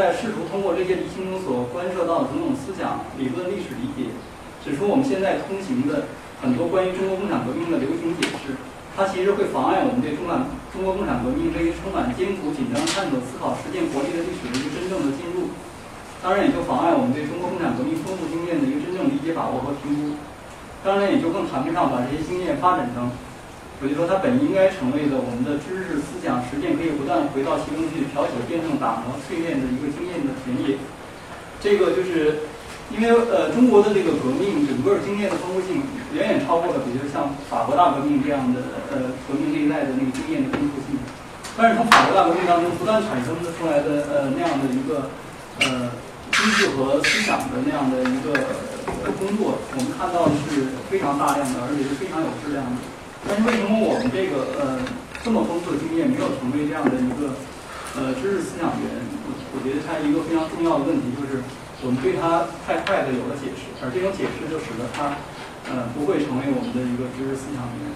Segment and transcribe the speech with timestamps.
[0.00, 4.08] 在试图通过这些理性中所关涉到的种种思想、理论、历史理解，
[4.64, 6.08] 指出我们现在通行的
[6.40, 8.56] 很多关于中国共产革命的流行解释，
[8.96, 15.52] 它其实会妨碍我们对中产中国共产革命这一充满艰苦、紧张、探索、思考、实践活力的历史的一个真正的进入。
[16.24, 20.16] 当然也就妨碍我们对中国共产革命丰富经验的一个真正理解、把握和评估。
[20.80, 23.12] 当然也就更谈不上把这些经验发展成，
[23.80, 30.76] 我就说它本应该成为的我们的知识、思想、实践可以不断回到其中去调节、辩证、打磨、淬炼的一个经验的田野。
[31.64, 32.44] 这个就是
[32.92, 35.80] 因为呃中国的这个革命整个经验的丰富性
[36.12, 41.00] 远远超过了，比如像法国大革命这样的呃革命这一代的那个经验的丰富性。
[41.56, 45.08] 但是从法国大革命当中不断产生的出来的呃那样的一个
[45.64, 45.90] 呃。
[46.32, 48.32] 知识和思想的那样的一个
[49.18, 52.80] 工作，我们看到的是非常大量的，而且是非常有质量的。
[53.28, 54.80] 但是为什么我们这个呃
[55.22, 57.36] 这么丰富的经验没有成为这样的一个
[57.96, 58.88] 呃知识思想源？
[59.26, 61.44] 我我觉得它一个非常重要的问题就是
[61.84, 65.20] 我们对它太快的有了解释，而这种解释就使得它
[65.68, 67.92] 呃不会成为我们的一个知识思想源。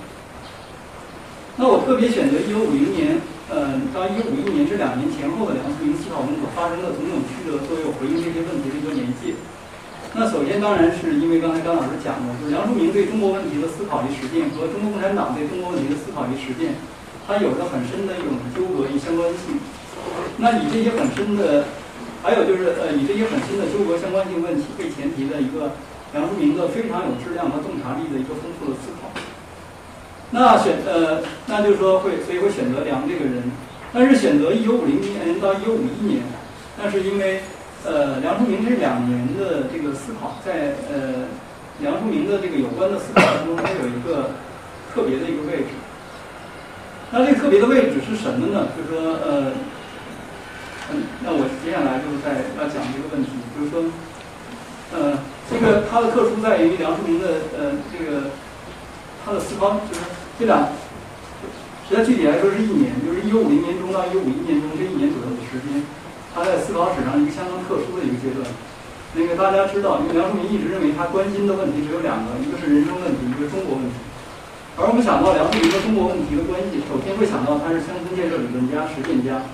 [1.56, 3.20] 那我特别选择一九五零年。
[3.44, 9.36] 呃，到一九五一年这两年前后的梁思明思考中所发生的种种曲折，作为我回应这些问题的一个年界。
[10.16, 16.78] 那首先当然是因为刚才张老师讲的，就是梁漱溟对中国问题的思考与实践和中国共产党对中国问题的思考与实践，
[17.26, 19.58] 它有着很深的一种纠葛与相关性。
[20.38, 21.66] 那以这些很深的，
[22.22, 25.74] 还有就是呃，以这些很深的纠葛相关性问题为前提的一个
[26.14, 29.10] 梁漱溟的非常有质量和洞察力的一个丰富的思考。
[30.30, 33.42] 那选呃，那就是说会，所以会选择梁这个人，
[33.92, 36.22] 但是选择一九五零年到一九五一年，
[36.78, 37.42] 那是因为
[37.84, 41.28] 呃，梁漱溟这两年的这个思考，在呃，
[41.80, 44.30] 梁漱溟的这个有关的思考当中，它有一个
[44.94, 45.76] 特别的一个位置。
[47.10, 48.68] 那这个特别的位置是什么呢？
[48.76, 49.52] 就是说呃，
[50.92, 53.84] 嗯，那我接下来就是在要讲这个问题，就是说，
[54.92, 55.18] 呃，
[55.50, 58.30] 这个它的特殊在于梁漱溟的呃这个
[59.24, 60.00] 他的思考就是。
[60.36, 60.66] 这两，
[61.88, 65.80] 实际具体来说是一年，就是一九五零年中到一九五一年中这一年左右的时间，
[66.34, 68.42] 他在思考史上一个相当特殊的一个阶段。
[69.14, 73.94] 那个大家知道，因为梁漱溟一直认为他关心的问题只有两个，一个是人生问题，一个是中国问题。
[74.74, 79.46] 而我们想到梁漱溟和中国问题的关系，首先会想到他是乡村建设理论家、实践家。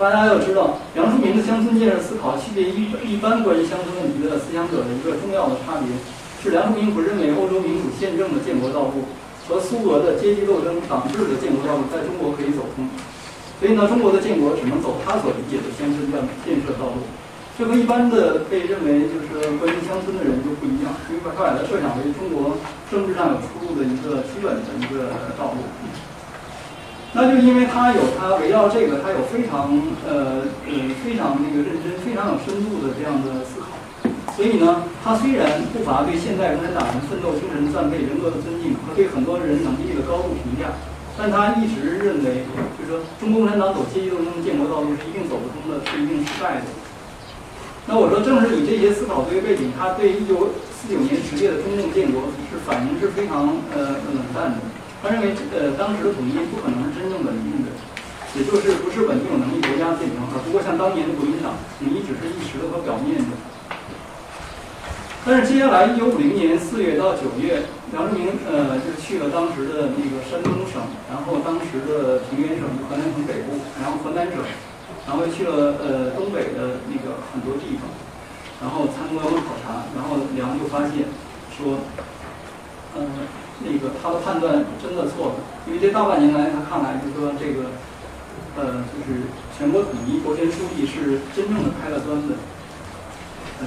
[0.00, 5.92] 大家要知道，梁漱溟的乡村建设思考区别一一般关于乡村问题的思想者的一个重要的差别，
[6.40, 9.04] 是梁漱溟不认为欧洲民主宪政的建国道路。
[9.42, 12.88] 和苏俄的阶级斗争、党治的建国道路在中国可以走通，
[13.62, 17.06] 所以呢，中国的建国只能走他所理解的乡村建建设道路。
[17.54, 22.58] 这和一般的被认为就是关心乡村的人就不一样，因为他把它设想为中国
[22.90, 25.62] 政治上有出路的一个基本的一个道路。
[27.14, 29.70] 那就因为他有他围绕这个，他有非常
[30.10, 30.72] 呃呃
[31.06, 33.78] 非常那个认真、非常有深度的这样的思考。
[34.34, 40.72] 所以呢，他虽然不乏对现代共产党人奋斗精神的赞佩、人格的尊敬和对很多人能力的高度评价，
[41.16, 42.42] 但他一直认为，
[42.78, 46.66] 就是说，中国共产党走阶级斗争建国道路是一定走不通的，是一定失败的。
[47.84, 54.58] 那我说，正是以这些思考作为背景，他对一九四九年十月的中共建国是反应是非常呃冷淡的。
[55.02, 57.68] 他认为，呃，当时的统一不可能是真正稳定的，
[58.38, 63.36] 也就是不是稳定有能力国家建成，而不过像当年的国民党，统一只是一时的和表面的。
[65.24, 74.42] 但是接下来，一九五零年四月到九月，梁漱溟呃就去了当时的那个山东省，然后当时的平原省河南省北部，然后河南省，
[75.06, 77.86] 然后又去了呃东北的那个很多地方，
[78.58, 81.06] 然后参观和考察，然后梁就发现
[81.54, 81.86] 说，
[82.98, 83.06] 呃
[83.62, 87.70] 那个他的判断真的错了，因为这大半年来他看来就说这个，
[88.58, 92.34] 呃就是全国统一，国权书记是真正的开了端的。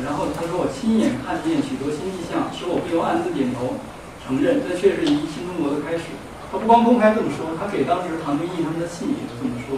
[0.03, 3.77] 然后他说：“我亲眼看见许多新迹象，使我不由暗自点头。
[4.25, 6.09] 承认，这确实一新中国的开始。
[6.51, 9.77] 他不光公开这么说，他给当时唐俊毅他们的信也是这么说。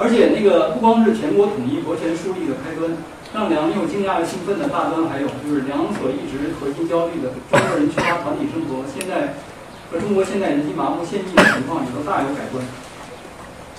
[0.00, 2.88] 而且那个不光是全国统一、国权树立的开端，
[3.34, 9.36] 让梁又惊讶又兴奋的大端，还有就是梁所一直核心焦虑的中国人缺乏团体生活，现在
[9.90, 12.64] 和中国现代人心麻木现役的情况也都大有改观。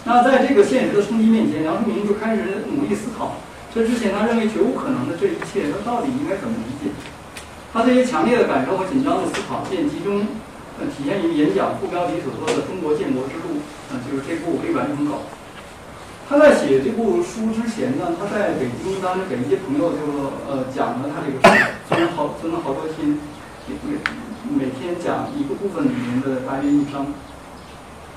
[0.06, 3.40] 那在这个现实的冲击面前，梁漱溟就开始努力思考，
[3.74, 6.92] 这之前他认为绝无可能的这一切，他到底应该怎么理解？
[7.72, 10.26] 他这些强烈的感受和紧张的思考，便集中
[10.80, 13.62] 呃体现于演讲副标题所说的“中国建国之路”，
[13.94, 15.22] 呃，就是这部黑白文稿。
[16.28, 19.98] 他在写这部书之前呢，他在北京当时给一些朋友就
[20.50, 23.18] 呃讲了他这个书，存了好存了好多天，
[23.68, 23.98] 每
[24.50, 27.06] 每天讲一个部分里面的大约一章，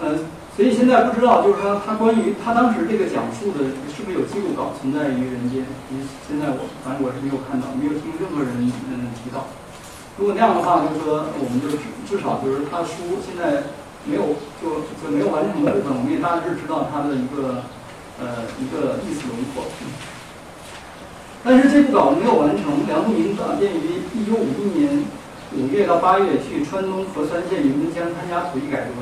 [0.01, 0.17] 呃，
[0.57, 5.65] 所以现在不知道就是说他关于他当时这个讲述的是不是有记录稿存在于人间？
[6.29, 9.47] 现在我反正我是没有看到，没有听任何人嗯提到。
[10.19, 13.65] 如果那样的话，就是说我们就至至少就是他书现在
[14.05, 17.65] 没有就就没有完成的部分，我们也大致知道他的一个。
[18.21, 19.65] 呃，一个意思轮廓。
[21.43, 25.03] 但是这部稿没有完成，梁漱溟转变于一九五一年
[25.57, 28.93] 五月到八月去川东合川县云东乡参加土地改革。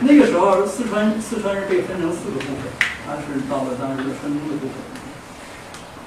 [0.00, 2.70] 那个时候，四川四川是被分成四个部分，
[3.06, 4.74] 他是到了当时的川东的部分。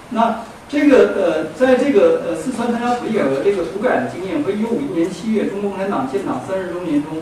[0.09, 7.17] 那这个呃，在这个呃四川参加土地改革这个土改的经验和一九五一年七月中国共产党建党三十周年中。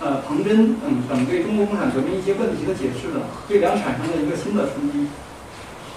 [0.00, 5.06] 呃，彭真等等对中国共产革命一些问题的解释呢，对梁产生了一个新的冲击。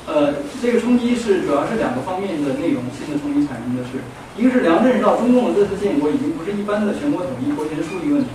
[0.06, 4.04] 呃，这个冲击是主要是两个方面的内容，新的冲击产生的是，
[4.36, 8.28] 一个是梁认识到中共的这次建国已经不是一般的全国统一、国权树立问题，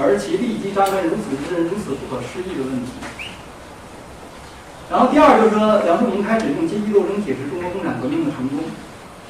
[0.00, 2.92] 而其立即张开如此之人、如此不可思议的问题。
[4.88, 8.64] 然后第二就是说，梁漱溟开始用阶级斗争解释中国共产革命的成功，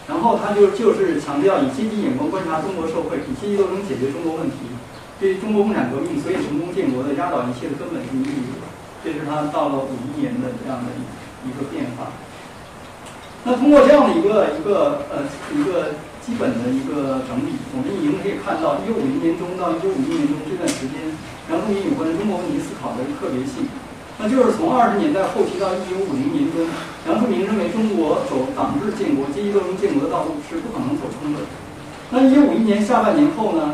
[0.07, 4.71] 然后他就就是强调以阶级眼光观察中国社会，以阶级斗争解决中国问题。
[5.19, 8.55] 对于中国共产革命，所以成功建国的压倒一切的根本性意义，
[9.03, 10.95] 这是他到了五一年的这样的
[11.43, 12.15] 一个变化。
[13.43, 15.95] 那通过这样的一个一个呃一个
[16.29, 21.01] 基本的一个整理，我们已经可以看到，一九五零年中到一九五一年中这段时间，
[21.49, 23.65] 梁漱溟有关中国问题思考的一个特别性。
[24.21, 26.69] 那就是从二十年代后期到一九五零年中，
[27.09, 31.41] 梁漱溟认为中国走党治建国、阶级斗争建国的道路是不可能走通的。
[32.13, 33.73] 那一九五一年下半年后呢？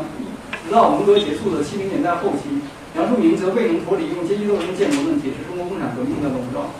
[0.63, 2.63] 直到文革结束的七零年代后期，
[2.95, 6.71] 梁漱溟则未能脱离用阶级斗争建国论解释中国共产革命的笼罩，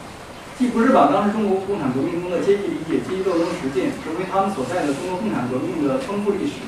[0.57, 6.63] 既不是把当时中国共产革命中的阶级理解、阶级斗争实践成为他们所在的中国共产革命的丰富历史，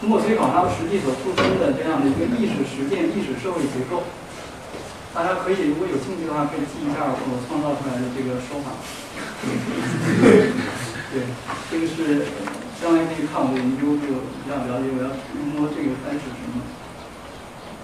[0.00, 4.04] 通过推广他们实际所付出的这样的一个历史实践、历史社会结构，
[5.14, 8.76] 大家可以如果有兴趣的话，可以记一下我创造出来的这个说法。
[11.12, 11.24] 对，
[11.70, 12.26] 这个是。
[12.82, 16.58] 将来可以看我的研究，就比较了解我要通过这个开始什么。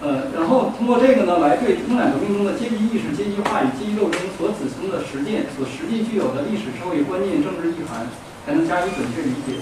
[0.01, 8.07] 呃，然后通过这个呢，来对共产革命中的阶级意识、阶级化与阶级斗争所指称的实践所实际具有的历史社会观念、政治意涵，
[8.47, 9.59] 才能加以准确理解，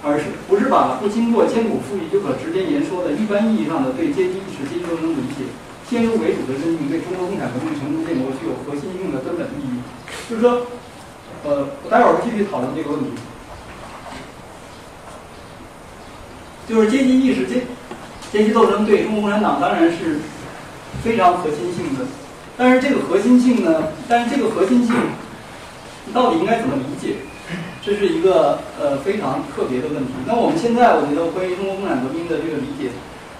[0.00, 5.44] 而是不是把不经过艰苦复议就可直接言说的一般意义上的对阶级意识、阶级斗争理解，
[5.84, 9.84] 先入为主的认定对中国共产革命成功建国具有核心性的根本意义。
[10.24, 10.64] 就是说，
[11.44, 13.10] 呃，我待会儿会继续讨论这个问题。
[16.66, 17.60] 就是阶级意识、阶
[18.34, 20.18] 阶级斗争对中国共产党当然是
[21.04, 22.04] 非常核心性的，
[22.58, 24.92] 但是这个核心性呢，但是这个核心性
[26.12, 27.14] 到底应该怎么理解，
[27.80, 30.10] 这是一个呃非常特别的问题。
[30.26, 32.90] 那我们现在我觉得关于中国共产革命的这个理解，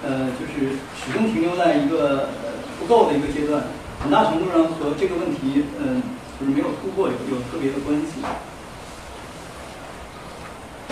[0.06, 3.64] 呃，就是始终停留在一个呃不够的一个阶段，
[3.98, 6.00] 很大程度上和这个问题嗯
[6.38, 8.22] 就是没有突破有有特别的关系。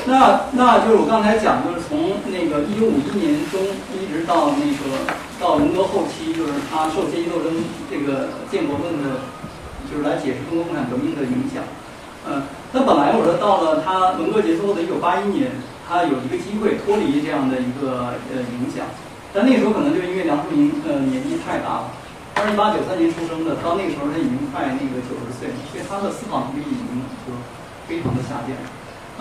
[0.05, 3.63] 那那就是我刚才讲，就是从那个一九五一年中
[3.95, 5.07] 一直到那个
[5.39, 7.55] 到文革后期，就是他受阶级斗争
[7.87, 9.23] 这个建国论的，
[9.87, 11.63] 就是来解释中国共产革命的影响。
[12.27, 12.43] 嗯，
[12.75, 15.55] 那本来我说到了他文革结束后的一九八一年，
[15.87, 18.83] 他有一个机会脱离这样的一个呃影响，
[19.31, 21.95] 但那个时候可能就因为梁漱溟呃年纪太大了，
[22.35, 27.31] 他是一八九三年出生的，到那个时候他已经快那个九十岁，所以他的思考能力已经就
[27.87, 28.59] 非常的下降。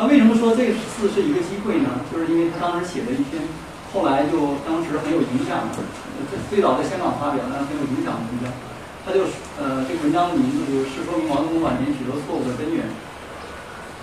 [0.02, 2.02] 那为什么说这次是一个机会呢？
[2.10, 3.38] 就是因为他当时写了一篇，
[3.94, 5.78] 后来就当时很有影响的，
[6.50, 8.50] 最早在香港发表，但是很有影响的文章。
[9.06, 9.30] 他就
[9.62, 12.90] 呃，这个文章的名字就是说明毛泽东晚年许多错误的根源。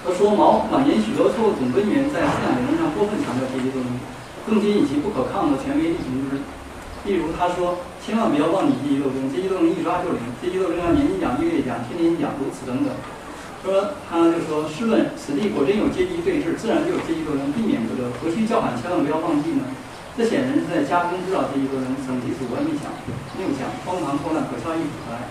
[0.07, 3.91] 他说毛晚年许多错误总根源在思想理论上过分强调阶级斗争，
[4.47, 6.39] 更接近其不可抗的权威力行之。
[7.11, 12.95] 例如他说，千万不要忘记阶级斗争，阶级斗争一抓就灵，阶级斗争要年年讲、月月讲、天天讲，如此等等。
[13.65, 19.67] 说他就说，试问此地果真有阶级对峙，自然就有阶级斗争，避免不得，何须叫喊，千万不要忘记呢？
[20.17, 22.87] 这显然是在加工制造阶级斗争，省级主观臆想、
[23.35, 25.27] 谬想，荒唐破烂，可笑亦可爱。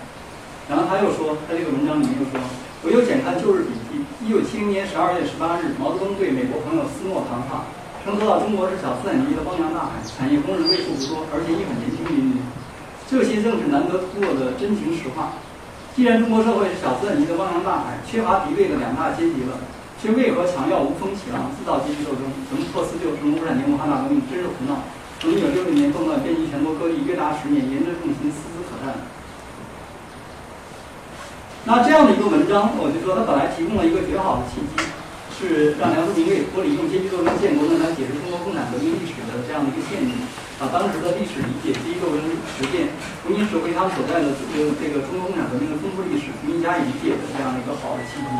[0.68, 2.36] 然后他又说，在这个文章里面又说，
[2.84, 7.64] 我又检看旧日笔记，一九七零年十二月十八日，毛泽东对美国朋友斯诺谈话，
[8.04, 12.44] 称说到中国是小资产阶级的汪洋大海，产业工人为数不多，而且亦很年轻民，
[13.08, 15.32] 这些正是难得突破的真情实话。
[15.98, 19.58] 既然中国社会是小资产阶级的汪洋大海，缺乏敌对的两大阶级了。
[19.98, 22.22] 却为何强调无风起浪，自造阶级斗争？
[22.46, 24.78] 什么破四旧，什么无产阶级文化大革命，真是胡闹！
[25.20, 28.94] 从一九六零年动乱遍及全国各地，约达十年，言之重心，丝丝可叹。
[31.66, 34.86] 那这样的一个文章，我就说它本来提供了一个绝好的契机，
[35.38, 40.18] 是让梁漱溟为脱离用阶级斗争建国论来解释中国共产革命历史的这样的一个限制，
[40.58, 42.26] 把当时的历史理解、阶级斗争
[42.58, 42.90] 实践，
[43.22, 48.34] 重新拾回他们所在的这个这个中国共产革命的丰富历史，重新加以理解的这样的一个好的契机。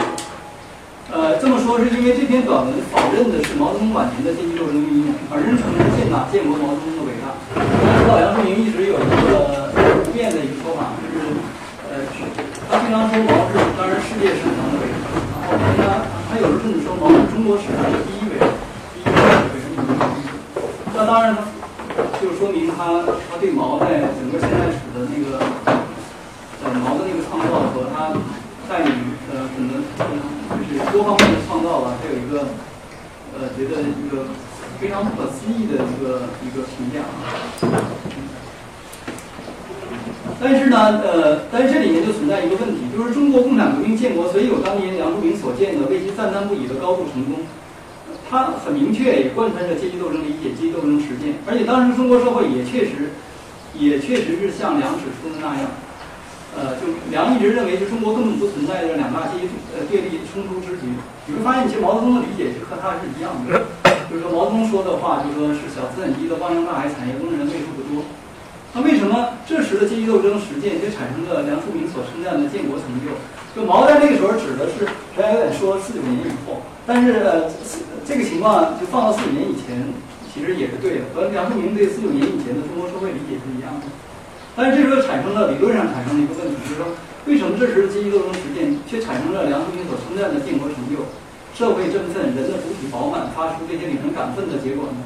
[1.14, 7.32] 呃，这么说是因为这篇短文否认的是毛泽东晚年的阶级斗争运用，而真诚是建纳建国毛泽东的伟大。
[7.56, 9.72] 大家知道，梁漱溟一直有一个
[10.04, 11.32] 不变的一个说法，就是
[11.88, 12.04] 呃，
[12.68, 15.08] 他经常说毛是当然世界史上的伟大，
[15.80, 18.46] 然后他他有时候甚至说毛中国史上的第一伟大，
[18.94, 19.10] 第一伟
[19.98, 20.06] 大。
[20.94, 21.36] 那当然，
[22.22, 25.42] 就说明他他对毛在整个现代史的那个
[26.64, 28.14] 呃毛的那个创造和他
[28.70, 28.94] 带领
[29.34, 29.82] 呃可能。
[30.48, 32.48] 就是多方面的创造吧，他有一个，
[33.34, 34.26] 呃，觉得一个
[34.80, 37.34] 非常不可思议的一个一个评价啊。
[40.40, 47.42] 但是呢，呃，但是这里面就存在一个问题，就是中国共产革命建国所以有当年梁漱溟所见的为其赞叹不已的高度成功，
[48.30, 53.18] 他很明确也贯穿着阶级斗争理解、阶级斗争实践，而且当时中国社会也确实，
[53.74, 55.66] 也确实是像梁指出的那样。
[56.58, 60.90] 呃，就梁一直认为，就中国根本不存在着两大阶级呃对立冲突之局。
[61.26, 63.66] 你会发现，其实毛泽东的理解就和他是一样的，
[64.10, 68.06] 就是说毛泽东说的话，就说是小资产阶级的汪洋大海，产业工人为数不多。
[68.74, 73.10] 那为什么这时的阶级斗争实践就产生了梁漱溟所称赞的建国成就？
[73.56, 74.86] 就毛在那个时候指的是，
[75.18, 77.50] 大家有点说四九年以后，但是呃，
[78.06, 79.82] 这个情况就放到四九年以前，
[80.30, 83.90] 其实也是对的，和梁漱溟对四九年以前的中国社会理解是一样的。
[84.54, 86.86] 但是这时候产生了理论上产生了一个问题，就是说，
[87.26, 91.02] 为什么这时的阶级斗争实践却产生了梁漱溟所称赞的建国成就、
[91.58, 95.02] 社会振奋、人的主体饱满、发出这些令人感奋的结果呢？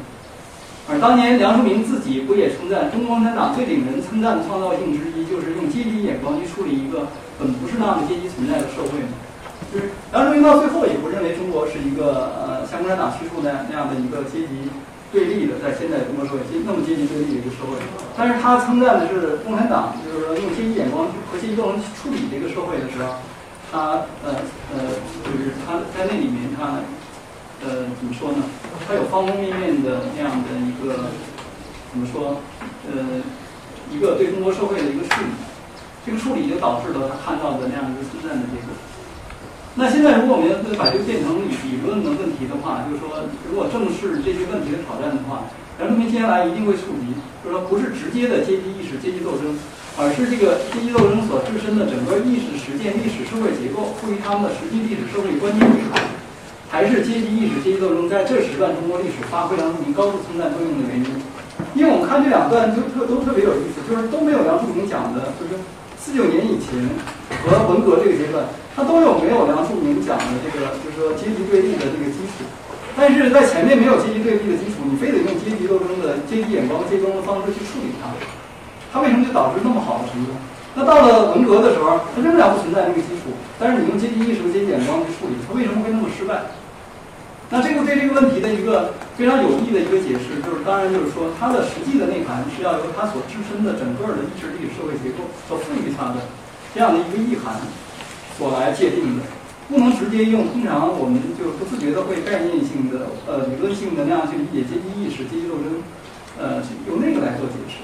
[0.89, 7.07] 而当年梁漱溟自己不也称赞中国共产党最令人称赞的创造性之一，就是用阶级眼光去处理一个
[7.37, 9.15] 本不是那么阶级存在的社会吗？
[9.71, 14.69] 就是梁漱溟到最后也不认为中国是一个呃像共产党叙述那那样的一个阶级。
[15.11, 17.75] 对立的，在现在中国社会阶那么阶级对立的一个社会，
[18.15, 23.19] 但是他称赞的是共产党，就是说用阶级眼光和阶级斗争去处理这个社会的时候，
[23.69, 24.39] 他呃
[24.71, 24.87] 呃，
[25.19, 26.79] 就是他在那里面他
[27.63, 28.43] 呃怎么说呢？
[28.87, 31.11] 他有方方面面的那样的一个
[31.91, 32.41] 怎么说？
[32.89, 33.21] 呃，
[33.93, 35.29] 一个对中国社会的一个处理，
[36.05, 38.73] 这个处理就导致了他看到的那样一个称赞的结果。
[39.75, 45.47] 那现在，如果我们要把这个变成理论的问题的话，就是说，如果正视这些问题的挑战的话，
[45.79, 49.55] 梁漱溟接下来一定会触及，就是说，不是直接的阶级意识、阶级斗争，
[49.95, 56.03] 而是这个阶级斗争所自身的整个意识实践、历史社会结构赋予他们的实际历史社会关键意涵，
[56.71, 61.05] 还是阶级意识、阶级斗争在这时段中国历史发挥梁漱溟高度称赞作用的原因？
[61.75, 65.59] 因为我们看这两段都特都特别有意思，就是都没有梁漱溟讲的，就是
[65.99, 66.71] 四九年以前
[67.43, 68.47] 和文革这个阶段。
[68.71, 72.47] 他都有没有梁漱溟讲的这个，就是说阶级对立的这个基础，
[72.95, 78.15] 但是在前面没有阶级对立的基础，你非得用阶级斗争的阶级眼光、阶级斗争的方式去处理它，
[78.95, 80.31] 它为什么就导致那么好的程度？
[80.71, 86.47] 那到了文革的时候，它仍然不存在这个基础，但是你用阶级意识和阶级眼光去处理，它为什么会那么失败？
[87.51, 96.23] 那这个对这个问题的一个非常有益的一个解释，就是当然就是说，它的实际的内涵是要由它所自身的整个的意识、力、社会结构所赋予它的
[96.73, 97.59] 这样的一个意涵。
[98.39, 99.23] 所来界定的，
[99.69, 105.83] 不能直接用通常我们就不自觉的会概念性的、呃理论性的那样去理解阶级意识、阶级斗争，
[106.39, 107.83] 呃用那个来做解释。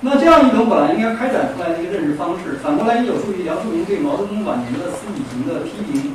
[0.00, 6.12] 那这样一种本来应该开展出来的一个认识方式，反过来也有助于梁漱溟对毛泽东晚年的思想型的批评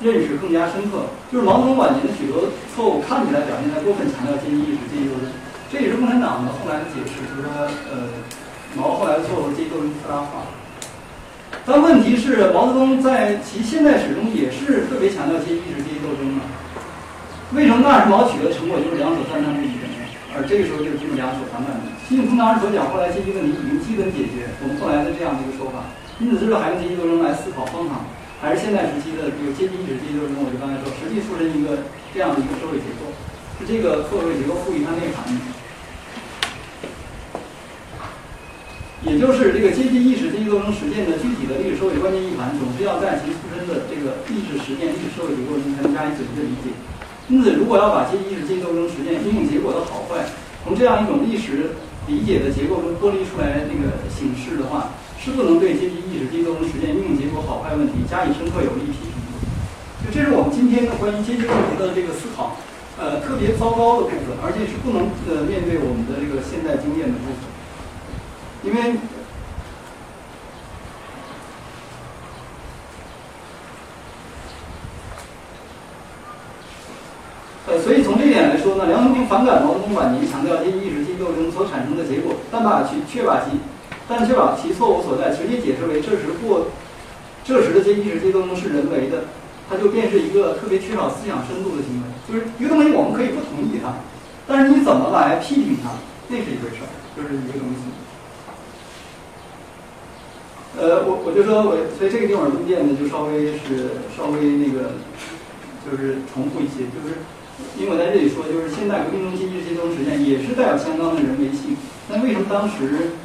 [0.00, 1.10] 认识更加深刻。
[1.30, 5.28] 就是毛泽东晚年的许多错误看起来表现在过分强调阶级意识、阶级斗争，
[5.70, 7.50] 这也是共产党的后来的解释，就是说
[7.90, 8.08] 呃
[8.76, 10.48] 毛后来的错误阶级斗争特大化。
[11.64, 16.44] 但问题是，毛泽东在其现代史中也是特别强调阶级意识、阶级斗争的。
[17.56, 19.96] 为什么那时毛取得成果就是两手赞叹不已的呢？
[20.36, 21.88] 而这个时候就是两手反感的。
[22.04, 25.88] 习近平当时所讲，后来阶级问题已经基本解决，我们后来的这样的一个说法，
[26.20, 28.04] 因此，这个还用阶级斗争来思考方法，
[28.40, 30.38] 还是现代时期的这个阶级意识阶级斗争？
[30.46, 31.82] 我就刚才说，实际出身一个
[32.14, 33.10] 这样的一个社会结构，
[33.58, 35.26] 是这个社会结构赋予它内涵。
[39.06, 46.70] 也就是这个阶级意识、阶级斗争实践的具体的历史社会关键意涵，总是要在其出身的这个历史实践、历史社会结构中才能加以准确的理解。
[47.26, 50.26] 因此，如果要把阶级意识、阶级斗争实践应用结果的好坏，
[50.62, 51.74] 从这样一种历史
[52.06, 54.90] 理解的结构中剥离出来那个形式的话，
[55.28, 59.12] 是不能对阶级意识、阶级斗争实践应用结果好坏问题加以深刻有力批评。
[60.00, 62.56] 就这是我们今天的关于阶级问题的这个思考，
[62.96, 67.44] 呃，特别糟糕的部分，而且是不能呃面对我们的这个现代经验的部分。
[68.64, 68.96] 因为，
[77.66, 83.60] 呃，所以从这一点来说呢，梁漱溟反感毛泽东晚年强调阶级意识、阶级斗争所产生的结果，但把其却把其，
[84.08, 86.68] 但却把其错误所在直接解释为这时过，
[87.44, 89.24] 这时的阶级意识、阶级斗争是人为的，
[89.68, 92.08] 它就便是一个特别缺少思想深度的行为。
[92.26, 94.00] 就是一个东西，我们可以不同意它，
[94.46, 95.90] 但是你怎么来批评它，
[96.28, 97.80] 那是一回事儿，就是一个东西。
[100.78, 104.96] 呃，我我就说我，所以这个地方中间呢，就稍微是稍微那个，
[105.84, 107.24] 就是重复一些，就是
[107.80, 111.76] 因为我在这里说，就是现代革命中阶级阶级实践也是带有相当的人为性。
[112.08, 113.16] 那为什么当时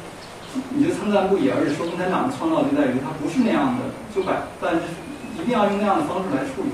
[0.70, 1.50] 你就称赞不已？
[1.50, 3.84] 而且说共产党的创造就在于它不是那样的，
[4.14, 4.80] 就把但是
[5.40, 6.70] 一定要用那样的方式来处理。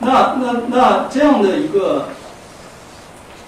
[0.00, 2.08] 那那那这样的一个。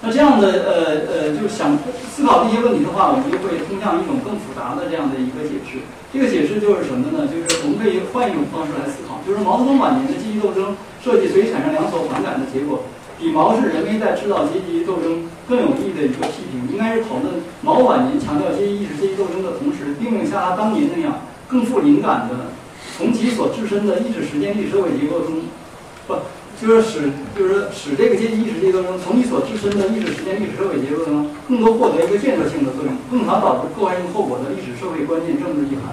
[0.04, 0.74] 那这样的呃
[1.06, 1.78] 呃，就想
[2.10, 5.78] 思考这些问题的话，我们就会通向一种更复杂的这样的一个解释。
[6.10, 7.22] 这个解释就是什么呢？
[7.30, 12.82] 就是我们可以换一种方式来思考，就是毛泽东晚年的阶级斗争设计，所以产生两所反感的结果，
[13.22, 22.50] 比毛是人为在制造阶级斗争更有利的一个批评，应该是讨论毛晚年强调阶级意识、阶级斗争的同时，并没有像他当年那样更富灵感的，
[22.98, 25.42] 从其所置身的意识实践、历史社会结构中，
[26.08, 26.16] 不。
[26.62, 35.90] 就是使，就是使这个阶级意识阶级斗争从你所自身的意识实践、历史社会结构中，更多获得一个建设性的作用，更好导致破坏性后果的历史社会关键政治意涵。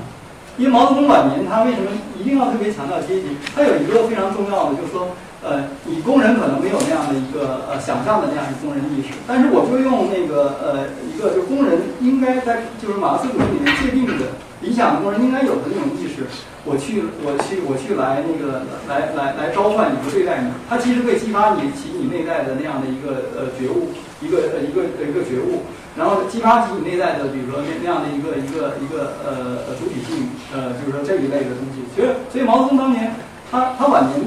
[0.60, 3.34] 因为毛泽东晚年，他为什么一定要特别强调阶级？
[3.56, 5.10] 他有一个非常重要的，就是说，
[5.42, 16.28] 呃，你工人可能没有那样的一个呃想象的那样一个工人意识，但是我就用那个呃一个，就工人应该在就是马克思主义里面界定的理想工人应该有的那种意识。
[16.68, 25.64] 我去，我去，我去来那个来来来召唤你和对待你，它其实会激发你起你内在的那样的一个呃觉悟，一个呃一个呃一个觉悟，
[25.96, 31.80] 然后激发起你内在的，比如说那那样的一个一个一个呃主体性，呃就是说这一类的东西。
[31.96, 33.16] 所以所以毛泽东当年
[33.50, 34.20] 他他晚年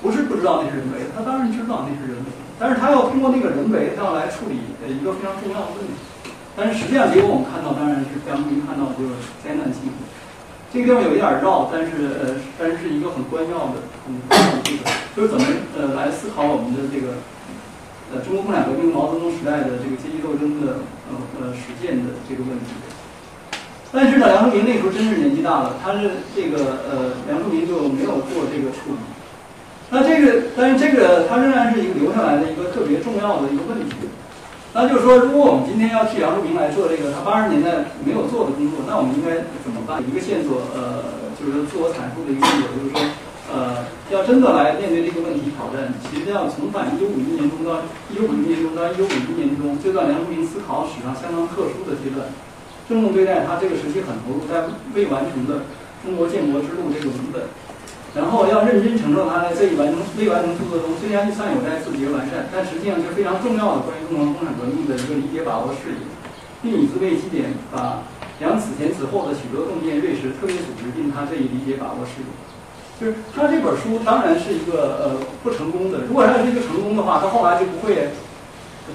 [0.00, 5.92] 不是不知道那是人为的，他当然知道那是人为的，但是他要通过那个人为，他要来处理呃一个非常重要的问题。
[6.54, 9.90] 但是实际上结果我们看到，当然是非常明看到就是灾难性。
[10.70, 14.22] 这个地方有一点绕，但是呃，但是是一个很关要的，嗯，
[14.62, 14.82] 这个
[15.16, 15.42] 就是怎么
[15.74, 17.18] 呃来思考我们的这个
[18.12, 22.74] 呃中国共产革命毛泽东时代的这个阶级斗争的呃呃实践的这个问题。
[23.90, 29.00] 但是呢，梁漱溟那时候真是年纪大了，他是这个呃梁漱溟就没有做这个处理。
[29.90, 33.96] 那这个，但是这个它仍然是一个留下来的一个特别重要的一个问题。
[34.74, 39.96] 那就是说，如果我们今天要替杨树明来做这个他八十年代没有做的工作，那我们应该怎么办？
[40.04, 43.00] 一个线索，呃，就是自我阐述的一个线索，就是说，
[43.48, 47.80] 呃，要真的来面对这个问题挑战，其实要重返一九五一年中到
[48.12, 52.28] 一九五零年中到一九五一年中这段梁漱溟思考史上相当特殊的阶段，
[52.84, 55.64] 郑重对待他这个时期很投入但未完成的
[56.04, 57.48] 中国建国之路这个文本。
[58.18, 66.02] 然后要认真承受他在这一完成未完成著作中，虽然算有待自己完善，但实际上是非常重要的关于中国共产革命的一个理解把握事宜，
[66.58, 68.02] 并以此为基点，把
[68.42, 72.30] 梁此前此后的许多洞见锐实特别组织并他这一理解把握事宜。
[72.98, 78.10] 就是他这本书当然是一个呃不成功的，如果他是一个成功的话，他后来就不会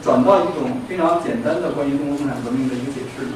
[0.03, 3.31] 转到一种非常简单的关于中国共产革命的一个解释里。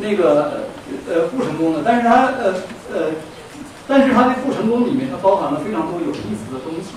[0.00, 0.72] 那个
[1.04, 2.54] 呃不成功的，但是他呃
[2.88, 3.12] 呃。
[3.88, 6.94] 但是它的不成功里面，它包含了非常多有意思的东西。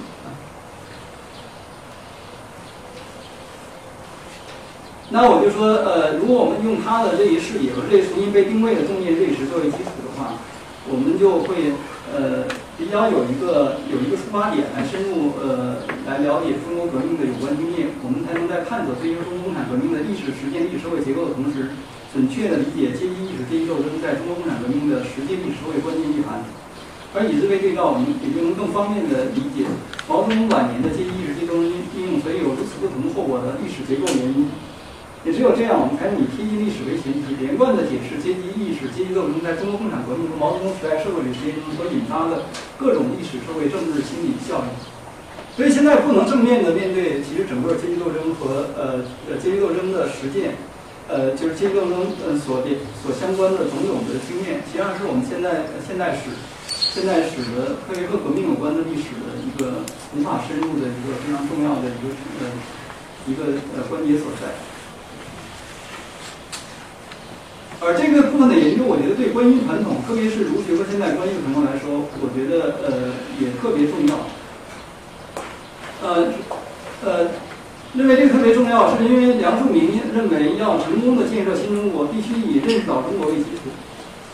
[5.11, 10.37] 那我就说，呃，如果我们用他的这一视野和这重新被定位的重念历史作为基础的话，
[10.85, 11.73] 我们就会
[12.13, 12.45] 呃
[12.77, 21.73] 比较有一个有一个出发点来深入呃来了解中国革命的有关经验，我们才能在探索追求中国共产革命的历史实践、历史社会结构的同时，
[22.13, 26.45] 准确的理解阶级意识、阶级斗争在中国共产革命的实际历史社会关键意涵。
[27.15, 29.65] 而以这为对照，我们也就能更方便的理解
[30.05, 34.45] 毛泽东晚年的阶级意识、阶级斗争应用，所以有如此不同后果的历史结构原因。
[35.25, 44.69] 也只有这样，我们才能以贴近历史为前提，连贯地解释阶级意识、阶级斗争在中国共产革命和毛泽东时代社会主义实践中所引发的各种历史、社会、政治、心理效应。
[45.57, 50.55] 所以现在不能正面的面对，其实整个阶级斗争和呃呃阶级斗争的实践，
[51.09, 56.31] 呃就是阶级斗争呃所的所相关的种种的经验，实际上是我们现在现代史。
[56.91, 59.85] 现在使得特别和革命有关的历史的一个
[60.17, 62.09] 无法深入的一个非常重要的一个
[62.41, 62.49] 呃
[63.27, 64.49] 一个呃关节所在。
[67.79, 74.19] 而这个部分的研究，我觉得对观音传统，特别是儒学和现代观音传统来说，我觉得呃也特别重要。
[76.01, 76.33] 呃
[77.05, 77.31] 呃，
[77.93, 83.69] 认为这个特别重要，是因为梁漱溟认为要成功的建设新中国，必须以认识到中国为基础。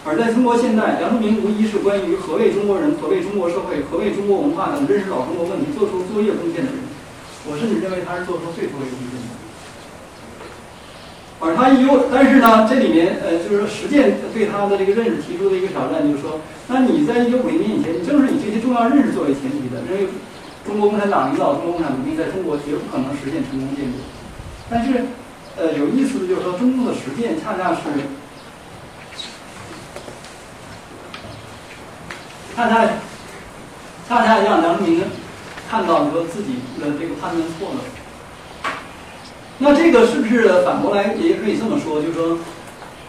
[0.05, 6.77] 而在中国现代，梁漱溟无疑是关于何谓中国人、何谓中国社会、何谓中国文化等认识老中国问题做出卓越贡献的人。
[7.49, 9.33] 我甚至认为他是做出最卓越贡献的。
[11.41, 16.37] 而他有，但是呢，这里面呃，就是说实践对他的这个认识提出的一个挑战，就是说，
[16.69, 20.05] 那你在一九五零年以前，你正是以这些重要认识作为前提的，认为
[20.69, 23.97] 中国共产党领导中国共产革命在中国绝不可能实现成功建国。
[24.69, 25.01] 但是，
[25.57, 27.89] 呃，有意思的就是说，中共的实践恰恰是。
[32.55, 32.87] 恰恰，
[34.07, 35.01] 恰恰让梁漱溟
[35.69, 37.81] 看到说自己的这个判断错了。
[39.57, 42.01] 那这个是不是反过来也可以这么说？
[42.01, 42.37] 就是说，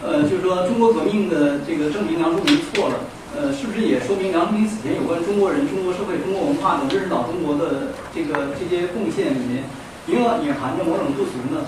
[0.03, 2.95] 呃，就是说中国革命的这个证明梁漱溟错了。
[3.37, 9.63] 呃，是不是也说明梁漱溟此前有关中国人、中国社会、中国文化的认识到中国的这个这些贡献里面，
[10.07, 11.67] 隐隐含着某种不足呢？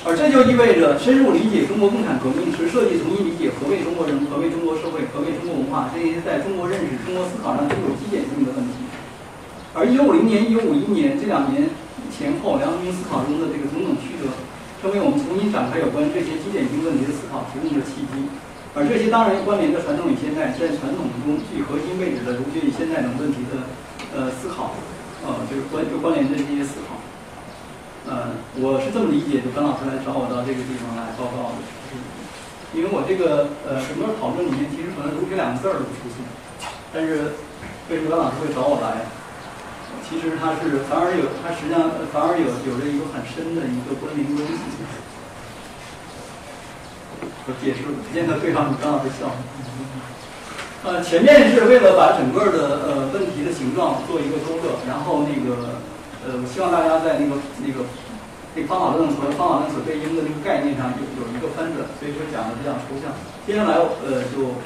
[0.00, 8.80] 而这就意味着深入理解中国共产革命，是设计重新理解何谓中国人、何谓中国社会、何谓中国文化这些在中国认识、中国思考上具有基点性的问题。
[9.76, 11.68] 而1950年、1951年这两年
[12.08, 14.32] 前后，梁漱溟思考中的这个种种曲折，
[14.80, 18.24] 成为我们重新展开有关这些基点性问题的思考提供的契机。
[18.72, 23.68] 而这些当然关联着传统与现代，在传统中具核心位置的儒学与现代等问题的
[24.16, 24.80] 呃思考，
[25.28, 26.99] 呃，就是关就关联着这些思考。
[28.08, 31.60] 呃，我是这么理解，就甘老师来找我到这个地方来报告的，
[32.72, 36.24] 因为我这个呃整个讨论里面，其实可能儒学两个字儿都不出现，
[36.96, 37.36] 但是
[37.92, 39.04] 为什么甘老师会找我来？
[40.08, 44.58] 其实他是反而有，他实际上反而有有着一个很深的一个关联关系。
[47.46, 49.28] 我解释，不见得对方甘老师笑。
[50.88, 55.84] 呃，前面是为了把整个的呃问题的形状做一个勾勒，然后那个。
[56.20, 57.88] 呃，我希望大家在那个那个
[58.52, 63.08] 那方法论和方法论所对应的那个概念上有有一个翻转，所以说讲的比较抽象。
[63.48, 64.60] 接下来呃就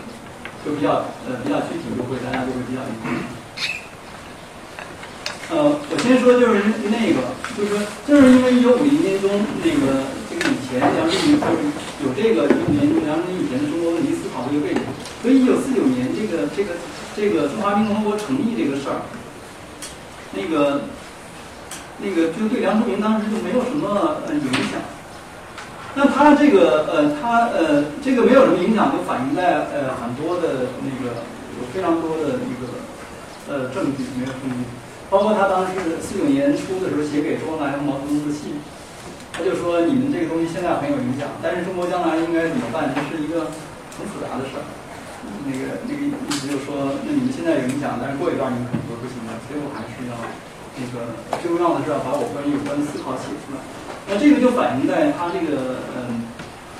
[0.66, 3.06] 就比较呃比较具体，就会大家就会比较理解。
[5.54, 6.58] 呃，我先说就是
[6.90, 7.22] 那个，
[7.54, 9.30] 就是说正是因为一九五零年中
[9.62, 11.70] 那个这个以前梁漱溟就是
[12.02, 14.82] 有这个一五年中梁漱溟以前的中国问题思考这个背景，
[15.22, 16.74] 所以一九四九年这个这个
[17.14, 19.06] 这个中华民共和国成立这个事儿，
[20.34, 20.90] 那个。
[22.04, 24.76] 那个就对梁漱溟当时就没有什么呃影响，
[25.96, 31.24] 那他这个呃他呃这个没有什么影响，就反映在呃很多的那个
[31.56, 32.62] 有非常多的那个
[33.48, 34.68] 呃证据没有证据，
[35.08, 38.60] 包括他当时四九年初的时候写给周恩来和毛泽东的信，
[39.32, 42.92] 他就说你们这个东西现在很有影响，但是中国将来应该怎么办？
[42.92, 43.48] 这是一个
[43.96, 44.66] 很复杂的事儿。
[45.48, 50.12] 那个那个意思就是说，那你们现在有影响，但是过一段你们可能就不行了，所以我还是要。
[50.74, 53.62] 那个最重要的是要把我关于有关的思考写出来。
[54.10, 56.26] 那这个就反映在他这个嗯，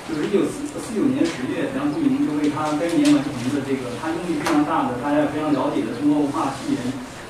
[0.03, 6.79] 就是一九四四九年十月，梁漱溟就为他该年完成的这个他用力非常大的，大家也非常了解的中国文化序言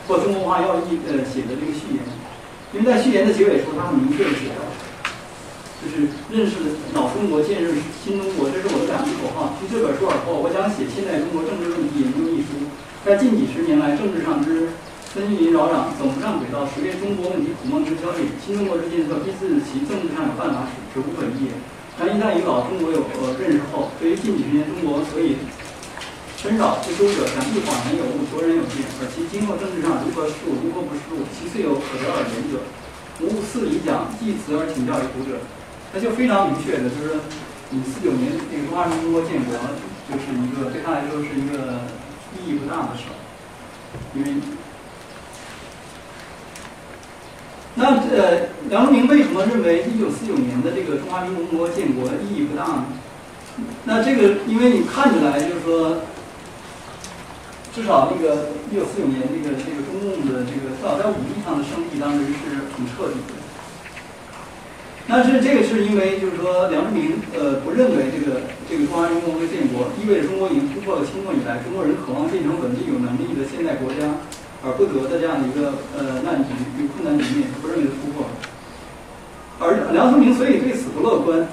[0.09, 2.01] 或中国文化要义呃写的这个序言。
[2.73, 4.65] 因为在序言的结尾处，他很明确的写到，
[5.79, 6.57] 就是认识
[6.97, 7.71] 老中国，建设
[8.03, 9.53] 新中国，这是我的两句口号。
[9.61, 12.67] 从这本书而后，我想写《现代中国政治问题研究》一书，
[13.05, 14.73] 在近几十年来政治上之。
[15.15, 18.35] 纷纭扰攘，走不上轨道，实为中国问题苦梦之焦虑。
[18.43, 21.55] 新中国之建设，必自其政治上有办法使，是无可疑也。
[21.95, 25.39] 但一旦与老中国有呃认识后，对于近几十年中国所以
[26.43, 28.83] 纷扰不休者，想必恍然有悟，卓然有见。
[28.99, 32.59] 而其今后政治上如何失误，如何不失误，其次有可得而言者，
[33.23, 35.39] 无四理讲，即此而请教于读者。
[35.95, 37.23] 那就非常明确的，就是
[37.71, 39.55] 你四九年那个中华人民共和国建国，
[40.11, 41.87] 就是一个对他来说是一个
[42.35, 43.15] 意义不大的事儿，
[44.11, 44.43] 因为。
[47.77, 52.85] 那呃，梁漱溟为什么认为一九四九年的这个中华人民共和国建国意义不大呢？
[53.83, 55.99] 那这个，因为你看起来就是说，
[57.75, 63.35] 至少那个一九四九年这个这个中共的这个至少在武力上的胜利当时是很彻底的。
[65.07, 74.15] 但是这个是因为就是说梁漱溟呃不认为这个这个中华人民共和国建国意味着中国已经突破了清末以来中国人渴望变成稳定有能力的现代国家
[74.65, 78.25] 而不得的这样的一个呃难题与困难局面，不认为是突破。
[79.61, 81.47] 而梁漱溟所以对此不乐观，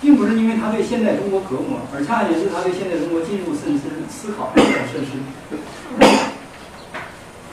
[0.00, 5.16] 并不是因为他对现代中国隔膜，而恰恰也是他对现代中国进入甚深思考比较甚深。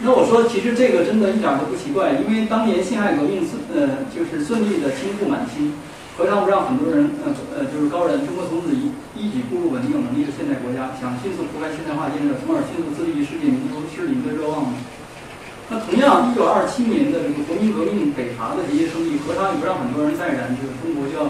[0.04, 5.74] 那我说，其实这个真的一点都不奇怪，因为当年辛亥革命顺呃就是顺利的倾覆满清，
[6.20, 14.76] 何尝不让很多人呃呃就是高人中国从此一一举步入稳定有能力的现代国家，想迅速铺开现代化建设，从而迅速自立于世界民族，是一个热望呢？
[15.68, 21.26] 那同样，一九二七年的这个国民革命北伐的这些胜利，何尝也不让很多人再燃这个中国就要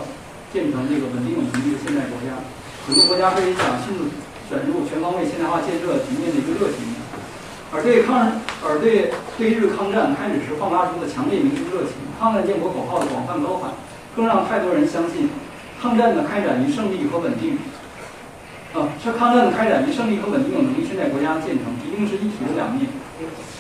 [0.52, 2.36] 建成这个稳定有能力的现代国家，
[2.84, 4.12] 很多国家会想迅速
[4.52, 6.84] 卷入全方位现代化建设局面的一个热情。
[7.72, 8.28] 而对抗，
[8.64, 13.72] 而对对日抗战开始时焕发出的强烈民族热情，抗战建国口号的广泛高喊，
[14.16, 15.28] 更让太多人相信，
[15.82, 17.58] 抗战的开展与胜利和稳定，
[18.76, 22.88] 啊，是抗战的开展与胜利和稳定有能力现代国家的建成，一定是一体的两面。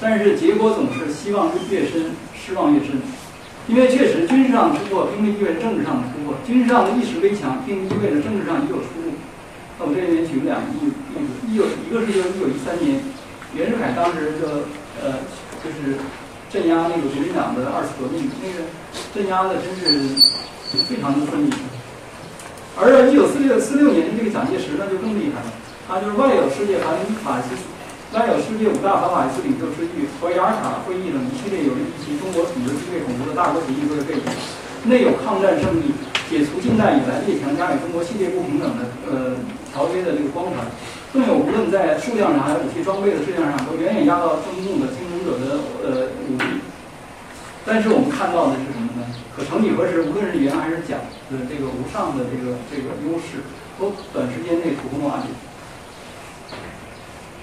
[0.02, 3.02] 但是结果总是希望越深，失望越深，
[3.68, 9.14] 因为确实军事上的突破并不意味着政治上的突破，军事上的一时危强并不意味着政治上已有出路。
[9.80, 13.00] 那我这里面举了两个例例子，一有一个是就一九一三年。
[13.56, 14.68] 袁世凯当时就
[15.00, 15.24] 呃，
[15.64, 15.96] 就是
[16.52, 18.68] 镇压那个国民党的二次革命，那个
[19.16, 20.12] 镇压的真是
[20.88, 21.54] 非常的顺利。
[22.76, 25.48] 而一九四六四六年这个蒋介石那就更厉害了，
[25.88, 26.92] 他就是外有世界反
[27.24, 27.64] 法西斯，
[28.16, 34.24] 外有世界五大反法西斯领袖之一和雅尔塔会议等一系列有利于其中国统治地位恐怖的大国主义作为背景，
[34.88, 35.92] 内有抗战胜利、
[36.32, 39.36] 解除近代以来列强加给中国系列不平等的呃
[39.68, 40.64] 条约的这个光环。
[41.12, 46.64] 更有无论在数量上还是武器装备的质量上，都远远压倒中共的竞争者的呃武力。
[47.68, 49.04] 但是我们看到的是什么呢？
[49.36, 53.44] 可曾几何时，无论是袁还是蒋的这个无上的这个这个优势，
[53.76, 55.28] 都短时间内土崩瓦解。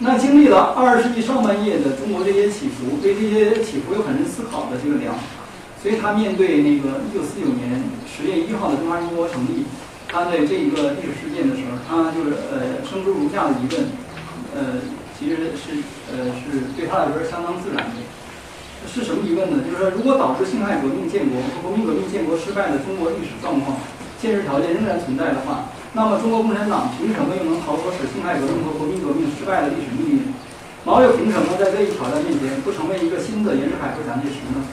[0.03, 5.15] 那经历了二十世纪上半叶的中国这些起伏，对这些起伏有很深思考的这个梁，
[5.81, 9.65] 所以他面对那个一九四九年十月一号的中华人民共和国成立。
[10.11, 13.95] 他对这一个历史事件的时候，他就是呃，生出如下的疑问，
[14.59, 14.83] 呃，
[15.17, 15.79] 其实是
[16.11, 18.03] 呃，是对他来说是相当自然的。
[18.91, 19.63] 是什么疑问呢？
[19.65, 23.79] 就是说，如果导致辛亥革命建国和国民革命建国失败的中国历史状况、
[24.21, 30.35] 现实条件仍然存在的话，那么中国共产党凭什么又能逃脱使辛亥革命和国民革命失败的历史命运？
[30.85, 34.65] 毛又凭什么在这一挑战面前不成为一个新的袁世凯和蒋介石呢？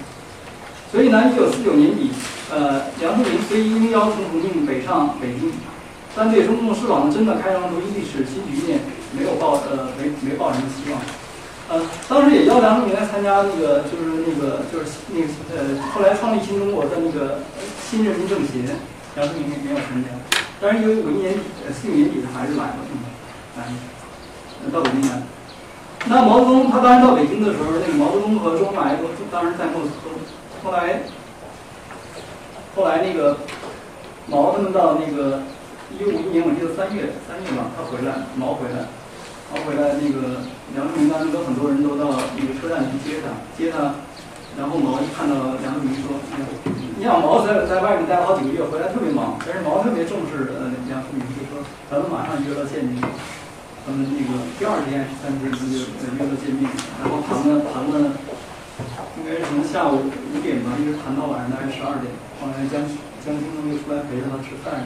[0.89, 2.11] 所以呢，一九四九年底。
[2.49, 5.53] 呃，梁漱溟虽应邀从重庆北上北京，
[6.15, 8.79] 但对中共是否真的开创出一历史新局面，
[9.11, 10.99] 没有抱呃没没抱什么希望。
[11.69, 17.43] 呃，当时也邀梁漱溟来参加那个，就是那个就是那个呃后来创立新中国的那个
[17.87, 18.65] 新人民政协，
[19.15, 20.38] 梁漱溟没有参加。
[20.61, 22.75] 但是因为五一年底呃四五年底他还是来了，
[23.57, 23.61] 嗯
[24.65, 25.21] 来到北京来。
[26.07, 30.09] 那毛泽东他当时到北京的时候，那个毛泽东和周恩来都当时在莫斯科，
[30.63, 31.01] 后来。
[32.75, 33.35] 后来那个
[34.27, 35.41] 毛他们到那个
[35.91, 38.87] 一五一年，我记得三月三月吧，他回来，毛回来，
[39.51, 40.45] 毛回来，那个
[40.77, 43.95] 梁漱溟当时跟很多人都到那个车站去接他，接他，
[44.55, 46.39] 然后毛一看到梁漱溟说：“哎
[46.99, 52.99] 你想毛在在外面待了好几个月，回来特别忙，但是毛特别重视呃梁漱溟，就说咱们马上约了见面。
[53.87, 55.79] 他们那个第二天、第三天就约
[56.27, 56.67] 了见面，
[56.99, 58.11] 然后谈了谈了，
[59.15, 62.11] 应该是从下午五点吧，一直谈到晚上大概十二点。”
[62.43, 62.83] 后来江
[63.23, 64.83] 江青他们又出来陪着他吃饭。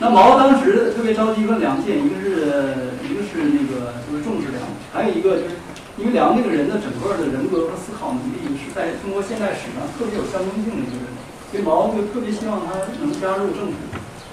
[0.00, 5.60] 那毛当时特别着急问两件，一个是一个是那个就是重视梁，还有一个就是
[6.02, 11.06] 因为梁这个人的整个的人格和思考能力是在中国现代史上特别有象征性的一个人，
[11.48, 13.78] 所以毛就特别希望他能加入政府，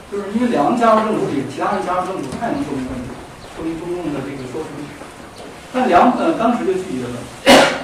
[0.09, 3.13] 就是因为梁加入政府比其他人加入政府太能说明问题，
[3.53, 4.89] 说明中共的这个说服力。
[5.71, 7.17] 但梁呃当时就拒绝了。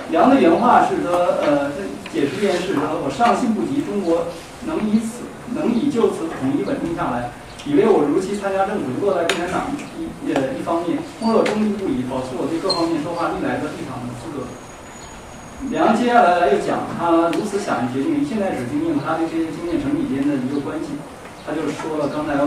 [0.09, 1.13] 梁的原话是说
[1.45, 1.69] 呃。
[2.15, 4.27] 解释这件事说，我上信不及中国
[4.65, 7.29] 能以此能以就此统一稳定下来，
[7.65, 14.45] 以为我如期参加政府落在共产党一呃一方面，或者中立不移，保持我对各方面说话历来的立场的资格。
[15.73, 20.93] 梁接下来又讲他如此想决定现在只经验和他对这些经验整体间的一个关系，
[21.41, 22.37] 他就说了刚才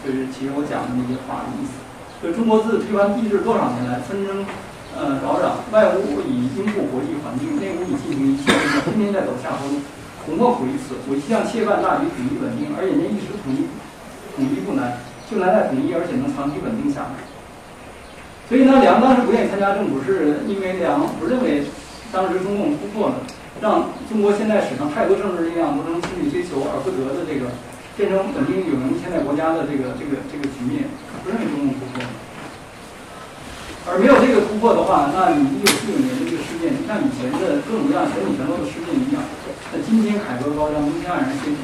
[0.00, 1.76] 就是其实我讲的那些话的意思，
[2.24, 4.44] 就中国自推翻帝制多少年来纷争。
[4.92, 8.52] 呃，扰攘，外无以应付国际环境，内无以进行一切，
[8.84, 9.80] 天天在走下坡路，
[10.20, 10.92] 恐莫苦于此。
[11.08, 13.64] 我一向切办大局统一稳定，而眼见一时统一，
[14.34, 14.98] 统一不难，
[15.30, 17.20] 就难在统一，而且能长期稳定下来。
[18.48, 21.64] 所以呢，梁当时不愿意参加政府，是因为梁不认为
[22.12, 23.16] 当时中共突破了，
[23.60, 27.48] 让中国现代史上太多政治力量都成心理追求而不得的这个
[27.96, 30.84] 变成稳定有能现代国家的这个这个这个局面，
[31.24, 32.04] 不认为中共突破。
[33.88, 39.18] 而没有这个突破的话，那你一九四九年的这个事件，像以前的各种各样全体全落的事件一样，
[39.72, 41.58] 那今天凯歌高涨，明天黯然谢顶。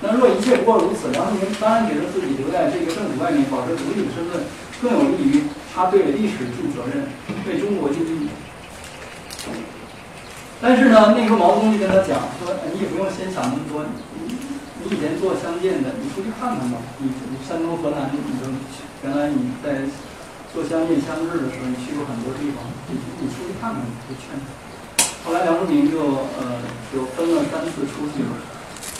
[0.00, 4.44] 那若一切不过如此，梁漱溟当然觉得自己留在这个政府外面保持独立的身份，
[4.80, 5.42] 更有利于
[5.74, 7.08] 他对历史尽责任，
[7.44, 8.28] 对中国尽力。
[10.60, 13.84] 但是呢，那时候毛泽东就跟他讲说：“你也不用先想那么多，
[14.26, 14.34] 你
[14.82, 16.78] 你以前做乡建的，你出去看看吧。
[16.98, 17.10] 你
[17.46, 18.50] 山东、河南，你都
[19.02, 19.82] 原来你在。”
[20.48, 24.48] 做相见相知的时候，你去过很多地方，你你出去看看，就劝他。
[25.22, 26.00] 后来梁漱溟就
[26.40, 28.24] 呃就分了三次出去，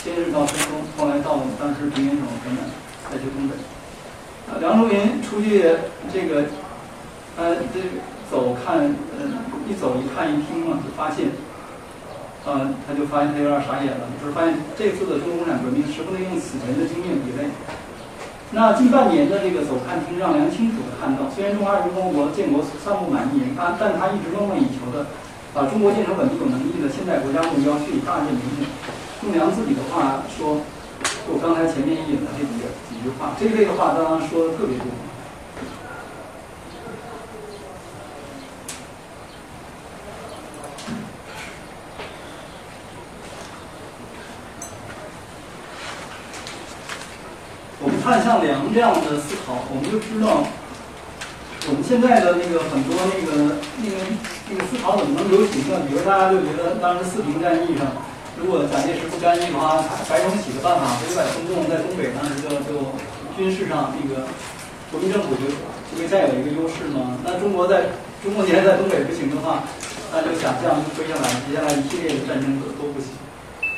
[0.01, 2.63] 先是到山东，后来到当时平原省河南，
[3.11, 3.53] 再去东北。
[4.47, 5.75] 啊，梁漱溟出去
[6.07, 6.47] 这个，
[7.35, 7.83] 呃这
[8.31, 9.27] 走看呃
[9.67, 11.27] 一走一看一听嘛，就发现，
[12.47, 17.51] 呃他就发现他有点傻眼了，就是发现这次的中国共产革命是不能用此前的经验比类。
[18.55, 25.11] 那近半年的这个走看听让梁清楚的看到，虽然中华人民共和国建国尚不满意，他但但他一直梦寐以求的
[25.53, 28.63] 把中国建成稳定有能力的现代国家目标却已大业明目。
[29.23, 30.61] 用梁自己的话说，
[31.27, 34.85] 我刚才前面引的这几个几句话，这一类的话当然说的特别多。
[47.81, 50.43] 我们看像梁这样的思考，我们就知道，
[51.67, 53.95] 我们现在的那个很多那个那个
[54.49, 55.81] 那个思考怎么能流行呢？
[55.87, 57.87] 比如大家就觉得当时四平战役上，
[58.39, 62.87] 如果蒋介石不干预的话，白崇禧的办法不就把中共在东北当时就就
[63.35, 64.23] 军事上那个
[64.91, 65.51] 国民政府就
[65.91, 67.19] 就会占有一个优势吗？
[67.27, 67.91] 那中国在
[68.23, 69.67] 中国既然在东北不行的话，
[70.15, 73.11] 那就想象就推下来，接下来一系列的战争都都不行。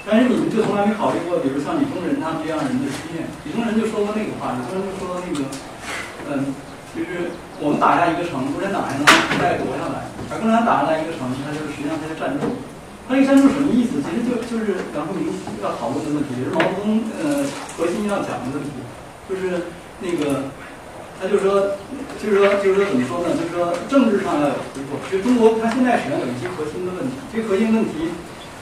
[0.06, 3.26] 但是你们就从来没考虑过，比如像李宗仁他们这样人的经验。
[3.46, 5.42] 李宗仁就说过那个话，李宗仁就说那个，
[6.30, 6.54] 嗯，
[6.94, 9.02] 就是我们打下一个城，共产党还能
[9.42, 12.46] 再夺下来；而共产党打下来一个城，它就是实际上它就占住。
[13.12, 14.00] 它这个占住什么意思？
[14.00, 15.28] 其实就就是梁漱溟
[15.60, 17.44] 要讨论的问题，也是毛泽东呃
[17.76, 18.72] 核心要讲的问题，
[19.28, 19.68] 就是
[20.00, 20.48] 那个，
[21.20, 21.76] 他就说，
[22.16, 23.36] 就是说，就是说怎么说呢？
[23.36, 24.96] 就是说政治上要有突破。
[25.12, 28.08] 其实中国它现在实际上有一些核心的问题，这核心问题。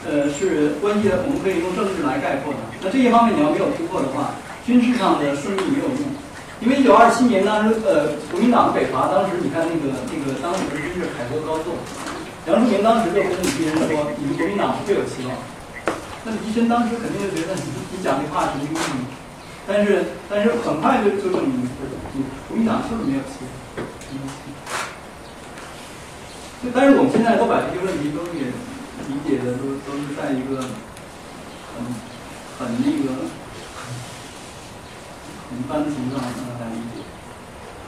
[0.08, 2.60] 呃，是关系的，我们可以用政治来概括的。
[2.80, 4.32] 那这一方面你要没有突破的话，
[4.64, 6.08] 军事上的顺利没有用。
[6.64, 11.76] 因为一九二七年当时，呃，国民党北伐，当时你看那个那个当时的军事凯歌高奏，
[12.50, 15.38] 杨树明当时就跟李济深说，你们国民党是最有希望。
[16.26, 17.62] 那李济深当时肯定就觉得你
[17.94, 18.82] 你讲这话是经病。
[19.68, 21.70] 但是但是很快就就证明，
[22.14, 23.54] 你国民党就是没有希望。
[26.62, 28.52] 就但是我们现在都把这些问题都给。
[29.10, 31.82] 理解的都都是在一个很
[32.60, 33.26] 很那个
[35.50, 36.30] 很一般的情况下
[36.62, 37.02] 来理解，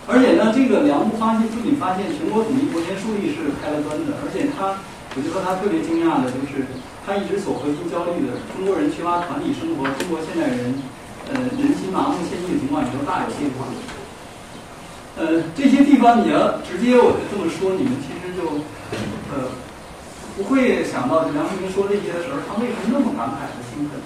[0.07, 4.79] 而且呢，这个梁不发现不仅发现全国统一国权树立是开了端的，而且他，
[5.13, 6.65] 我就说他特别惊讶的就是
[7.05, 10.73] 他一直所核心焦虑的中国人缺乏团体生活，中国现代人
[11.29, 13.69] 呃人心麻木献祭的情况也都大有变化。
[15.17, 18.61] 呃，这些地方你要直接我就这么说，你们其实就
[19.33, 19.49] 呃。
[20.37, 23.99] 不会想到梁漱溟说这些的时候，他为什么那么感慨和兴奋？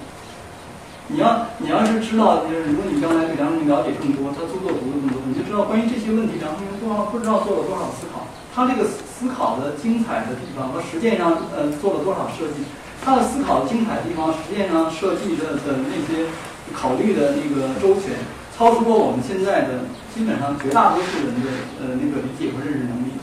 [1.07, 8.25] 你要你要是知道，就是如果你将来对梁漱溟了解更多，他著作读的更多，你就知道关于这些问题，梁漱溟做了不知道做了多少思考。
[8.55, 12.63] 他这个思考的精彩的地方和实践上呃做了多少设计？
[13.03, 16.25] 他的思考精彩的地方，实践上设计的的那些
[16.73, 18.17] 考虑的那个周全，
[18.57, 23.13] 超出过我们现在的基本上绝大多数人的呃那个理解和认识能力。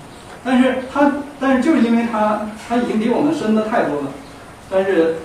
[0.44, 4.08] 但是他，但是就是因为他，他已经比我们深的太多了，
[4.70, 5.16] 但是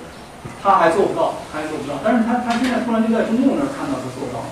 [0.67, 1.95] 他还做不到，他还做不到。
[2.03, 4.49] 但是他，他现在突然就在中共那儿看到他做到了。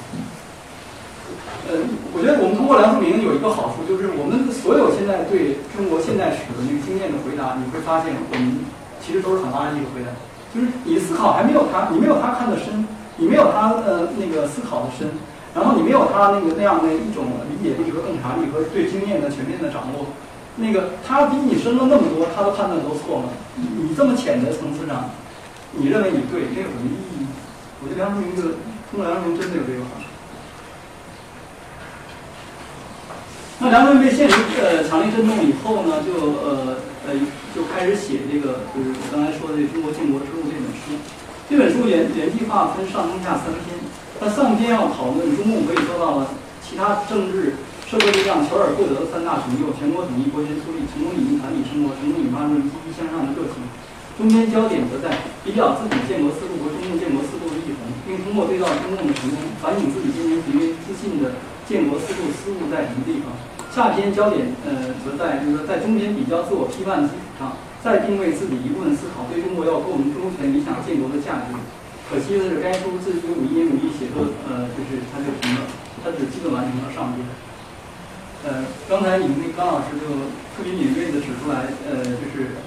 [1.68, 1.82] 呃，
[2.14, 8.64] 我觉得我们通过梁漱溟有一个好处，就是我们所有现在对中国现代史的那个经验的回答，你会发现我们
[9.02, 10.14] 其实都是很垃圾的回答。
[10.54, 12.88] 就是你思考还没有他，你没有他看的深，
[13.18, 15.10] 你没有他呃那个思考的深，
[15.52, 20.14] 然后你没有他那个那样的一种理解力和洞察力和对经验的全面的掌握。
[20.56, 23.34] 那个他比你深了那么多，他的判断都错了。
[23.58, 25.10] 你你这么浅的层次上，
[25.78, 27.28] 你认为你对，那有什么意义？
[27.84, 28.56] 我觉得梁漱溟这个，
[28.90, 30.08] 通过梁漱溟真的有这个好处。
[33.60, 37.14] 那梁漱溟被现实呃强烈震动以后呢，就呃呃
[37.54, 40.96] 就开始写这个，就是我刚才说的《中国建国之路》这本书。
[41.48, 43.78] 这本书原原计划分上中下三篇，
[44.20, 46.32] 那上篇要讨论中共可以做到了
[46.64, 47.56] 其他政治。
[47.86, 53.62] 社会力量求而不得的三大成就：全国统一、国权树立、成功引进团体生活、成功引发出积极向上的热情。
[54.18, 55.12] 中间焦点则在
[55.44, 61.36] 比较自己建国思路和中共建国思路的异同，并通过对照中共的成功，反省自己今年疲于自信的
[61.68, 63.36] 建国思路思路在什么地方。
[63.76, 71.52] 下篇焦点呃则在就是说在中间比较自我批判的基础上，再定位自己一部分思考对中国要构成中全理想建国的价值。
[72.08, 75.68] 可惜的是，该书自于五一年五一写作，呃，就是它就停了，
[76.00, 77.26] 它只基本完成了上篇。
[78.48, 80.08] 呃，刚才你们那刚老师就
[80.56, 82.62] 特别敏锐的指出来，呃，就是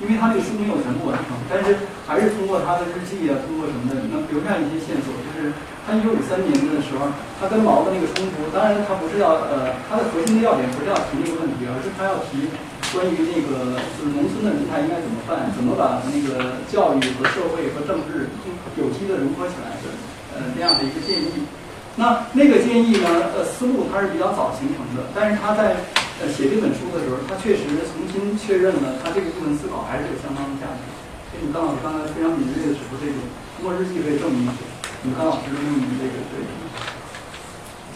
[0.00, 1.72] 因为他这个书没有全部完成，但是
[2.04, 5.08] 还是通过他的日记啊，通过什么的，能留下一些线索。
[5.24, 5.48] 就是
[5.88, 7.08] 他一九五三年的时候，
[7.40, 12.44] 他跟毛的那个冲突，当然他不是要，呃，他的核心的要点不是要提那个问题，而是他要提
[12.92, 18.28] 关于那个就是农村的人才应该怎么办，怎么把那个教育和社会和政治
[18.76, 19.88] 有机的融合起来的，
[20.36, 21.48] 呃，那样的一个建议。
[21.96, 23.08] 那那个建议呢？
[23.32, 25.80] 呃，思路它是比较早形成的，但是他在
[26.20, 30.84] 呃写这本书的时候，他确实重新确认了他这个部分思考还是有相当的价值。
[31.32, 33.16] 所以，你刚老师刚才非常敏锐的指出这种，
[33.56, 34.68] 通过日记可以证明一些。
[35.08, 36.44] 你刚老师用你这个对，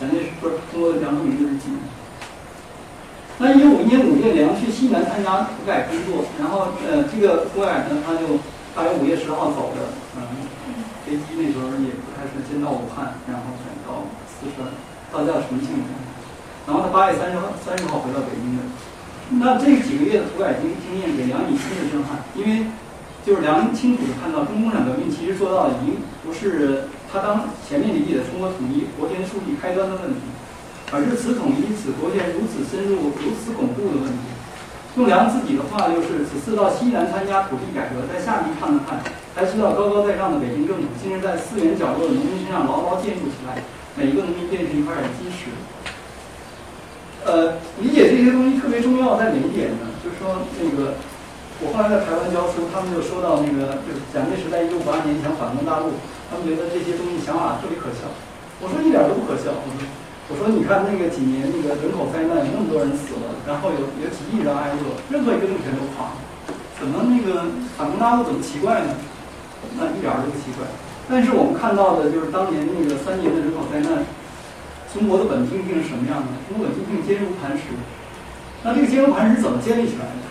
[0.01, 1.69] 咱这是不是通过梁漱溟的日记？
[3.37, 8.41] 那一九五一年五月，梁去西南参加土改工作，然后呃，这个土改呢，他就
[8.73, 10.25] 大约五月十号走的，嗯，
[11.05, 13.45] 飞机那时候也不太顺先到武汉，然后。
[14.41, 14.65] 到四川，
[15.13, 15.85] 到叫重庆，
[16.67, 18.65] 然后他八月三十号三十号回到北京的。
[19.37, 22.67] 那这几个月的土改经经验给梁以新的震撼，因为
[23.25, 30.25] 就是梁清楚的看到中共产党革命其实做到已经不是他当前面理解的中国统一国田树立开端的问题，
[30.91, 34.25] 而是此统一此国田如此深入如此巩固的问题。
[34.97, 38.99] 用梁自己的话就是：此次到西南参加土地改革，在下地看了看，
[39.37, 43.63] 才知道高高在上的北京政府竟是在四远角落的农民身上牢牢建筑起来。
[43.97, 45.51] 每一个农民变成一块基石。
[47.27, 49.93] 呃，理解这些东西特别重要，在哪一点呢？
[50.03, 50.97] 就是说，那个
[51.61, 55.93] 我后来在台湾教书，他们就说到那个，就是蒋介石在一九五八年想反攻大陆，
[56.33, 58.09] 他们觉得这些东西想法特别可笑。
[58.65, 59.53] 我说一点都不可笑。
[59.53, 59.85] 我说，
[60.31, 66.17] 我说你看那个几年那个人口灾难，那么多人死了，然后有有几亿人挨饿，任何一个政权都垮，
[66.81, 68.97] 怎么那个反攻大陆怎么奇怪呢？
[69.77, 70.65] 那一点都不奇怪。
[71.11, 74.07] 但是我们看到的就是当年那个三年的人口灾难，
[74.95, 76.31] 中国的稳定性是什么样的？
[76.47, 77.75] 中国稳定性坚如磐石。
[78.63, 80.23] 那这个坚如磐石怎么建立起来的？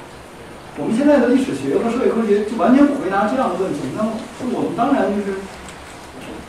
[0.80, 3.92] 我们现在的历史学和社会科学就完全不回答这样的问题。
[4.00, 4.08] 那
[4.56, 5.44] 我们当然就是，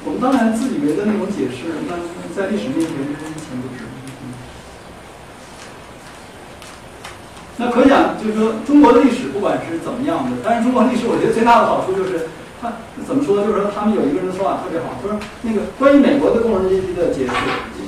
[0.06, 1.98] 我们当然自以为的那种解释，那
[2.30, 3.82] 在历史面前是一钱不值。
[7.58, 12.30] 那可想就是说，中国的历史不管是怎么样的，但是中国历史我觉得最大的好处就是。
[12.60, 12.72] 他
[13.08, 13.40] 怎么说？
[13.40, 17.32] 就是说，他们有一个人说法特别好，说那个关于美国的工人阶级的解释，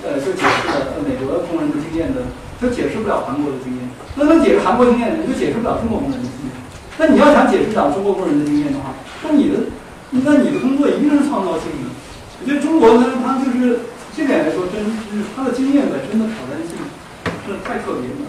[0.01, 2.25] 呃，就解释了美国工人的经验的，
[2.57, 3.85] 就解释不了韩国的经验。
[4.17, 6.57] 那能解释韩国经验，你就解释不了中国工人的经验。
[6.97, 9.69] 那你要想解释了中国工人的经验的话，那你的，
[10.11, 11.93] 那你的工作一定是创造性的。
[12.41, 13.81] 我觉得中国呢，它就是
[14.17, 16.77] 这点来说，真是它的经验本身的挑战性
[17.45, 18.25] 是太特别了。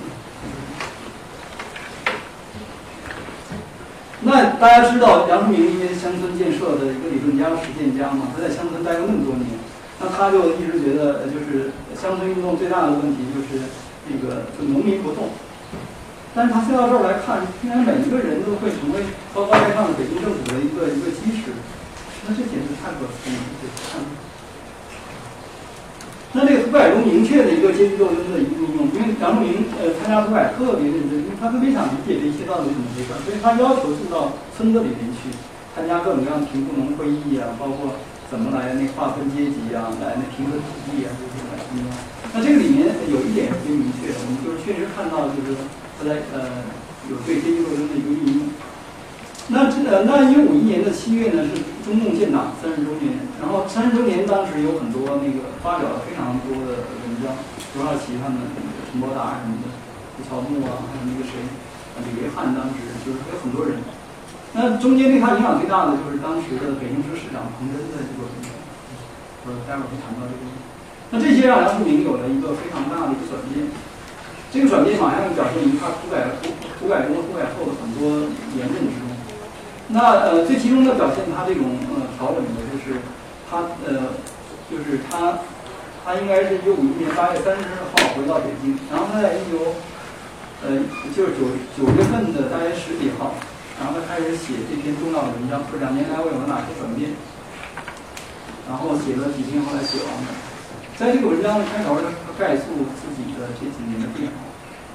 [4.26, 9.60] 那大家知道杨树明因为乡村建设的一个理论家、实践家嘛，他在乡村待了那么多年，
[10.00, 13.68] 那他就一直觉得，就是乡村运动最大的问题就是
[14.08, 15.30] 那个就农民不动。
[16.34, 19.04] 但是他再到这儿来看，竟然每一个人都会成为
[19.36, 21.52] 高高在上的北京政府的一个一个基石，
[22.26, 24.23] 那这简直太不可思议了。
[26.34, 35.30] 那这个土改中明确的一个阶级斗争的一个应用，因为杨树明呃参加土改特别认真，因为他特别想理解这一切到底怎么回事，所以他要求是到村子里面去，
[35.78, 41.62] 参加各种各样的贫富农会议啊，包括怎么来那划分阶级啊，来那平分土地啊这些来。
[42.34, 45.54] 那这个里面有一点特别明确，我们就是确实看到就是
[45.98, 46.66] 他在呃
[47.10, 48.50] 有对阶级斗争的一个运用。
[49.50, 53.20] 那这呃，那一五一年的七月呢，是中共建党三十周年。
[53.44, 57.36] 然后三十周年当时有很多那个发表了非常多的文章，
[57.76, 58.40] 刘少奇他们、
[58.90, 59.68] 陈伯达什么的，
[60.16, 61.44] 胡乔木啊，还有那个谁，
[62.08, 63.84] 李维汉，当时就是有很多人。
[64.56, 68.48] 那中间对他影响最大的就是当时的北京市市长彭真的这个文章，
[69.44, 70.42] 呃，待会儿会谈到这个。
[71.12, 73.68] 那这些让梁漱溟有了一个非常大的一个转变。
[74.54, 79.13] 这个转变马上表现于他土改土土改中、土改后的很多言论之中。
[79.94, 82.98] 那呃，最集中的表现，他这种呃调整的，就是
[83.46, 84.18] 他呃，
[84.66, 85.38] 就是他，
[86.04, 87.62] 他应该是一九五一年八月三十
[87.94, 89.78] 号回到北京，然后他在一九
[90.66, 90.82] 呃，
[91.14, 91.46] 就是九
[91.78, 93.38] 九月份的大约十几号，
[93.78, 97.14] 然后他开始写这篇重要的文章，说两年来我有了哪些转变，
[98.66, 100.34] 然后写了几篇，后来写完了。
[100.98, 104.53] 在这个文章的开头，他概述自己的这几年的变化。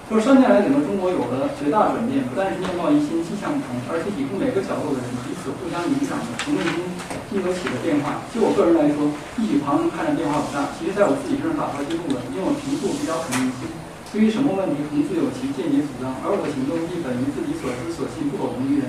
[0.08, 6.80] 说三年来，整个中国有了绝大转变，不但是面貌一新、气象不同，而且几乎每个角落的人彼此互相影响的，从内心
[7.28, 8.24] 并都起了变化。
[8.32, 13.68] 就我个人来说，一举旁人看着变化不大，其实在我自己身上打出来记录了，因为我平素比较肯定心，
[14.08, 18.88] 对于什么问题，同自有其见解主张，而我的行动亦本于自己所知所信，不苟同于人。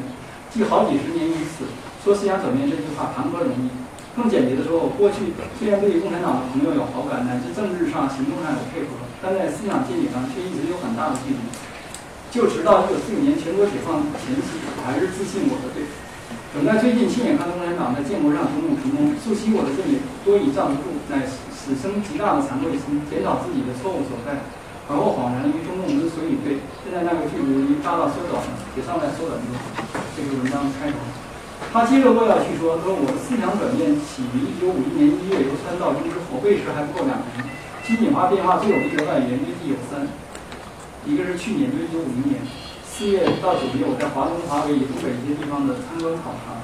[0.56, 1.68] 即好几十年于此，
[2.00, 3.68] 说思想转变这句话谈何容易？
[4.20, 9.00] 更简洁的说，我过去虽然对共产党的朋友有好感，乃至政治上、行动上有配合。
[9.24, 11.40] 但在思想见解上却一直有很大的距离。
[12.28, 15.88] 就直到一九四九年全国解放前夕，我还是自信我的对。
[16.52, 24.36] 等待最近亲眼看到共产党在建国上种种成功，素悉我的正也多已站不住，乃死生极大的惭愧心，检讨自己的错误所在。
[24.92, 29.48] 而后恍然于中共之所以对，现在那个距离大大缩短了，也尚在缩短中。
[30.18, 31.00] 这个文章开头，
[31.72, 37.46] 他接着又要去说，他说我的思想转变起于一九五一年一月由川到京之后，为时还不够两年。
[37.86, 40.02] 新演化变化最有力的外援约计有三，
[41.06, 42.42] 一个是去年，就一九五零年
[42.82, 46.58] 四月到九月，我在华东、华北以东北一些地方的参观考察；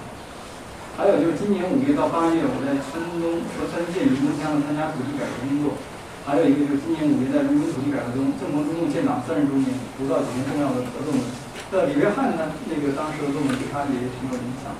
[0.97, 5.77] 还有就是今年五月到八月，我在山东和山县云东乡参加土地改革工作；
[6.25, 9.69] 还有一个就是今年五月在人民土地改革中，正逢中共建党三十周年，
[10.01, 11.44] 读到几篇重要的论文。
[11.71, 14.71] 呃李约翰呢，那个当时的论文对他也挺有影响。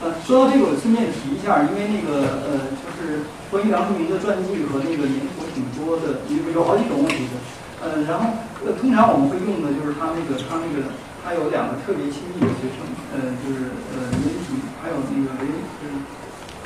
[0.00, 3.20] 呃，说到这个，我顺便提一下，因为那个呃，就是
[3.52, 7.36] 关于梁漱溟的传记和那个年谱挺多的，有有好几种问题的。
[7.84, 8.32] 呃，然后
[8.64, 10.88] 呃，通常我们会用的就是他那个他那个
[11.20, 12.80] 他有两个特别亲密的学生，
[13.12, 15.92] 呃，就是呃林体，还有那个林，就是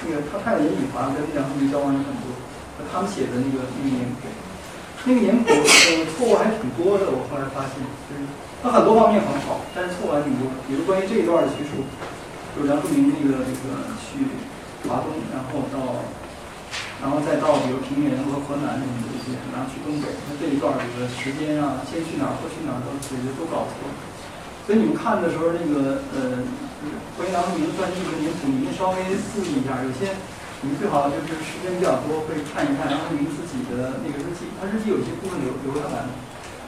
[0.06, 2.30] 那个他他有严体华跟梁漱溟交往有很多，
[2.94, 4.30] 他们写的那个那个年谱，
[5.04, 7.12] 那个年谱呃错误还挺多的。
[7.12, 7.78] 我后来发现，
[8.08, 8.24] 就是
[8.62, 10.48] 它很多方面很好，但是错误还挺多。
[10.68, 11.84] 比如关于这一段的叙述，
[12.56, 14.24] 就是梁漱溟那个那个去
[14.88, 16.02] 华东，然后到。
[17.02, 23.84] 然后再到比如平原和河南什么的这些，然后去东北，那这一段这个时间啊，先去哪儿后去哪儿都其实都搞错。
[24.64, 26.40] 所以你们看的时候，那个呃，
[27.18, 29.04] 关于梁漱溟的传记和年谱，你们稍微
[29.36, 29.84] 注意一下。
[29.84, 30.16] 有些
[30.64, 36.10] 你最好就是时间比较多，会看一看梁漱溟自己的那个日记，他日记有些部分留留下来了，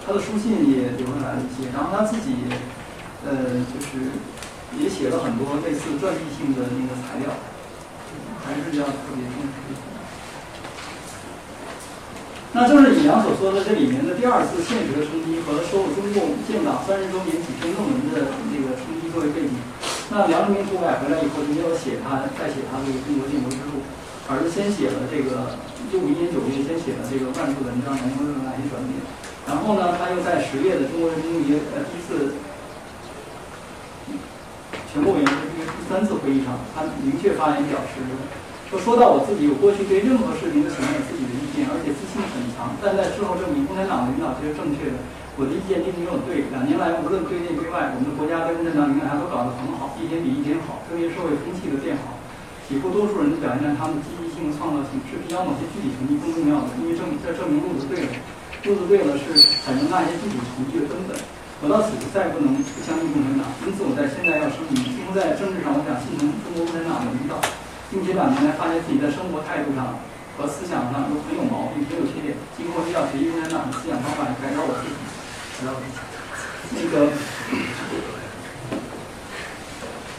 [0.05, 2.45] 他的书信也留下来了一些，然后他自己
[3.25, 4.13] 呃就是
[4.77, 7.33] 也写了很多类似传记性的那个材料，
[8.45, 9.65] 还是要特别重视。
[12.53, 19.57] 那正是尹阳所说的这里面的第二次现实的冲击和收入中共建党三十周年几篇论文的那个冲击作为背景。
[20.13, 23.81] 那梁漱溟出改回来以后就没有写他再写他这个中国建国之路，
[24.29, 25.57] 而是先写了这个
[25.89, 29.01] 就五一年九月先写了这个万字文章，然后又哪些转变。
[29.49, 32.37] 然后呢，他又在十月的中国人民公呃第一次
[34.93, 38.05] 全国委员会第三次会议上，他明确发言表示。
[38.67, 42.75] 说说到我自己，我过去对任何事情都存有自己的意见，而且自信很强。
[42.83, 44.99] 但在事后证明，共产党的领导却是正确的，
[45.37, 46.49] 我的意见并没有对。
[46.49, 50.81] 两年来，无论对内对外，我们的国家对共产党领导都搞得很好，一天比一天好。
[50.89, 52.17] 特别社会风气的变好，
[52.65, 58.13] 几乎多数人都表现他们积极性、创造性是比较某些具体成绩更重要的，因为证这证明路子对了，
[58.65, 61.13] 路子对了是产生那些具体成绩的根本。
[61.61, 67.37] 我到此再也不能不相信共产党，因此我在现在要声明：，几乎在政治上，我想信从中国共产党的领导。
[67.87, 69.95] 并且两年来发现自己在生活态度上
[70.35, 72.35] 和思想上都很有毛病，很有缺点。
[72.59, 75.06] 今后需要学习共产党的思想方法，改造我自己。
[75.65, 77.09] 那个，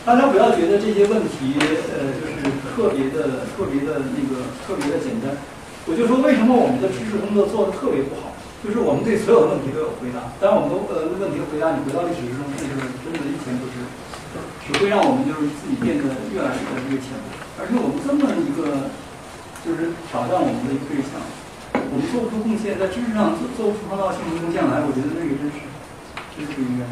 [0.06, 5.38] 大家不要觉得这些问题，呃，就是特别的、特别的那个、特别的简单。
[5.86, 8.34] 我就说，为什么我们的知识工作做的特别不好？
[8.66, 13.86] 就是我们对所有的问题都有回答，但我们都呃问题回答，你回到历史之中，那就是真的一钱不值，
[14.66, 17.14] 只会让我们就是自己变得越来越这个浅。
[17.62, 18.90] 而且我们这么一个，
[19.62, 21.22] 就是挑战我们的一个对象，
[21.90, 25.64] 我们做不出贡献，在知识上做做不出创造性的贡献来，我觉得那个真是，
[26.36, 26.84] 真是不应该。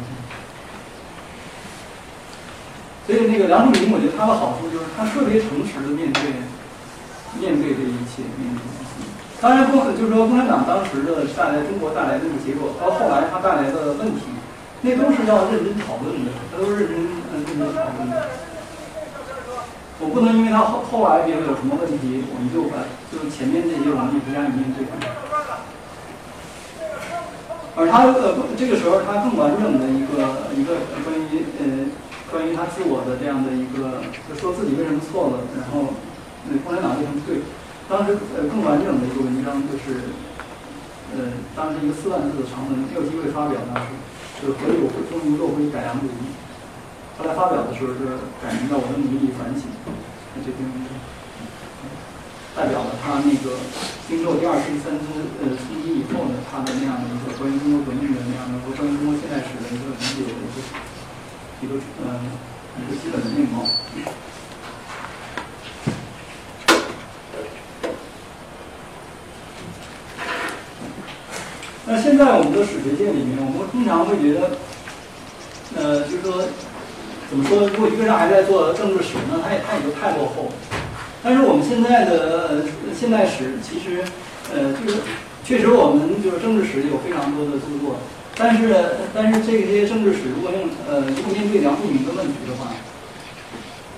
[3.06, 6.42] 所以那个梁漱溟，我觉得他的好处就是他特别诚实的面对，
[7.38, 8.60] 面对这一切，面对。
[9.38, 14.32] 当然，共就是说共产党当时的带来中国带来的那个结果，到后来他带来的问题，
[14.80, 18.26] 那都是要认真讨论的，他都是认真认真讨论的。
[19.98, 24.84] 我不能因为他后后来别的有什么问题，我们就把就是前面这些我们就不加以面对。
[27.76, 31.88] 而他呃这个时候他更完整的一个一个关于呃
[32.32, 35.96] 关于他自我的这样的一个，就说自己为什么错了，然后
[36.48, 37.40] 那共产党为什么对。
[37.88, 40.12] 当时呃更完整的一个文章就是
[41.16, 43.96] 呃当时一个四万字的长文，没有机会发表当时，
[44.40, 46.36] 就是何以我会终于落回改良主义。
[47.18, 48.00] 后来发表的时候，是
[48.44, 49.64] 感觉到我的努力反省，
[50.44, 50.92] 这篇文章。
[52.54, 53.56] 代表了他那个
[54.08, 55.04] 经受第二次、第三次
[55.44, 60.56] 呃冲击以后呢，他的那样的一个关于中国革命的那样的和关于中国现代史的一个理解的一个
[61.60, 62.20] 一个呃
[62.80, 63.64] 一个基本的面貌。
[71.88, 74.56] 那现在我们的史学界里面，我们通常会觉得，
[75.76, 76.42] 呃，就是说，
[77.28, 77.68] 怎么说？
[77.68, 80.48] 如果一个人还在做政治史，那他也他也就太落后。
[81.24, 82.62] 但是我们现在的
[82.94, 84.04] 现代史，其实，
[84.54, 85.02] 呃，就是
[85.42, 87.98] 确实我们就是政治史有非常多的著作，
[88.38, 92.70] 但是但是这些政治史如果用呃如果面对梁漱溟的问题的话，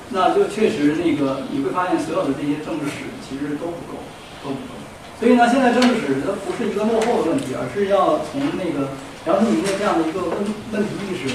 [0.08, 4.00] 那就确实那个你会发现所有的这些政治史其实都不够，
[4.40, 4.72] 都不够。
[5.20, 8.96] 所以呢，现在政治史它不是一个落后的问题，而是要从那个
[9.28, 10.32] 梁漱溟的这样的一个问
[10.72, 11.28] 问题意识，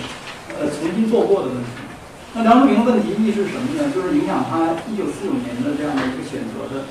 [0.57, 1.82] 呃，重新做过的问题。
[2.33, 3.93] 那梁漱溟的问题意识是什么呢？
[3.93, 6.89] 就是影响他一九四九年的这样的一个选择的，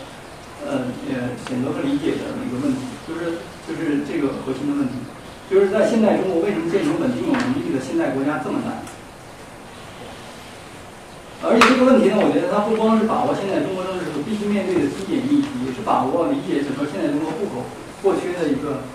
[0.62, 5.02] 呃呃，选择和理解的一个问题，就是就是这个核心的问题，
[5.50, 8.86] 就是在现代中国为什么建成稳定有能力的现代国家这么难？
[11.42, 17.66] 而且这个问题呢，我觉得它不光是把握现在中国政治所必须面对的基点议题，也是把握理解整个现在中国不可
[17.98, 18.86] 或缺的一个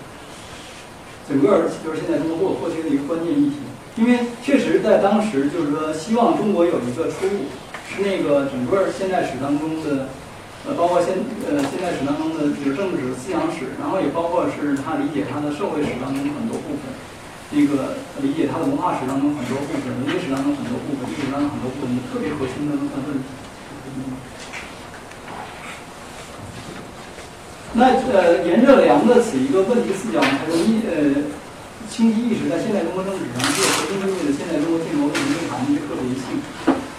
[1.28, 3.60] 整个就是现在中国不可或缺的一个关键议题。
[3.98, 7.50] 因为确实在当时，就是说希望中国有一个出路，
[7.90, 10.06] 是那个整个现代史当中的，
[10.64, 11.18] 呃，包括现
[11.50, 16.94] 呃现代史当中的就是政治、思想史，然后也包括是他理解他的社会史当中很多部分。
[17.50, 23.26] 那个理解他的文化史当中很多部分，文学史当中很多部分，历史当中很多部分，特别核心的那问题。
[27.72, 31.24] 那呃，沿着梁的此一个问题视角，才容易呃
[31.90, 36.22] 清晰意识在现代中国政治上具有核心地位的现代中国建国问题内涵的一个特别性。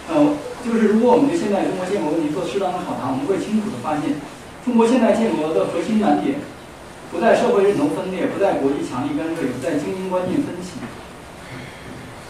[0.09, 0.33] 呃，
[0.65, 4.17] 就是如果我们对现代中国建国问题做适当的考察，我们会清楚的发现，
[4.65, 6.41] 中国现代建国的核心难点。
[7.09, 10.77] 不在社会认同分裂，不在国际强力干涉，不在精英观念分歧。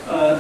[0.08, 0.40] 呃，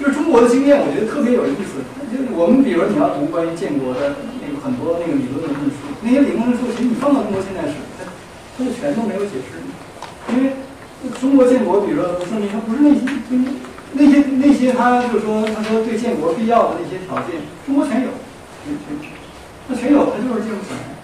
[0.00, 1.84] 就是中国的经验，我觉得特别有意思。
[2.08, 8.08] 就我们比如，你要读关于建国的那个很多那个理论的论述，那些理论论述，其实你放到中国现代史，它
[8.56, 9.60] 它就全都没有解释。
[10.32, 10.56] 因为
[11.20, 13.00] 中国建国，比如说卢胜明，他不是那些
[13.92, 18.08] 那些那些，他就是说，他说对建国必要的那些条件，中国全有，
[18.64, 19.10] 全全，
[19.68, 20.94] 那全有，他就是建不起来。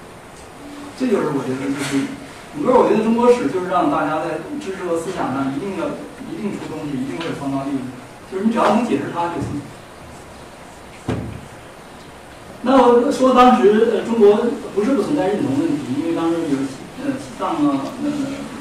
[0.98, 2.06] 这就是我觉得，就是
[2.54, 5.86] 整个我觉得中国史就是让大家在知识和思想上一定要
[6.30, 7.78] 一定出东西，一定会有创造力。
[8.30, 9.62] 就是你只要能解释它就行。
[12.62, 14.36] 那我说当时呃中国
[14.74, 16.58] 不是不存在认同问题，因为当时有
[17.06, 18.10] 呃西藏啊、那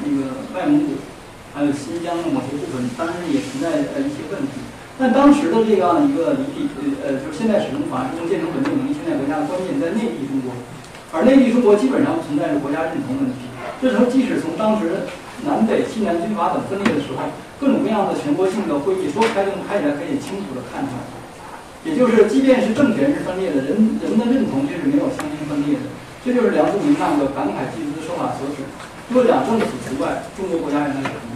[0.06, 0.94] 那个外蒙古，
[1.58, 4.62] 还有新疆的某些部分，当然也存在呃一些问题。
[4.94, 6.70] 但当时的这样一个理地
[7.02, 10.54] 呃呃，就是现代使用法中建成稳定能力现代国家的关键在内地中国。
[11.10, 13.50] 而内地中国基本上存在着国家认同问题，
[13.82, 15.10] 这时候即使从当时
[15.50, 17.26] 南北西南军阀等分裂的时候，
[17.58, 21.02] 各种各样的全国性的会议说开就能开起来，可以清楚的看出来。
[21.82, 25.90] 也就是，即便是政权是分裂的，人人们的认同却是没有相应分裂的。
[26.22, 28.62] 这就是梁漱溟那个感慨涕的说法所指。
[29.10, 31.27] 若两政府除外，中国国家仍然是统一。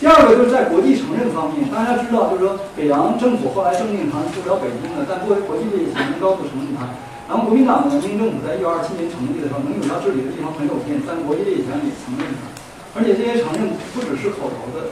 [0.00, 6.88] 第二个就是在国际承认方面，大家知道，就是说北洋政府后来政令他是出不了北京的，但作为国际利益，能高度承认它。
[7.28, 12.48] 然后国民党的南京政府在一九二七年成立的时候，能有效治理的地方很有限，但国际利益权也承认它。
[12.96, 14.88] 而且这些承认不只是口头的，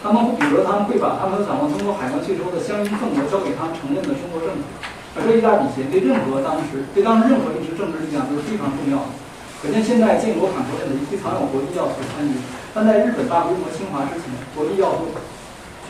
[0.00, 4.64] 他们比如说他们会把他们掌握中国海关税收的相应份额交给他们承认的中国政府，
[5.12, 9.25] 而这一大笔钱对任何当时对当时任何一支政治力量都是非常重要的。
[9.66, 12.38] 可见现在建国反国的一非常有国际要素参与。
[12.70, 15.10] 但在日本大规模侵华之前，国际要素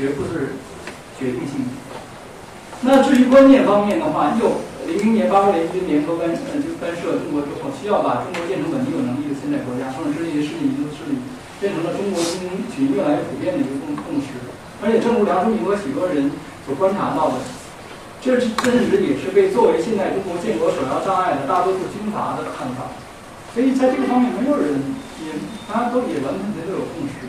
[0.01, 0.57] 绝不是
[1.21, 2.01] 决定性的。
[2.81, 11.21] 那至于观念方面的话，又零零年八国联军联合干呃就干涉中国之后，需要把中国建成稳定有能力的现代国家，从而这些势力民族势力
[11.61, 14.41] 变成了中国精英群越来越普遍的一个共共识。
[14.81, 16.33] 而且，正如梁漱溟和许多人
[16.65, 17.45] 所观察到的，
[18.25, 22.89] 这甚至也是被作为现代中国建国首要障碍的大多数军阀的看法。
[23.57, 24.77] 所以，在这个方面，没有人。
[25.17, 25.33] 也，
[25.65, 27.25] 大家都也完全都有共识，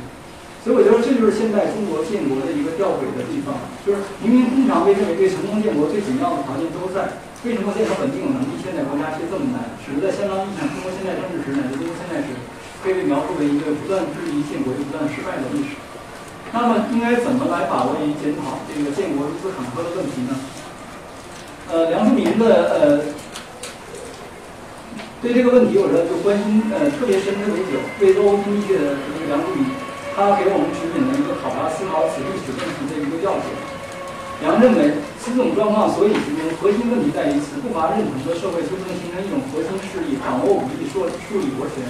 [0.62, 9.72] 所以我觉得这就是现在中国建国的一个吊诡的地方，就是明明通常被认为对成功建国最紧要的条件都在，为什么建成稳定有能力现代国家却这么难？
[9.80, 12.36] 使得在相当意义上，中国现代政治史乃至中国现代史，
[12.84, 15.80] 可以被描述为一个不断质疑建国又不断失败的历史。
[16.52, 20.36] 那么，应该怎么来把握与检讨这个建国如此坎坷的问题呢？
[21.72, 23.16] 呃，梁漱溟的呃。
[25.18, 29.66] 对这个问题，我说就关心呃特别深刻的久，对欧经历的这个梁漱溟，
[30.14, 33.50] 他给我们指引了一个考察思考此历史问题的一个要点。
[34.46, 41.82] 梁认为，此种状况所以形成核心问题在于此不乏认同的社会就能形成一种核心势力，掌握武力说树立国权。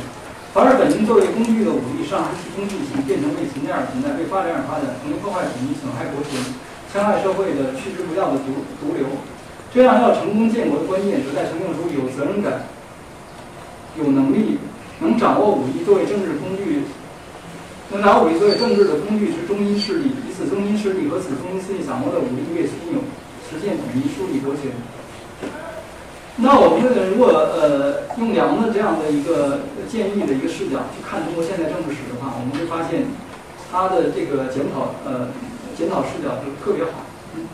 [0.55, 6.39] 反而本应作为工具的武力丧失其公具性，变成为存在而存在，为发展而发展，成为破坏统一、损害国权、
[6.88, 9.19] 戕害社会的去之不掉的毒毒瘤。
[9.75, 12.63] 这样要成功建国的关键，则在呈现出有责任感、
[14.00, 14.58] 有能力、
[15.00, 16.82] 能掌握武力作为政治工具、
[17.91, 23.00] 能拿武力作为政治的工具是中心势力，以此中心势力和此中心势力掌握的武力为枢纽，
[23.50, 24.72] 实现统一、树立国权。
[26.39, 33.10] 那我们如果呃用梁的这样的一个建议的一个视角去看中国现代政治史的话，我们会发现
[33.72, 35.34] 他的这个检讨呃
[35.74, 37.02] 检讨视角就特别好，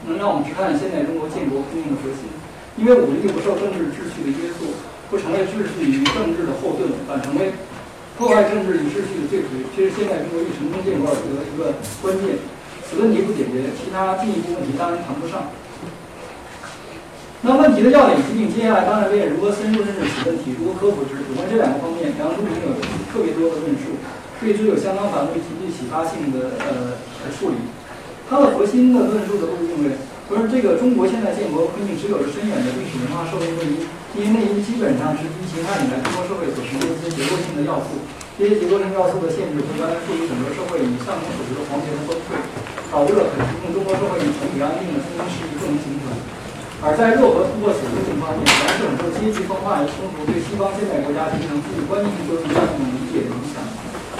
[0.04, 2.28] 能让我们去看现代中国建国革命的核心。
[2.76, 4.74] 因为武力不受政治秩序的约束，
[5.14, 7.54] 不成为秩序与政治的后盾，反成为
[8.18, 12.42] 破坏政治与秩序的罪魁，这是现代中国欲成功建国而得的一个关键。
[12.82, 15.54] 此问题不解决，其他进一步问题当然谈不上。
[17.46, 21.22] 那问题的要点仅仅接下来当然为如何深入认识此问题，如何克服之。
[21.30, 22.74] 有关这两个方面，梁漱溟有
[23.14, 24.02] 特别多的论述，
[24.42, 26.98] 对之有相当繁复、极具启发性的呃
[27.38, 27.62] 处理。
[28.26, 29.94] 他的核心的论述的路认为，
[30.32, 33.84] 说这个中国现在建国革命只有着深远的历史文化社会内因，
[34.16, 38.00] 因为内因基本上是疫情害以来中国社会所呈现一些结构性的要素，
[38.40, 42.40] 这些结构性要素的限制，和原来赋予整个社会以上层组织的皇权的崩溃，
[42.88, 46.10] 导致了可提供中国社会以整体安定的中心势力不能形成。
[46.84, 53.60] 而在若何突破此路径方面，梁是很受阶级分化的冲突对西方现代国家形成具有关键性作用的一种理解的影响。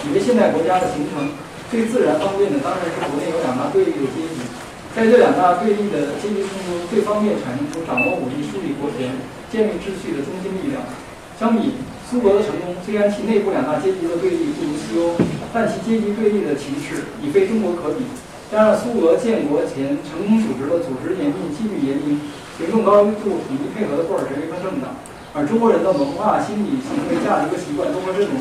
[0.04, 1.32] 以为现代国家的形成
[1.72, 4.48] 最自然方便的当然是国内有两大对立的阶级，
[4.96, 9.10] 在这两大对立的阶级冲突最方便产生出掌握武力、树立国权、
[9.50, 10.86] 建立秩序的中心力量。
[11.34, 15.18] 相比苏俄的成功，虽然其内部两大阶级的对立不如西欧，
[15.52, 18.06] 但其阶级对立的情势已非中国可比。
[18.52, 22.22] 加上苏俄建国前成功组织了组织严密、纪律严明。
[22.54, 24.94] 行动高度统一配合的布尔什维克政党，
[25.34, 28.38] 而中国人的文化、心理、行为、价值和习惯都和这种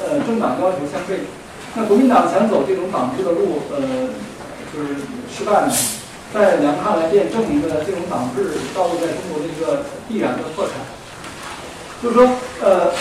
[0.00, 1.28] 呃政党要求相悖。
[1.76, 4.08] 那国民党想走这种党制的路，呃，
[4.72, 5.00] 就是
[5.30, 5.72] 失败了。
[6.32, 10.74] 在梁看来，便证明了这种党制道路在中国的一个必然的破产。
[12.02, 12.28] 就是说，
[12.62, 12.92] 呃。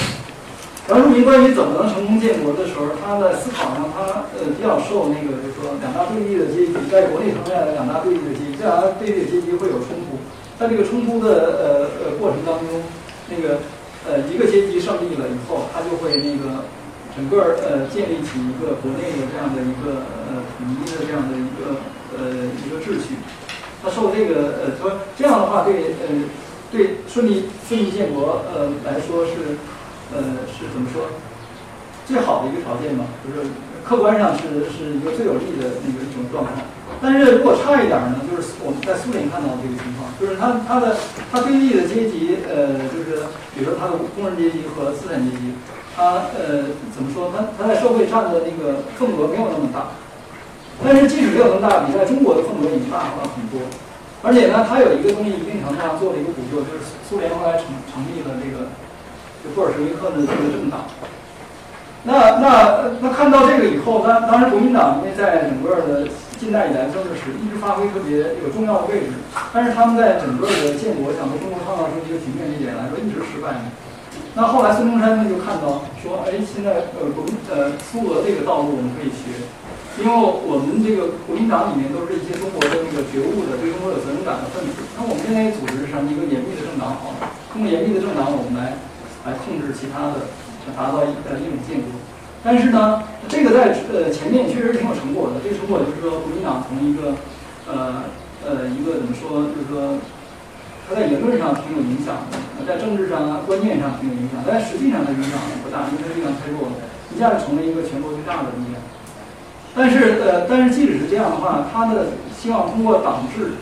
[0.88, 10.16] 杨树民关于怎么能成功建国的时候，他在思考上，他呃比较受那个，就是说两大对立的阶级，在国内层面的两大对立的阶级，这两大对立的阶级会有冲突，
[10.58, 11.28] 在这个冲突的
[11.60, 11.68] 呃
[12.00, 12.80] 呃过程当中，
[13.28, 13.60] 那个
[14.08, 16.64] 呃一个阶级胜利了以后，他就会那个
[17.18, 21.82] 整个呃建立起一个国内的这样的一个呃统一的这样的一个
[22.16, 23.18] 呃一个秩序，
[23.84, 26.08] 他受这个呃说这样的话对呃
[26.72, 29.58] 对顺利顺利建国呃来说是。
[30.08, 31.04] 呃，是怎么说？
[32.08, 33.46] 最好的一个条件嘛，就是
[33.84, 36.56] 客观上是是一个最有利的那个一种状况。
[37.02, 40.96] 但是如果差一点呢，就是我们在苏联看到这个情况，就是他他的
[41.30, 45.52] 他对立的阶级，呃，就是比如说他的工人阶级和资产阶级，
[45.98, 47.34] 他呃怎么说？
[47.34, 49.98] 他他在社会占的那个份额没有那么大。
[50.86, 53.66] 但是即使没有那么大，比在中国的份额已经大了很多。
[54.22, 58.70] 而且呢，它有一个东西一定程度上做了一个补救，就是苏联后来成成立了这个
[59.42, 59.50] 就。
[59.56, 60.86] 布尔什维克的这个政党，
[62.04, 66.06] 那那那看到这个以后，当当时国民党因为在整个的
[66.38, 69.18] 近代以来政治史一直发挥特别有重要的位置，
[69.54, 73.56] 但是他们在整个的建国想和中国创造出一个局面这点来说一直失败。
[74.38, 79.34] 那后来孙中山呢就看到说，哎，现在呃国呃苏俄这个道路我们可以学，
[79.98, 87.18] 因为我们这个国民党里面都是一些中国的那个觉悟的、对中国有责任感的分子，那我们现在组织上一个严密的政党，好，
[87.50, 88.78] 通过严密的政党我们来。
[89.26, 90.24] 来控制其他的，
[90.72, 91.92] 达到一呃一种建国。
[92.42, 95.44] 但是呢，这个在呃前面确实挺有成果的。
[95.44, 97.12] 这个成果就是说，国民党从一个
[97.68, 98.08] 呃
[98.48, 100.00] 呃一个怎么说，就是说，
[100.88, 106.76] 他在言论上挺有影响的，在政治上啊观念上挺有影响，但实际上的影响不大，因为力量太弱了，
[107.14, 108.80] 一下子成为一个全国最大的力量。
[109.76, 113.60] 但是呃，但是即使是这样的话，他的希望通过党制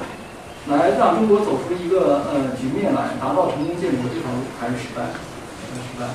[0.70, 5.10] 来让中国走出一个呃局面来，达到成功建国这条路还是失败。
[5.76, 6.08] 失败。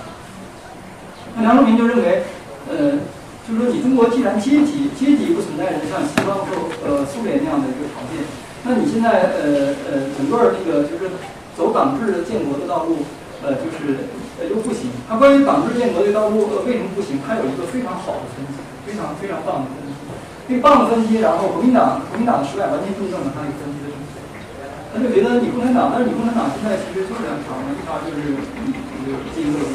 [1.37, 2.23] 那梁漱溟就认为，
[2.71, 3.03] 呃，
[3.47, 8.25] 就是说你中国既然阶级阶级不存在着像西方或呃苏联那样的一个条件，
[8.65, 11.11] 那你现在呃呃整个那个就是
[11.57, 13.09] 走党制的建国的道路，
[13.43, 14.91] 呃就是呃又不行。
[15.09, 17.19] 他关于党制建国的道路呃为什么不行？
[17.27, 19.97] 他有一个非常好的分析，非常非常棒的分析，
[20.47, 21.21] 最棒的分析。
[21.25, 24.21] 然后国民党国民党的失败完全印证了他那个分析的正确。
[24.93, 28.81] 他就觉得你共产党，但是你共产党现在其实就是两条嘛，一条就是这个。
[29.33, 29.73] 阶级斗争，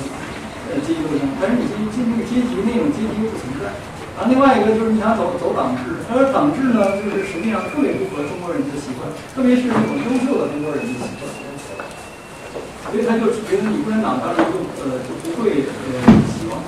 [0.70, 3.74] 呃，阶级斗争，但是你这这那个阶级那种阶级又不存在，
[4.16, 9.04] 啊，另外一个就是你想走走党制，他说党制呢，就是实际上特别不合中国人的习惯，
[9.36, 11.28] 特别是那种优秀的中国人的习惯，
[12.88, 16.00] 所以他就觉得你共产党当然就呃就不会呃
[16.32, 16.64] 希望。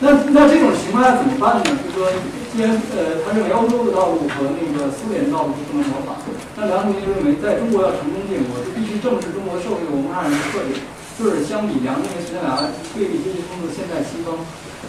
[0.00, 1.62] 那那这种情况下怎么办呢？
[1.68, 2.08] 就是说，
[2.48, 6.16] 既然呃他认为欧洲的道路和那个苏联的道路是不能模仿，
[6.56, 10.80] 那梁同学认为在中国要成功建国，就必须正视中国社会文化上的特点。
[11.14, 12.58] 就是相比梁认为实际上
[12.90, 14.34] 对立阶级冲突现在西方，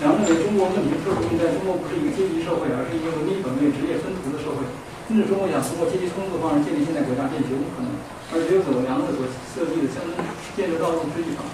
[0.01, 4.65] 梁认为中国问题特殊性在中国不是一个阶级社会，而是一个文明本位、职业分途的社会。
[5.05, 7.93] 甚至中国想通过阶级冲突的方式建立现代国家，这绝不可能。
[8.33, 9.21] 而只有走梁子所
[9.53, 10.17] 设计的乡村
[10.57, 11.45] 建设道路是一法。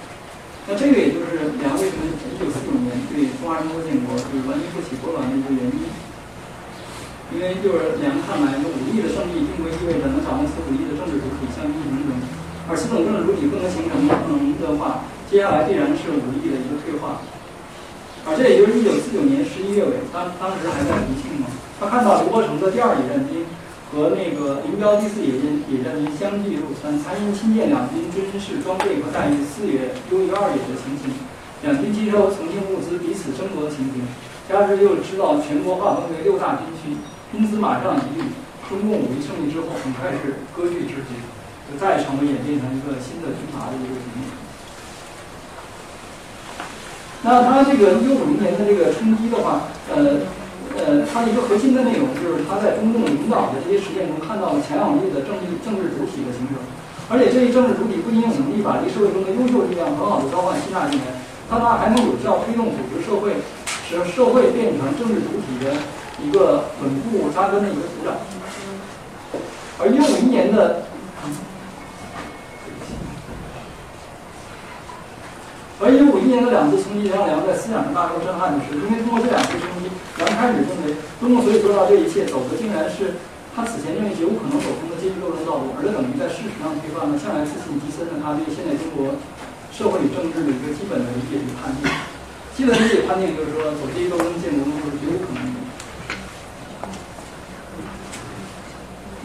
[0.66, 5.84] 那这个也就是梁为什么一九四九年对中华人民共和国建国就是文艺复起波澜的一个原因。
[7.36, 12.16] 因为就是梁看来，那武力的胜利并不意味着能掌握此武力的政治主体，像一种种。
[12.72, 17.20] 而此种政治主体不能形成不能的话，接下来必然是武力的一个退化。
[18.22, 21.48] 啊这也就是一九四九年十一月尾，当当时还在重庆嘛，
[21.80, 23.46] 他看到刘伯承的第二野战军
[23.90, 31.10] 和那个林彪第四野战野战军相继入川，参因亲见两军军事装备和待遇四野优于二野的情形，
[31.66, 34.06] 两军接收重庆物资彼此争夺的情形，
[34.48, 36.94] 加之又知道全国划分为六大军区，
[37.34, 38.30] 因此马上一律，
[38.70, 41.18] 中共武力胜利之后，很快是割据之局。
[41.80, 44.28] 再成为演变成一个新的军阀的一个局面。
[47.24, 50.26] 那他这个一九五零年的这个冲击的话，呃
[50.74, 56.58] 呃，它一个核心的内容就是他在中共领导的这些实践中看到了强有力的政治政治主体的形成，
[57.14, 61.14] 而且这一政治主体不仅有能力把这社会中的优秀力量很好的召唤吸纳进来，
[61.46, 63.38] 它它还能有效推动组织社会，
[63.86, 65.78] 使社会变成政治主体的
[66.26, 68.18] 一个稳固扎根的一个土壤。
[69.78, 70.90] 而一九五一年的。
[75.82, 79.90] 而一九五一年的两次冲击，让梁在思想上大受震撼的是，因为通过这两次冲击，
[80.22, 83.18] 梁开始认为，中共所以做到这一切，走的竟然是
[83.58, 89.18] 他此前认为绝无可能走通的阶级斗争道路，而这等于在事实上推翻了向来自信极深的他对现在中国
[89.74, 91.90] 社会与政治的一个基本的理解与判定。
[92.54, 95.58] 基本理解判定就是说，走阶级斗争建国路是绝无可能的。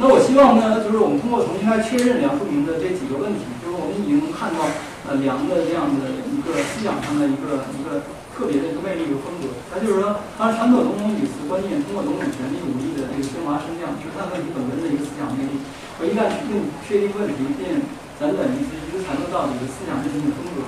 [0.01, 4.65] 那我希望呢，就是我们通过重新来确认梁漱溟的这几个问题，就是我们已经看到。
[5.07, 6.03] 呃，梁的这样的
[6.47, 15.61] 个思想上的一个一个特别的一个魅力和风格，他就是说，他传统种种语词观念，通过种种权力武力的这个升华升降，是看问题本根的一个思想魅力。
[15.97, 17.81] 和一旦确定确定问题，便
[18.21, 20.61] 辗转于此，一直缠论到底的思想认定的风格。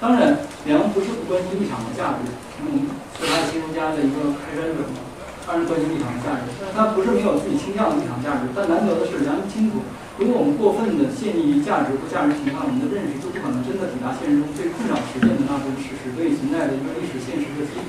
[0.00, 2.32] 当然，梁不是不关心立场的价值，
[2.64, 2.88] 嗯，
[3.20, 5.04] 是他新儒家的一个开山者嘛，
[5.44, 8.48] 当然关心立场的价值，但是他不是没有自己倾向的立场价值。
[8.56, 9.84] 但难得的是，梁清楚。
[10.22, 17.82] 如果我们过分的限于价值或价值评判，我们的认识就不可能真的抵达现实中最困扰实践的那种事实，对存在的一个历史现实的体。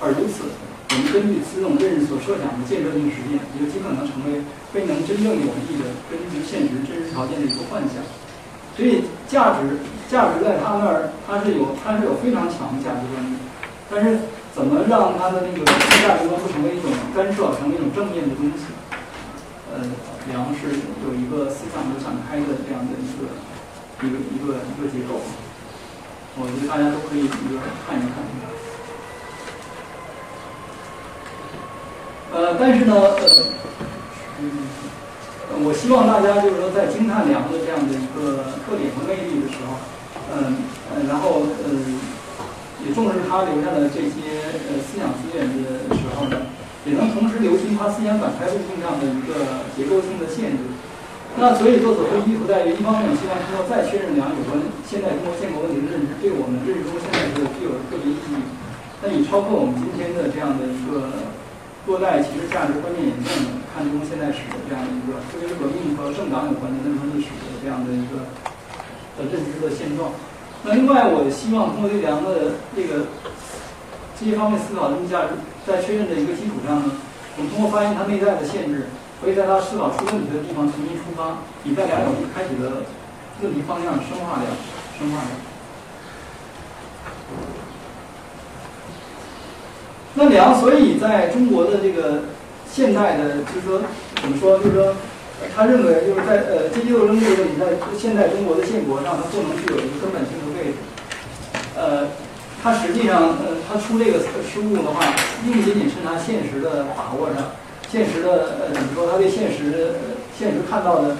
[0.00, 4.40] 而如此，我们根据此种认识所设想的建设性实践，也就极可能成为
[4.72, 8.00] 未能真正有益的根据现实真实条件的一个幻想。
[8.72, 9.76] 所以，价值
[10.08, 13.36] 价值在他那儿，他是有他是有非常强的价值观的。
[13.92, 14.24] 但是，
[14.56, 15.60] 怎么让他的那个
[16.00, 18.64] 价值观不成为一种干涉，成为一种正面的东西？
[19.76, 19.86] 呃。
[20.28, 20.66] 梁是
[21.06, 23.30] 有一个思想的展开的这样的一个
[24.02, 25.22] 一个一个一个结构，
[26.34, 28.26] 我觉得大家都可以一个看一看。
[32.34, 33.22] 呃，但是呢，呃，
[34.40, 34.66] 嗯，
[35.62, 39.78] 我希望大家就是说在惊叹梁的这样的一个特点和魅力的时候，
[40.34, 42.00] 嗯呃，然后嗯，
[42.84, 45.95] 也重视他留下的这些呃思想资源的。
[46.86, 50.62] 也能同时留心他思想展开路径上的一个结构性的限制。
[51.36, 54.56] 那所以说所谓意图在于，一方面希望通过再确认两有关
[54.88, 58.40] 现代中国建国问题的认知，对我们认识中现代是具有特别意义。
[59.02, 61.28] 那以超过我们今天的这样的一个
[61.84, 68.30] 多代其实价值观念演变的看中现代史的这样的一个，特别是革命和政党有关的那段历史的这样的一个
[69.18, 70.14] 的认知的现状。
[70.64, 73.12] 那另外，我希望通过这两个这个
[74.16, 75.36] 这些方面思考的价值。
[75.66, 76.92] 在确认的一个基础上呢，
[77.36, 78.86] 我们通过发现它内在的限制，
[79.20, 82.86] 可以在它思考出问题的地方重新出发，以在良友谊开启的
[83.42, 84.46] 问题方向深化掉、
[84.96, 85.34] 深化掉。
[90.14, 92.22] 那梁所以在中国的这个
[92.70, 93.82] 现代的，就是说
[94.22, 94.94] 怎么说，就是说，
[95.54, 100.78] 他认为就是在呃阶级斗争这个问题在现代中国的建国上，它不能具有一个根本性的位置，
[101.74, 102.06] 呃。
[102.66, 104.98] 他实际上，呃，他出这个失误的话，
[105.44, 107.54] 并不仅仅是他现实的把握上，
[107.88, 109.06] 现实的，呃，怎么说？
[109.06, 109.94] 他对现实，
[110.36, 111.14] 现实看到的，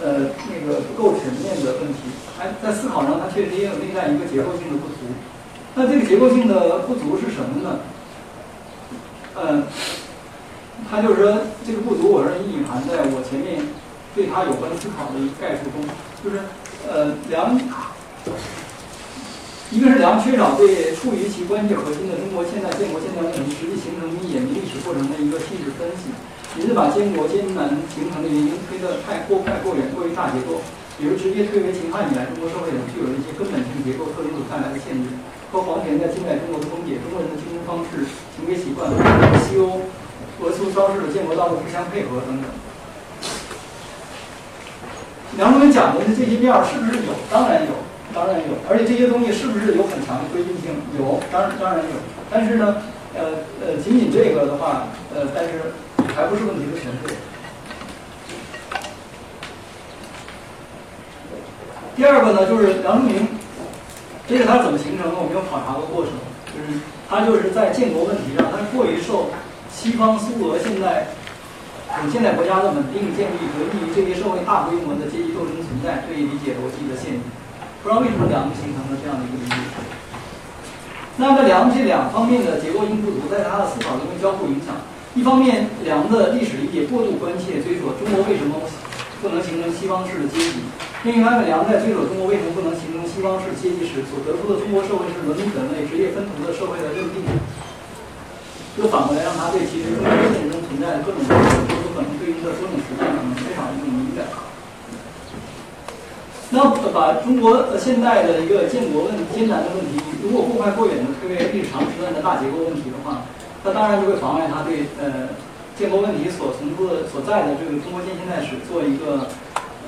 [0.00, 2.06] 呃，那个不够全面的问题，
[2.38, 5.10] 还在思考上，他确实也有另外一个结构性的不足。
[5.74, 7.80] 那这个结构性的不足是什么呢？
[9.42, 9.64] 嗯，
[10.88, 11.36] 他就是说
[11.66, 13.58] 这个不足，我认为隐含在我前面
[14.14, 15.82] 对他有关思考的一概述中，
[16.22, 16.46] 就是
[16.86, 17.58] 呃两，
[19.72, 26.12] 一个是梁缺少对处于其关键核心的中国现代建国现代问题实际形成与演变历史过程的一个细致分析，
[26.60, 30.60] 也是把建国艰难形成的原因推得太过快过远，过于大结构，
[31.00, 35.08] 比如直接推为秦汉以来中国社会上具有的一些根本性结构特征所带来的限制。
[35.48, 38.04] 和黄田在近代中国的崩解、中国人的精神方式、
[38.36, 38.92] 行为习惯
[39.48, 39.88] 西欧
[40.44, 42.44] 俄苏超市的建国道路不相配合等等。
[45.40, 47.12] 梁中讲的这些面儿是不是有？
[47.32, 47.72] 当然有，
[48.14, 48.54] 当然有。
[48.68, 50.70] 而且这些东西是不是有很强的规定性？
[50.98, 51.96] 有，当然当然有。
[52.30, 52.76] 但是呢，
[53.14, 55.72] 呃呃，仅仅这个的话，呃，但是
[56.14, 57.08] 还不是问题的全部。
[61.94, 63.26] 第二个呢，就是梁漱溟。
[64.26, 65.16] 这个它怎么形成的？
[65.18, 66.14] 我没有考察过过程，
[66.48, 69.28] 就是它就是在建国问题上，它过于受
[69.68, 71.08] 西方苏俄现代
[71.90, 77.20] 等现代国家的稳定建立和利于这些社会大规模的阶级斗争存在这一理解逻辑的限制。
[77.82, 79.58] 不知道为什么梁形成了这样的一个理解。
[81.18, 84.86] 那么梁这两方面的结构性不足，在他的思考中会交互影响。
[85.18, 88.62] 一方面，梁的历史理解过度关切追索中国为什么
[89.20, 90.62] 不能形成西方式的阶级。
[91.02, 97.26] 另一方面，梁在追索中国为什么不能形成西方式阶级时所得出的中国社会是伦理本位、职业分途的社会的认定，
[98.78, 104.30] 又反过来让他对其实中国现实中存在的各种各种可能对应的多种实践可能缺少一种敏感。
[106.52, 113.24] 那把中国现代的一个建国问艰难的问题，如果过快过远的推为历史长时段的大结构问题的话，
[113.64, 115.32] 那当然就会妨碍他对呃
[115.74, 119.26] 建国问题所从出的所在的这个中国近现代史做一个。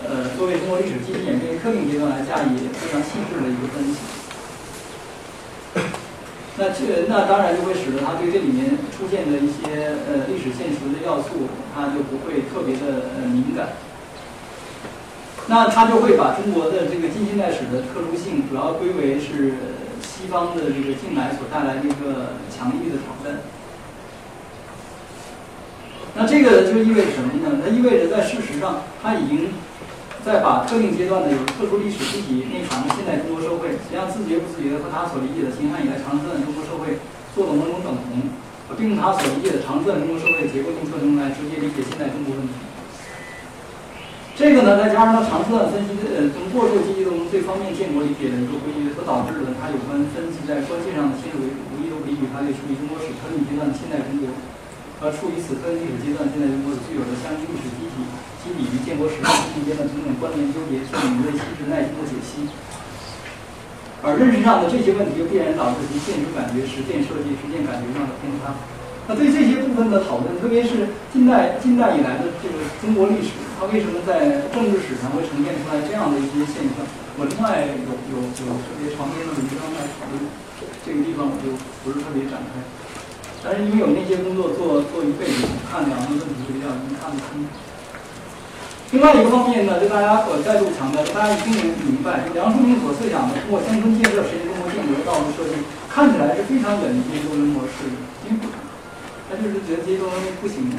[0.05, 3.97] 呃，作为中国历史基本演变特定阶段来加以非常细致的一个分析，
[6.59, 13.69] 那这那当然就会使得他对这里面出现的一些呃历史现实的要素，他就不会特别的呃敏感。
[15.47, 19.55] 那他就会把中国的这个近现代史的特殊性，主要归为是
[20.03, 23.41] 西方的这个进来所带来的一个强力的挑战。
[26.17, 27.61] 那这个就意味着什么呢？
[27.65, 29.49] 它意味着在事实上，他已经。
[30.25, 36.97] 在把特定阶段的有特殊历史具体内涵的现代中国社会，实际上自觉不自觉的和他所理解的秦汉以来长时段中国社会
[37.37, 38.33] 做了某种等同，
[38.75, 42.57] 并用他所理解的长时段中国社会的结构性特征来直接理解现代中国问题。
[44.35, 54.27] 这个呢，再加上他长时段分析呃从过渡阶级中最方面建国理解的一个规律，所导致的他有关分析在关键上的先入为主，无疑都给予他对处于中国史特定阶段的现代中国
[54.99, 58.03] 和处于此特定历史阶段现代中国所具有的相应历史机体。
[58.45, 62.45] 基底与建国时代之间的种种关联纠结，需要敏锐细致耐心的解析。
[64.05, 68.53] 而认识上的这些问题，又必然导致其现实感觉、实践设计、实践感觉上的偏差。
[69.07, 76.81] 那对这些部分的讨论，特别是近代近代以来的这个中国历史，它为什么在政治史上会呈现出来这样的一些现象？
[77.21, 80.19] 我另外有有有特别长篇的文章在讨论，
[80.83, 81.53] 这个地方我就
[81.85, 82.65] 不是特别展开。
[83.45, 87.45] 但是因为有那些工作做做一辈子，看两个问题比较能看得清。
[88.97, 95.61] 另外一个方面呢，就大家我再度强调，大家一定能明白，就梁漱溟所设想的通过乡村建设实现中国建国的道路设计，
[95.93, 97.91] 看起来是非常远离阶级斗争模式，
[99.41, 100.71] 就是觉得阶级斗争不行。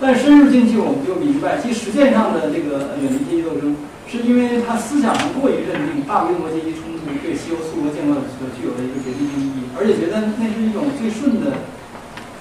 [0.00, 3.76] 但深入进去，我们就明白，其实实践上的这个远离阶级斗争，
[4.10, 11.62] 是因为他思想上过于认定大规模阶级冲突对西欧苏俄建国所具有的一个决定性意义，而且觉得那是一种最顺的、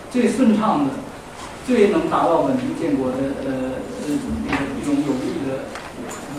[0.10, 0.94] 最顺畅的。
[1.64, 5.62] 最能达到稳定建国的呃呃一种有利的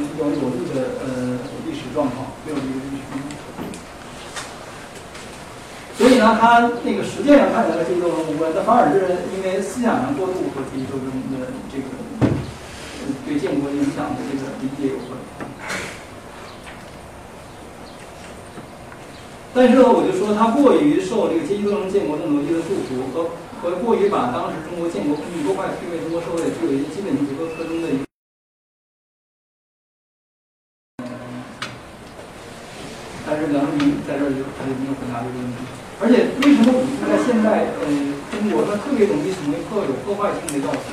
[0.03, 3.01] 一种有利的呃历史状况，没有利的历史。
[5.99, 11.87] 所以呢，他那个实践上看起来和阶级斗争无关，但反而是因为思想上过度和阶级斗争的这个
[13.27, 15.19] 对建国影响的这个理解有关。
[19.55, 23.31] 但是呢，我就说他过于受这个阶级斗争建国的逻辑的束缚和。
[23.63, 28.05] 和过于把当时中国建国空间多快推为中国社会具有一些基本结构特征的一个，
[33.25, 35.63] 但是梁漱溟在这儿就他就没有回答这个问题。
[36.03, 37.87] 而且为什么武器在现代呃
[38.35, 40.93] 中国它特别容易成为破有破坏性的要素？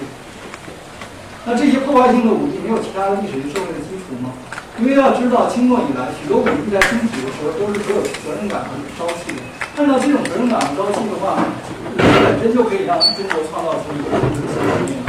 [1.44, 4.32] 那这些破坏性的武器没有其他的历史与社会的基础吗？
[4.80, 9.44] 因为要知道清末以来许多武器在兴起的时候都是很有责任感和朝气的。
[9.76, 11.44] 按照这种责任感和朝气的话。
[12.00, 15.04] 本身就可以让中国创造出一个新的局面。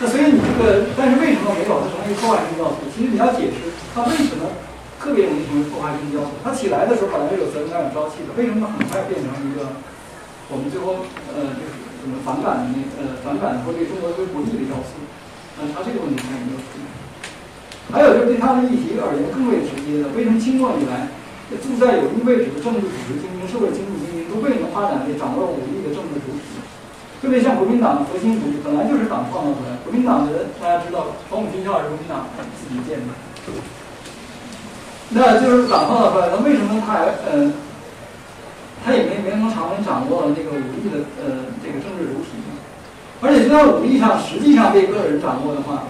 [0.00, 2.84] 那所以你这个，但是为什么没有它成为破坏性要素？
[2.92, 4.52] 其实你要解释它为什么
[5.00, 6.36] 特别容易成为破坏性教授。
[6.42, 9.80] 他起来的时候本来是有责任感、有朝气的，为什么很快变成一个
[10.50, 15.00] 我们最后呃就是什么反感的那呃反感或对中国会不利的要素？
[15.56, 16.60] 那他这个问题他有没有？
[17.92, 21.08] 还有就是对他的议题而言更为直接的，为什么清末以来
[21.60, 26.60] 住在有利位置的政治组织精英、社会经济精英都未能发展为掌握武力的政治主体？
[27.20, 29.80] 特别像国民党的核心主义，本来就是党创造出来。
[29.84, 33.12] 国民党的人大家知道，黄埔军校是国民党自己建的。
[35.10, 37.52] 那就是党创造出来，那为什么他还呃，
[38.84, 42.36] 他也没没能长能掌握那个武力的呃这个政治主体？
[43.22, 45.84] 而且就在武力上实际上被个人掌握的话，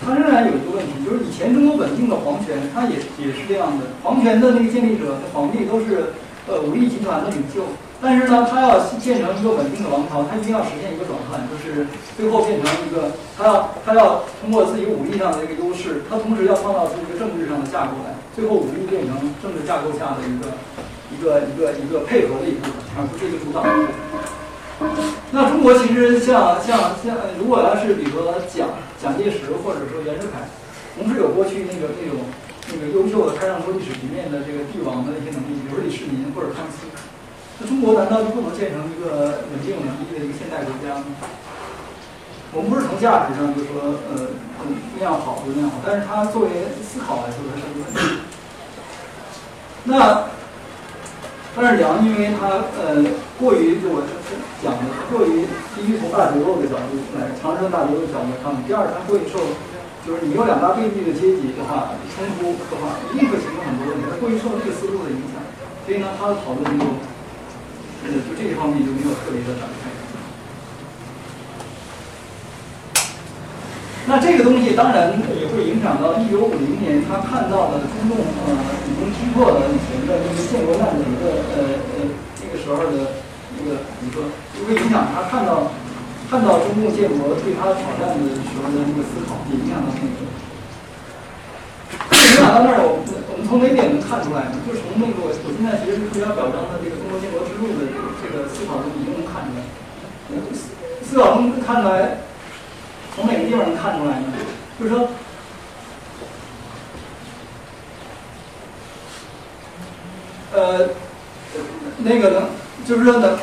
[0.00, 6.16] 他仍然有一个问题，就是以前中国稳定的皇权，他也也是这样的，皇权的那个建立者，皇帝都是
[6.48, 7.60] 呃武力集团的领袖。
[8.00, 11.84] 但是呢，他要建成一个稳定的王朝，他一定要实现一个转换，就是
[12.16, 20.56] 最后变成一个，他要他要通过自己武力上的一个优势，他同时要创造出一个政治上的架构来，最后武力变成政治架构下的一个
[21.20, 23.60] 一个一个一个配合的一部分，而不是一个主导。
[25.30, 30.48] 那中国其实像像像，如果要是比如说蒋蒋介石或者说袁世凯，
[30.96, 32.24] 同时有过去那个那种
[32.72, 36.88] 那个优秀的开创出历史局面的这个帝王的一些能力，比如李世民或者康熙。
[37.60, 41.04] 那中国难道就不能建成一个稳定有能力的一个现代国家吗？
[42.56, 44.32] 我们不是从价值上就说呃
[44.96, 46.48] 那样好就那样好，但是它作为
[46.80, 48.24] 思考来说它是一个问题。
[49.84, 50.24] 那
[51.56, 53.02] 但是梁因为他呃
[53.38, 54.02] 过于就我
[54.62, 59.38] 讲的过于第一从大结构的角度来长生大结构的角度看，第二他过于受
[60.06, 65.42] 就是你有两大对立的阶级的话冲突的话一定会形成很多问题，他过于受这个思路的影响，
[65.84, 66.84] 所以呢他的讨论就。
[68.00, 69.92] 呃，就这一方面就没有特别的展开。
[74.10, 82.10] 那这个东西当然也会影响到一九五零年他看到的中共呃已经击破了以前的那个建国难的一个呃呃
[82.42, 83.22] 那个时候的
[83.54, 85.70] 一个一个，就会影响他看到
[86.26, 90.26] 看到中共建国对他挑战的时候的那个思考，也影响到那个。
[92.10, 94.58] 影响到那儿，我我们从哪点能看出来呢？
[94.66, 99.62] 就是从那个我现在其实是要表彰的这个中国建国之路的这个思考中已经能看出来。
[100.98, 102.26] 思考中看出来，
[103.14, 104.26] 从哪个地方能看出来呢？
[104.78, 105.08] 就是说，
[110.54, 110.88] 呃，
[111.98, 112.48] 那个能，
[112.86, 113.38] 就是说呢，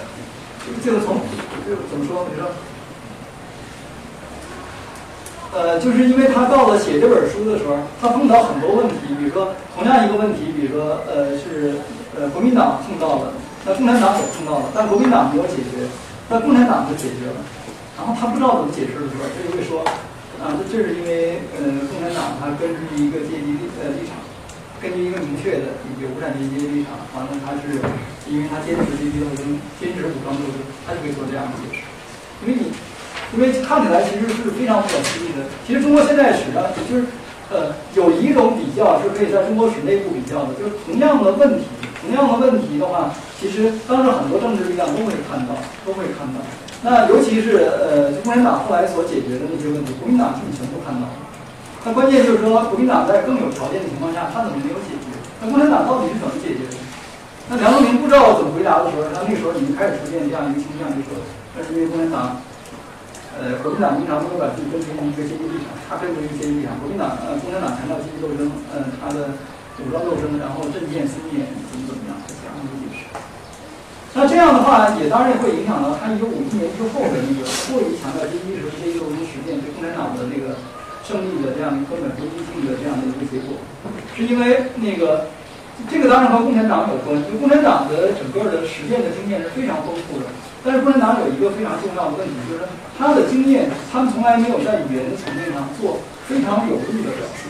[0.84, 1.22] 这个从
[1.66, 2.26] 这个怎么说？
[2.34, 2.50] 你说。
[5.54, 11.78] 呃，就是因为他到了写这本书的时候，他碰到很多问题，比如说同样一个问题，比如说呃是
[12.16, 13.34] 呃国民党碰到了，
[13.66, 15.88] 那共产党也碰到了，但国民党没有解决，
[16.30, 17.36] 那共产党就解决了。
[17.98, 19.82] 然后他不知道怎么解释的时候，他就会说，
[20.40, 24.22] 啊，这这是因为呃共产党它根据一个阶级立呃立场，
[24.80, 27.82] 根据一个明确的一个无产阶级立场，完了他是
[28.30, 31.84] 因为他坚持阶级斗争，坚持武装斗争，他就可以做这样的解释，
[32.46, 32.72] 因为你。
[33.36, 35.44] 因为看起来其实是非常不可思议的。
[35.68, 37.04] 其实中国现代史啊，就是
[37.50, 41.66] 呃有一种比较是可以在中国史内部比较的，就是同样的问题，
[42.02, 46.40] 同样的问题的话，其实当时很多政治力量都会看到，都会看到。
[46.84, 51.16] 那尤其是呃共产党后来所解决的那些问题，国民党基本全部看到了。
[51.86, 55.08] 那关键就是说，国民党在更有条件的情况下，他怎么没有解决？
[55.42, 56.76] 那共产党到底是怎么解决的？
[57.50, 61.16] 那梁漱溟不知道怎么回答的时候，他那时候已经开始出现这样一个倾向，就说
[61.56, 62.44] 那是因为共产党。
[63.38, 66.74] 呃，国民党经常都会把自己跟随于一个阶级立场，他跟随一个阶级立场。
[66.82, 69.38] 国民党呃，共产党强调阶级斗争，呃，他的
[69.80, 73.06] 武装斗争，然后政见思念怎么怎么样，这样一个解释。
[74.18, 80.58] 那这样的话，也当然会影响到他一九五一年之后的一个过于强调阶级意识和阶级斗争实践对共产党的那个
[81.06, 83.54] 胜利的这样一个根本决定性的这样的一个结果，
[84.18, 85.30] 是因为那个
[85.86, 90.26] 这个当然和共产党有关，因为共产党的整个的实践的经验是非常丰富的。
[90.66, 92.66] 但是共产党有一个非常重要的问题，就是
[92.98, 97.48] 他的经验，他们从来没有在语言的层面上做非常有力的表述。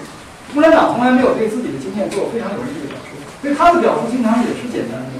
[0.53, 5.17] 共产党从来没有对自己的经验做非常有力的表述，所以他的表述经常也是简单的。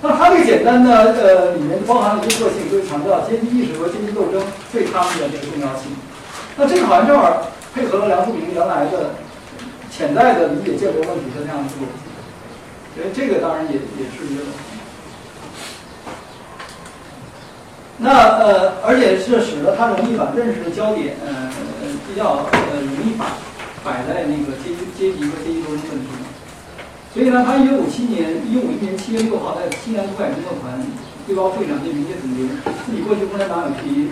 [0.00, 4.38] 那他这个简单的呃里面包含了一个特性，就是强调阶级意识和阶级斗争
[4.70, 5.90] 对他们的这个重要性。
[6.56, 9.16] 那这个好像正好配合了梁漱溟原来的
[9.90, 11.88] 潜在的理解建国问题的那样一个。
[12.98, 14.42] 所以这个当然也也是一个。
[17.98, 18.10] 那
[18.42, 21.46] 呃，而且是使得他容易把认识的焦点，呃，
[22.10, 23.26] 比较呃容易摆
[23.86, 26.26] 摆在那个阶级阶级和阶级斗争问题上。
[27.14, 30.74] 所以呢，他一九五七年一九五一年七月六号在西南五百工作团
[31.26, 32.50] 汇报会上就明确总结，
[32.86, 34.10] 自己过去共产党有其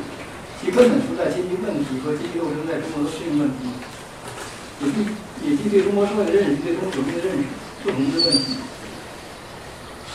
[0.62, 3.66] 其根本出在阶级问题和阶级斗争在中国的适应问题。
[4.78, 4.96] 也既
[5.46, 7.46] 也既对中国社会的认识，对中国革命的认识
[7.82, 8.58] 不同的问题。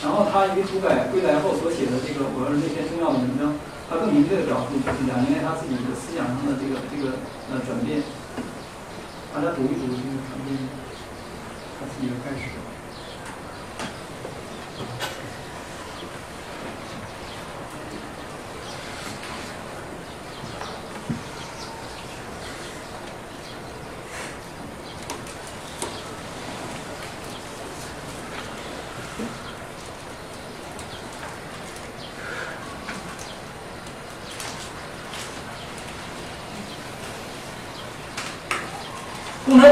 [0.02, 3.54] 然后他一个土改归来后所写的这个，我说那篇重要的文章，
[3.88, 7.14] 他更明确的表述就是两年来他自己的思想上的这个这个
[7.54, 8.02] 呃转变。
[9.32, 10.58] 大家读一读这个转变，
[11.78, 12.61] 他自己的开始。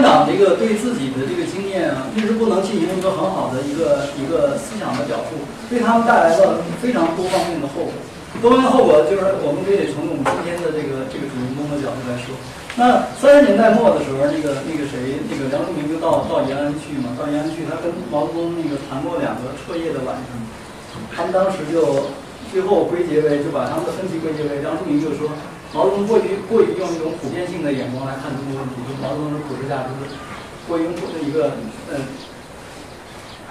[0.01, 5.37] 共产党这个对自己的这个经验啊，一直不能进行一个很好的一个一个思想的表述，
[5.69, 7.93] 对他们带来了非常多方面的后果。
[8.41, 12.33] 多方面后果就是我们可以从我们今天的这个这个主人公的角度来说。
[12.81, 20.33] 那三十年代末的时候，那个那个谁，那个梁漱溟就到到延安去嘛，到延安去，他跟毛泽东那个谈过两个彻夜的晚上，
[21.13, 22.09] 他们当时就
[22.49, 25.29] 最后归结为就把他们的分歧归结为梁漱溟就说。
[25.73, 29.95] 毛泽东过于过于用一种普遍性的眼光来看中国问题，就毛泽东是普世价值，
[30.67, 31.55] 过于用的一个
[31.87, 31.95] 呃，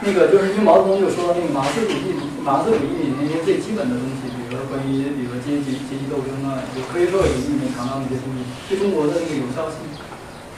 [0.04, 9.80] 那个就是因为毛泽东就说那个马克思主义，马克思主义里那些最基本的东西，比如说关于比如说阶级阶级斗争啊，就科学社会主义里面谈到那些东西，对中国的那个有效性。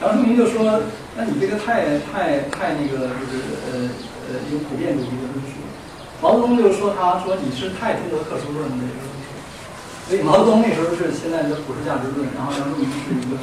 [0.02, 0.82] 杨树明就说，
[1.14, 3.86] 那你这个太太太那个就是呃
[4.34, 5.62] 呃一种普遍主义的论述。
[6.26, 8.82] 毛泽东就说他说你是太中国特殊论的。
[10.08, 13.40] 所以毛泽东那时候是现在的普世价值论，然后梁漱溟是一个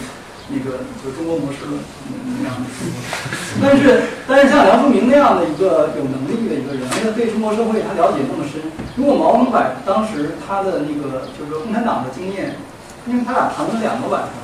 [0.52, 1.80] 那个就中国模式论
[2.36, 2.64] 那样的。
[3.60, 8.60] 但是但是像梁漱溟那样的一个有能力的一个人，而且对中国社会他了解那么深，
[8.96, 12.56] 如果毛能把当时他的那个就是说共产党的经验，
[13.08, 14.36] 因为他俩谈了两个晚上，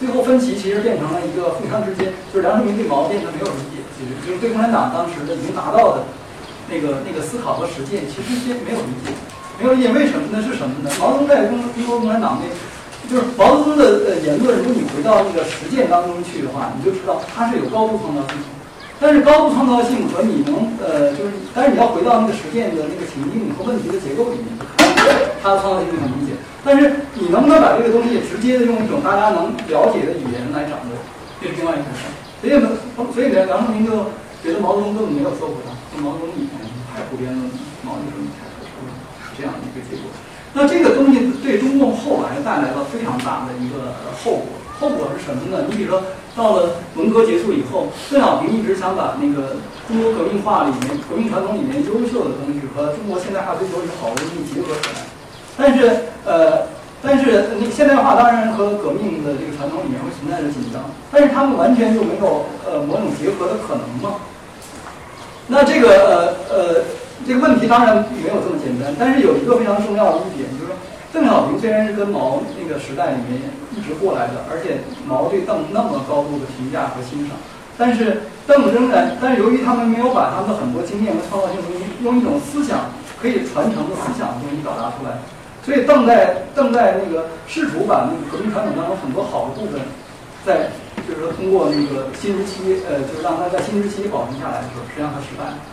[0.00, 6.08] 最后分歧其实变成了一个互相之间，就是梁漱溟对毛变得没有理解，其实就是对共产党当时的已经达到的
[6.72, 9.12] 那个那个思考和实践，其实些没有理解。
[9.58, 10.42] 没有意见，为什么呢？
[10.42, 10.90] 是什么呢？
[11.00, 12.48] 毛泽东在中中国共产党内，
[13.08, 18.38] 就是毛泽东的呃言论，如果你回到那个实践当中去的话，你就知道他是有高度创造性。
[19.02, 24.46] 但是高度创造性和你能呃，就是但是你要回到那个实践的那个情境和问题的结构里面，
[25.42, 26.38] 他的创造性很明显。
[26.62, 30.94] 但是你能不能把这个东西直接的用一种大家能了解的语言来掌握，
[31.42, 32.06] 这是另外一回事。
[32.40, 32.70] 所以呢，
[33.12, 33.90] 所以呢，梁漱溟就
[34.38, 36.54] 觉得毛泽东根本没有说服他，说毛泽东以前
[36.94, 37.42] 太胡编了，
[37.82, 38.22] 毛泽东。
[39.36, 40.10] 这样一个结果，
[40.54, 44.60] 那这个东西对中共后来带来了非常大的一个后果。
[44.80, 45.64] 后果是什么呢？
[45.70, 46.02] 你比如说，
[46.34, 49.54] 到了文革结束以后，邓小平一直想把那个
[49.86, 55.06] 中国革命化里面、革命传统里面优秀的东西和中国现代化追求一个好的东西结合起来。
[55.56, 56.66] 但是，呃，
[57.00, 60.82] 但是你现代化当然和革命的这个传统里面会存在着紧张，
[61.12, 64.18] 但是他们完全就没有呃某种结合的可能吗？
[65.46, 66.84] 那这个呃呃。
[67.26, 70.74] 这个问题当然没有这么简单，但是有一个非常重要的一点，就是说
[71.12, 73.38] 邓小平虽然是跟毛那个时代里面
[73.76, 77.36] 一直过来的，而且毛对邓那么高度的评价和欣赏，
[77.78, 82.90] 但是邓仍然，但是由于他们没有把他们的很多经验和创造性东西用一种思想
[83.20, 85.14] 可以传承的思想的东西表达出来，
[85.62, 89.78] 所以邓在邓在那个试图把那个革命传统当中很多好的部分，
[90.44, 90.68] 在
[91.06, 95.71] 就是说通过那个新时期，呃，就是让他在新时期保存下来的时候，实际上他失败了，失败了。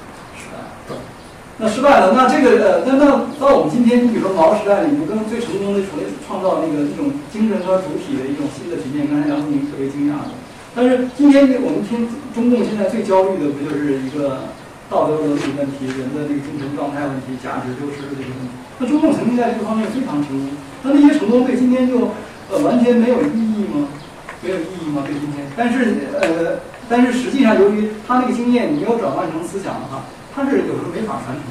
[1.61, 3.06] 那失败了，那这个呃，那那
[3.36, 10.31] 到我们今天，你比如说毛时代里面，跟最成功的创创造那个一种精神和主体的一种新的局面，刚才杨明特别惊讶的。
[10.72, 14.56] 但是今天我们听中共现在最焦虑的，不就是一个
[14.88, 18.56] 道德伦理问题、人的这个精神状态问题、价值丢失的这个问题？
[18.80, 20.56] 那中共曾经在这个方面非常成功，
[20.88, 22.15] 那那些成功对今天就
[22.48, 23.91] 呃完全没有意义吗？
[24.40, 25.03] 没有意义吗？
[25.03, 25.44] 对今天？
[25.60, 30.07] 但是呃，但是实际上，由于他那个经验你没有转换成思想的话。
[30.40, 31.44] 它是有时候没法传承，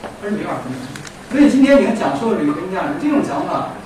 [0.00, 0.80] 它是没法传承。
[1.28, 3.76] 所以今天你看讲社会主义核心价值这种讲法，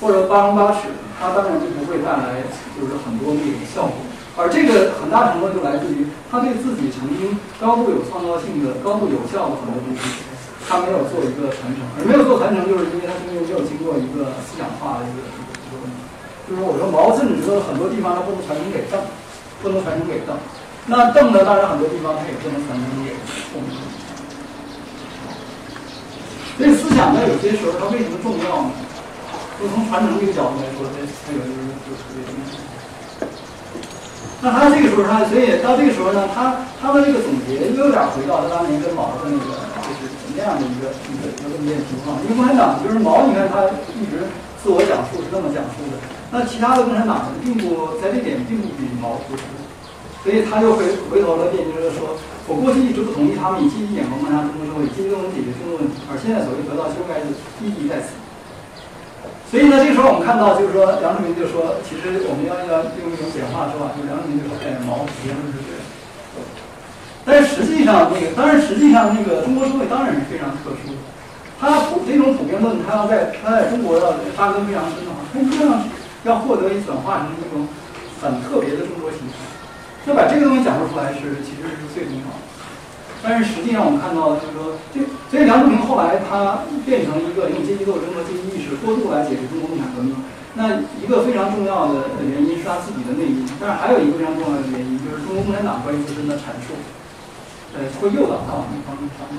[0.00, 0.88] 或者八荣八耻，
[1.20, 2.40] 它当然就不会带来
[2.72, 4.00] 就是很多那种效果。
[4.40, 10.00] 而这个很大程度就来自于他对自己曾经高度有创造性的、高度有效的很多东西，
[10.64, 11.84] 他没有做一个传承。
[12.00, 16.00] 而没有做传承，就是因为他中间没有经过一个思想化的一个一个问题。
[16.48, 18.96] 就是我说毛甚至说很多地方他不能传承给邓，
[19.60, 20.32] 不能传承给邓。
[20.88, 21.44] 那邓呢？
[21.44, 23.12] 当然很多地方他也不能传承给
[23.52, 23.76] 后面。
[26.56, 28.72] 所以思想呢，有些时候它为什么重要呢？
[29.60, 32.40] 就从传承这个角度来说，它它有就是就特别重要。
[34.40, 41.28] 那他这个时候，他所以到这个时候呢，他他的这个总结又有点回到他当年跟毛的那个就是那样的一个一个
[41.60, 42.16] 一个情况。
[42.24, 44.24] 因为共产党就是毛，你看他一直
[44.62, 46.00] 自我讲述是这么讲述的。
[46.32, 49.42] 那其他的共产党人并不在这点并不比毛突出。
[50.28, 52.12] 所以他就回回头了辩解了说，
[52.44, 57.32] 我过去一直不同意他们以积极眼光观察中国社会，积极都能解决中国问题，而现在所谓得到修改的
[57.64, 58.12] 意义在此。
[59.48, 65.82] 所以呢，这时候我们看到，就是说梁志明就说，其实我们要要用一种简化说法，就是梁漱溟就说，哎，毛主席是对的。
[67.24, 71.00] 但是实际上，那个当然实际上那个中国社会当然是非常特殊的，
[71.56, 75.72] 它普这种普遍论，它要在它在中国要扎根非常深的话，它一定要
[76.28, 77.64] 要获得以转化成一种
[78.20, 79.47] 很特别的中国形态。
[80.08, 82.40] 那把这个东西讲述出来是其实是最重要的。
[83.20, 90.16] 但是实际上我们看到，就是说，这所以梁漱溟后来他变成一个用阶级斗争和阶级意识过度来解释中国共产革命。
[90.56, 96.72] 那一个非常重要的原因是他自己的内因，但是还有一个非常重要的原因就是中国共产党关于自身的阐述，
[97.76, 99.36] 呃，会诱导他往那方面发展。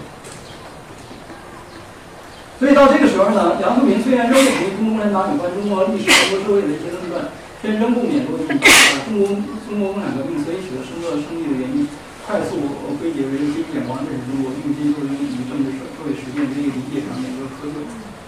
[2.59, 9.27] 所以到这个时候呢，梁漱溟虽然仍不同意中国共产党有关中国历史、中国社会的一些论断，但仍不免落于啊，中国
[9.67, 11.87] 中国共产革命所以取得深刻胜利的原因。
[12.29, 12.61] 快速
[13.01, 17.81] 归结为阶级眼光认识中国，用阶级斗争以及政治社会实践这个理解上面一个科学。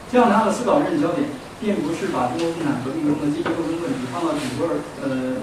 [0.09, 1.29] 这样他的思考认识焦点，
[1.61, 5.37] 并不是把中国共产革命中的阶级斗争问题放到整个呃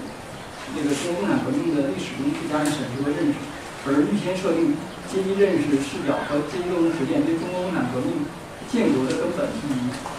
[0.75, 3.39] 那个中国共产革命的历史中去加以审视和认识，
[3.87, 4.75] 而预先设定
[5.07, 8.27] 阶级认识视角和阶级斗争实践对中国共产革命
[8.67, 10.18] 建国的根本意义。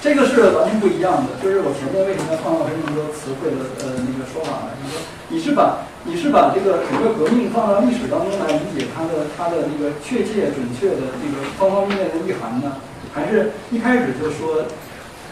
[0.00, 1.36] 这个是完全不一样的。
[1.42, 4.74] 就是我前面为什么要创造这么多词汇的呃那个说法呢？
[4.78, 12.80] 就是说你是把你是把这个整个革命放到历史当中来理解它的它的那个确切准确的这个方方面面的意涵呢，
[13.12, 14.64] 还是一开始就说，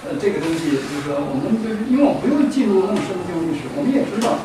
[0.04, 4.36] 呃，这个东西就是说我们就是因为我们不用进入那么深的进入历史，我们也知道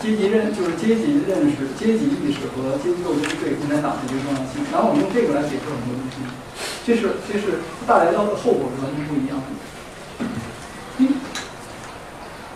[0.00, 6.24] 阶级认就是阶级认识、阶级意识和阶级斗争对共产党的一个重要性，然后我们用这个来解释很多东西，
[6.86, 9.46] 这是这是带来的后果是完全不一样的。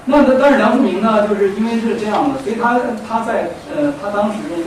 [0.05, 4.65] 那那但是梁漱溟呢，就是因为是这样的，所以他他在呃他当时的那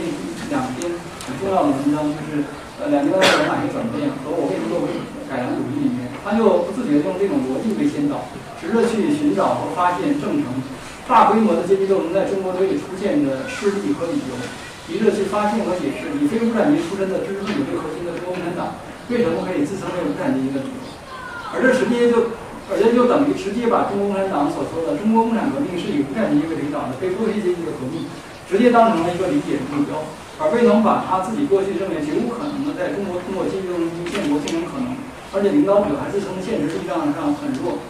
[0.49, 0.91] 两篇
[1.25, 2.45] 很重要的文章，就是
[2.77, 4.85] 呃两千年的罗马一个转变和我为什么做
[5.29, 8.29] 改良主义里面，他就不自觉用这种逻辑为先导，
[8.61, 10.53] 直着去寻找和发现正常，
[11.09, 14.38] 大规模的阶级斗争在中国得以出现的事例和理由，
[14.85, 18.77] 急着去发现和解释以非无产阶级出身的知识分子为核心的中国共产党
[19.11, 20.79] 为什么可以自称为无产阶级的理由，
[21.53, 22.39] 而这实际就。
[22.71, 28.07] 而且就等于直接把中国共产党所说的中国共产革命是以无产阶级为领导的非剥削阶级的革命，
[28.47, 29.99] 直接当成了一个理解的目标，
[30.39, 34.95] 而未能把他自己过去认为绝无可能的在中国通过阶级斗争建国变成可能，
[35.35, 37.83] 而且领导者还是从现实力量上很弱，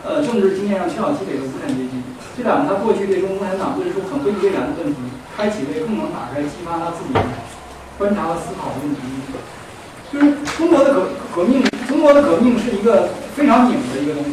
[0.00, 2.00] 呃，政治经验上缺少积累的无产阶级，
[2.32, 5.04] 这两个他过去对中国共产党论述很不以为然的问题，
[5.36, 7.12] 开启为更能打开激发他自己
[8.00, 9.04] 观察和思考的问题。
[10.12, 14.30] 就是中国的革革命，中国的革命是一个非常拧的一个东西。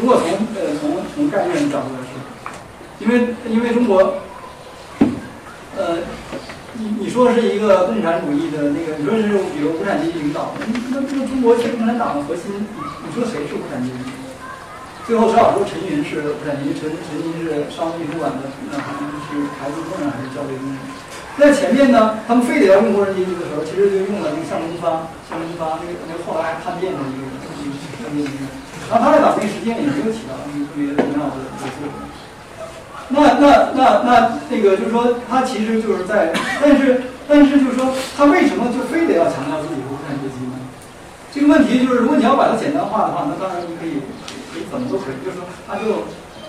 [0.00, 2.14] 如果从呃从从概念的角度来说，
[3.00, 4.14] 因为因为中国，
[5.76, 5.98] 呃，
[6.74, 10.54] 你你说是一个共产主义的那个，你说是比如无产阶级领导，
[10.90, 12.66] 那那中国其实共产党的核心，
[13.04, 14.10] 你说谁是无产阶级？
[15.06, 19.02] 最后只好说陈云是无产阶级，陈陈云是商务印书馆的，那还是
[19.58, 20.78] 台资工人还是教育工人。
[21.40, 28.44] 在前面呢，他们非得要用工人阶级的时候，其实就用了那个向东方，向东方那个那个后来叛变的一个一个一个，
[28.92, 31.90] 然后他在党内实践也没有起到一个特别重要的作用。
[33.08, 36.30] 那那那那那个就是说，他其实就是在，
[36.60, 40.54] 但是但是就是说，他为什么就非得要强调自己是无产阶级呢？
[41.32, 43.98] 这个问题就是，如果你要把它简单化的话，那当然你可以
[44.52, 46.06] 可以怎么都可以，就是说，他就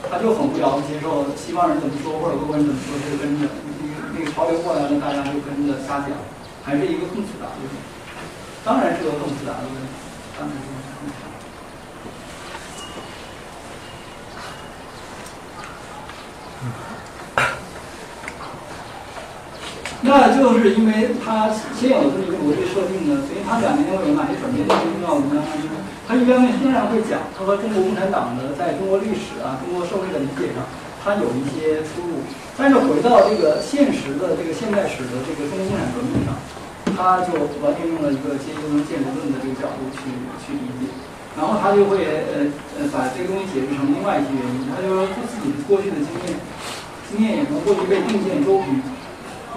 [0.10, 3.48] 他就很无聊的接受西方人怎么说或者俄国人怎么说，就跟着。
[3.84, 6.10] 那个那个潮流过来了，大家就跟着瞎讲，
[6.64, 7.76] 还是一个更复杂的问题。
[8.64, 9.88] 当然是个更复杂的问题，
[10.38, 10.62] 当然是。
[20.04, 21.50] 那就是因为他
[21.80, 24.68] 先有的这么一个逻辑设定呢，所以他两年会有哪些转变？
[24.68, 25.22] 最重要的？
[26.12, 30.60] 他一方面仍然会讲他和中国共产党的在中国历史啊、中国社会的理解上。
[31.00, 32.22] 它有一些出入，
[32.54, 36.38] 但是回到这个现实的这个现代史的这个中国共产革命上，
[36.94, 40.14] 他就完全用了一个阶级斗争建筑论的这个角度去
[40.46, 40.94] 去理解，
[41.34, 42.46] 然后他就会呃
[42.78, 46.38] 呃把这个东西解释成另外一些原因，他就说自己过去的经验，
[47.10, 48.78] 经验也可能过去被定见周平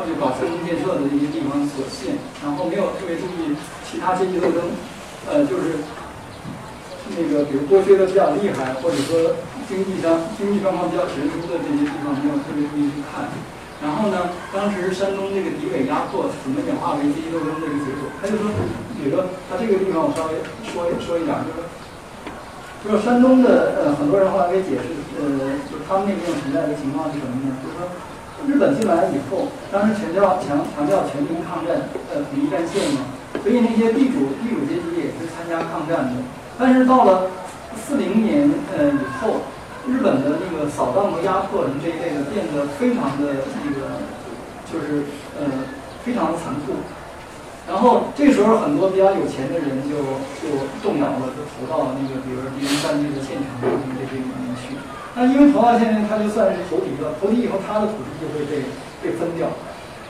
[0.00, 3.52] 或者搞社会建设的一些地方所限，然后没有特别注意
[3.84, 4.64] 其他阶级斗争，
[5.28, 5.84] 呃就是。
[7.12, 9.36] 那个，比如剥削的比较厉害，或者说
[9.68, 13.28] 经济上经济状况比较悬殊的这些地方，没有特别注意去看。
[13.84, 18.08] 然后呢，当时山东这个敌伪压迫怎么演化为阶级斗争的一个结果？
[18.16, 18.48] 他就说，
[18.96, 21.60] 比如说他这个地方我稍微说一说一点，就是
[22.80, 24.88] 就是山东的呃很多人后来给解释，
[25.20, 27.52] 呃，就他们那边存在的情况是什么呢？
[27.60, 27.84] 就是说，
[28.48, 33.12] 日本进来以后，当时强调强强调全民抗战，呃，统一战线嘛，
[33.44, 36.24] 所以那些地主地主阶级也是参加抗战的。
[36.58, 37.30] 但是到了
[37.76, 39.42] 四零年呃以后，
[39.86, 44.00] 日本的那个扫荡和压迫什么这一类的变得非常的那个，
[44.70, 45.02] 就是
[45.38, 45.46] 呃
[46.04, 46.78] 非常的残酷。
[47.66, 49.96] 然后这时候很多比较有钱的人就
[50.38, 54.76] 就动摇了，就投到那个比如敌人占据的现场这些里面去。
[55.16, 57.14] 那因为投到现在，他就算是投敌了。
[57.20, 58.68] 投敌以后，他的土地就会被
[59.02, 59.48] 被分掉。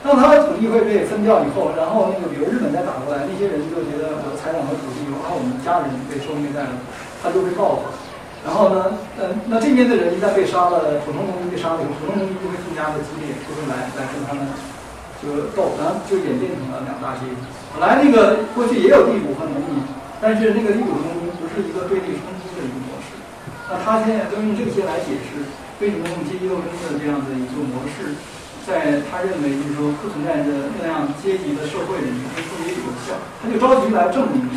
[0.05, 6.77] 当他的土地会被分掉以后，然后那个比如日本再打过来，那些人就觉得我的财产和土地，然后我们家人被受虐待了，
[7.25, 7.89] 他就会报复。
[8.45, 14.45] 然后呢，呃，那这边的人一旦被杀了，普通农民被杀了以后，普通农民就会更加的激烈，就会来来跟他们
[15.17, 17.41] 就斗，然后就演变成了两大阶级。
[17.73, 19.81] 本来那个过去也有地主和农民，
[20.21, 23.17] 但是那个地主农民不是一个对立冲突的一个模式。
[23.65, 25.41] 那他现在都用这些来解释
[25.81, 28.13] 为什么用阶级斗争的这样的一个模式，
[28.65, 34.49] 在他认为就是说不存在着那样阶级的社会里面会特别有效，他就着急来证明，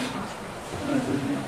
[0.88, 1.38] 嗯，就是这样。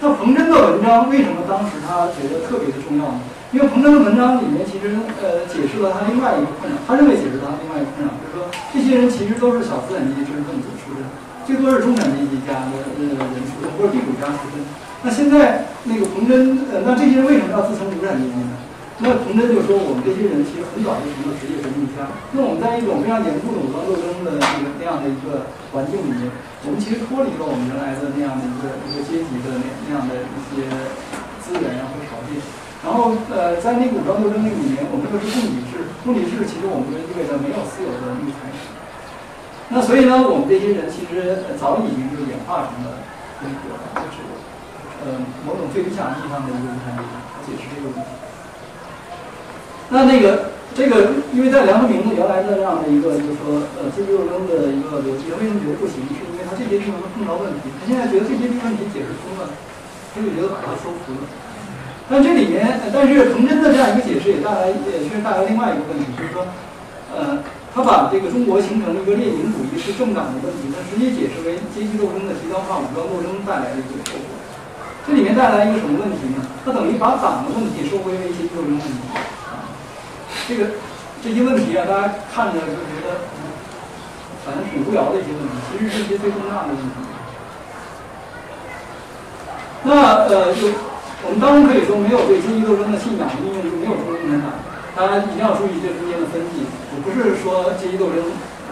[0.00, 3.20] 那彭真的文章为什么当时他觉得特别的重要呢？
[3.50, 11.02] 因为彭真的文章里面其实呃解释了他另外一个困扰，他认为解释了他另外一个困扰，就是说这些人其实都是小资产阶级知识分子出身，
[11.42, 13.02] 最多是中产阶级家的呃
[13.34, 14.62] 人出身或者地主家出身。
[15.02, 18.54] 那现在那个彭真，呃，那这些人为什么要自称无产阶级呢？
[19.00, 22.04] 那彭真就说，我们这些人其实很早就成了职业革命家。
[22.36, 26.28] 那我们在一种非常严酷的武装斗争的那个那样的一个环境里面，
[26.68, 30.68] 我们其实脱离了我们原来的那样的一个一个阶级的那那样的一些
[31.40, 32.36] 资源然后条件。
[32.84, 35.72] 然后，呃，在那个武装斗争那里面，我们又是供给制，
[36.04, 38.60] 供给制其实我们就意味着没有私有的那个财产。
[39.72, 43.00] 那所以呢，我们这些人其实早已经就演化成了
[43.40, 44.28] 那个就是。
[45.00, 45.16] 呃，
[45.46, 47.16] 某种最理想意义上的一个无产阶级
[47.48, 48.12] 解释这个问题。
[49.90, 56.06] 那那个这个，因为在梁漱溟原来的这样的一个，就是说，呃，阶级斗争的一个逻辑，他为什么觉得不行？
[56.06, 59.50] 是因为他这些地方都碰到问题，他现在觉得这些问题解释通了，
[60.14, 61.26] 他就觉得把它收服了。
[62.06, 66.46] 但这里面，但是彭真的这样一个解释也带来，也确实带来另外一个问题，就是说，
[67.10, 67.42] 呃，
[67.74, 74.38] 他把这个中国形成一个列宁主义是政党的问题，他直接解释为阶级斗争的极端化、武装斗争带来的一个后果。
[75.02, 76.46] 这里面带来一个什么问题呢？
[76.62, 78.94] 它等于把党的问题收归为阶级斗争问题。
[80.50, 80.66] 这个
[81.22, 83.22] 这些问题啊，大家看着就觉得
[84.42, 86.90] 反正挺无聊的一些问题，其实是一些最重大的问题。
[89.86, 90.74] 那呃，就
[91.22, 94.50] 我们当然可以说，没有对阶级斗争的信仰的应用就没有中国共产党。
[94.98, 96.66] 大家一定要注意这中间的分歧。
[96.66, 98.18] 我不是说阶级斗争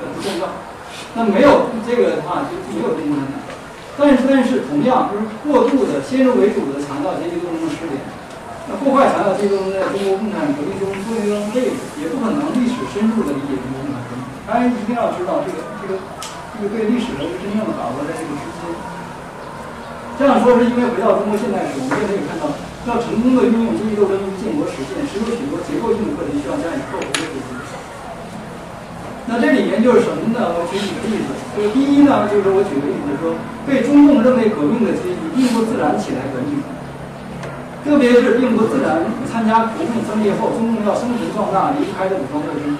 [0.02, 0.50] 呃不重要，
[1.14, 3.38] 那没有这个的话，就没有中国共产党。
[3.94, 8.02] 但是，但是同样就是过度的先入为主的强调阶级斗争的失联，
[8.69, 14.23] 那过快强调阶级斗争在中国共产革命中作用这个也不可能历史深入的理解中国共产革命。
[14.45, 15.97] 大家一定要知道这个这个
[16.53, 18.69] 这个对历史的一个真正的把握在这个之间。
[20.19, 22.51] 这样说是因为回到中国现代史，我们也可以看到，
[22.90, 27.39] 要成功的运用阶级斗争于建国实践，是有许多结构性的课题需要加以克服的。
[29.31, 30.59] 那这里面就是什么呢？
[30.59, 31.31] 我举几个例子。
[31.55, 36.59] 就是第一呢，就是我举个例子说，被中共认为革命的阶级并不自然起来革命，
[37.89, 42.77] 特别是并不自然参加革命分裂后，中共要生存壮大离不开的武装斗争。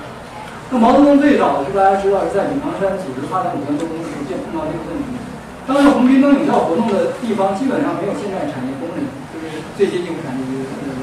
[0.69, 5.17] 那毛泽东最早是大家知道是在井冈山组织发展武装斗争的时候就碰到这个问题。
[5.65, 9.01] 当时红军灯领教活动的地方基本上没有现代产业工人，
[9.33, 11.01] 就是最接近无产业的那种。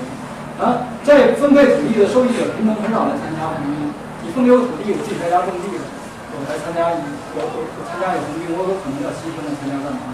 [0.61, 3.90] 啊，在分配土地的受益者平等很少来参加红军。
[4.22, 5.73] 你分给我土地，我自己在家种地。
[5.73, 10.14] 我来参加，我我我参加有红军，我有可能要牺牲了参加干嘛？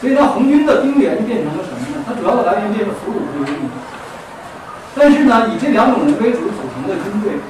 [0.00, 2.04] 所以，他红军的兵源变成了什么呢？
[2.04, 3.70] 它主要的来源变成俘虏和游民。
[4.94, 7.40] 但是呢，以这两种人为主组成的军队，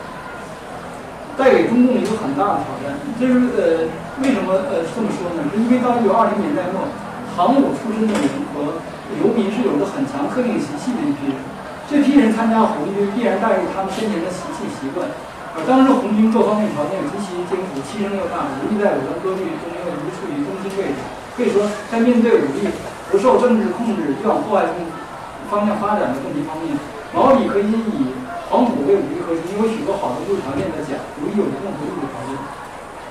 [1.36, 2.94] 带给中共一个很大的挑战。
[3.18, 3.62] 这是呃，
[4.22, 5.42] 为什么呃这么说呢？
[5.50, 6.86] 是因为到一九二零年代末，
[7.34, 8.22] 航母出身的人
[8.54, 8.78] 和
[9.18, 11.38] 游民是有着很强特定习气的一批人。
[11.90, 15.06] 这批人参加红军，必然带入他们先前的习气习惯。
[15.54, 20.98] 而当时红军各方面条件极其艰苦，牺牲又大，武力在武装割据中又一处于中心位置，
[21.36, 22.64] 可以说在面对武力
[23.12, 24.88] 不受政治控制、就往破坏性
[25.50, 26.72] 方向发展的问题方面，
[27.12, 28.16] 毛里可以以
[28.48, 32.32] 黄埔为武力核心，有许多好的物质条件的讲，武力有一定的物质条件。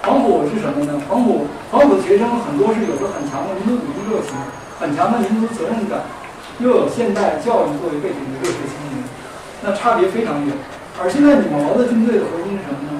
[0.01, 0.97] 黄埔是什么呢？
[1.07, 4.33] 黄埔黄埔学生很多是有着很强的民族主义热情，
[4.81, 6.01] 很强的民族责任感，
[6.57, 9.05] 又有现代教育作为背景的热血青年，
[9.61, 10.49] 那差别非常远。
[10.97, 12.97] 而现在你们毛的军队的核心是什么呢？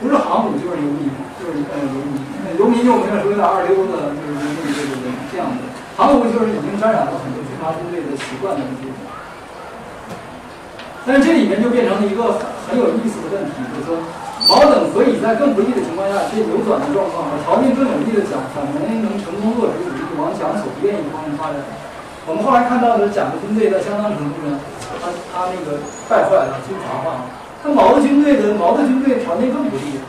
[0.00, 1.06] 不是航母就是游民，
[1.38, 2.23] 就是呃游民。
[2.58, 5.60] 游民又没有说的二流的，就是游民，对对对，这样的。
[5.94, 8.90] 还有就是已经沾染了很多军阀军队的习惯的这些。
[11.06, 14.00] 但这里面就变成了一个很有意思的问题，就是说，
[14.48, 18.72] 毛等可以在更不利的情况下，这扭转的状况和条件更有利的讲，反而
[19.04, 21.60] 能成功落实主义往蒋所不愿意的方向发展。
[22.24, 24.56] 我们后来看到的蒋的军队在相当程度上，
[24.96, 25.76] 他他那个
[26.08, 27.28] 败坏了，军阀化。
[27.60, 30.00] 他毛的军队的毛的军队条件，更不利。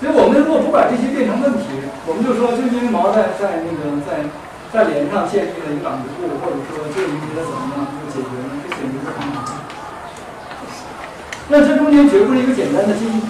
[0.00, 1.76] 所以我们如果不把这些变成问题，
[2.08, 4.24] 我们就说，就因为毛在在那个在
[4.72, 9.44] 在连上建立了一个党支部，或者说这一些怎么样就解决呢，这简直是荒唐。
[11.52, 13.20] 那这中间绝不是一个简单的阶级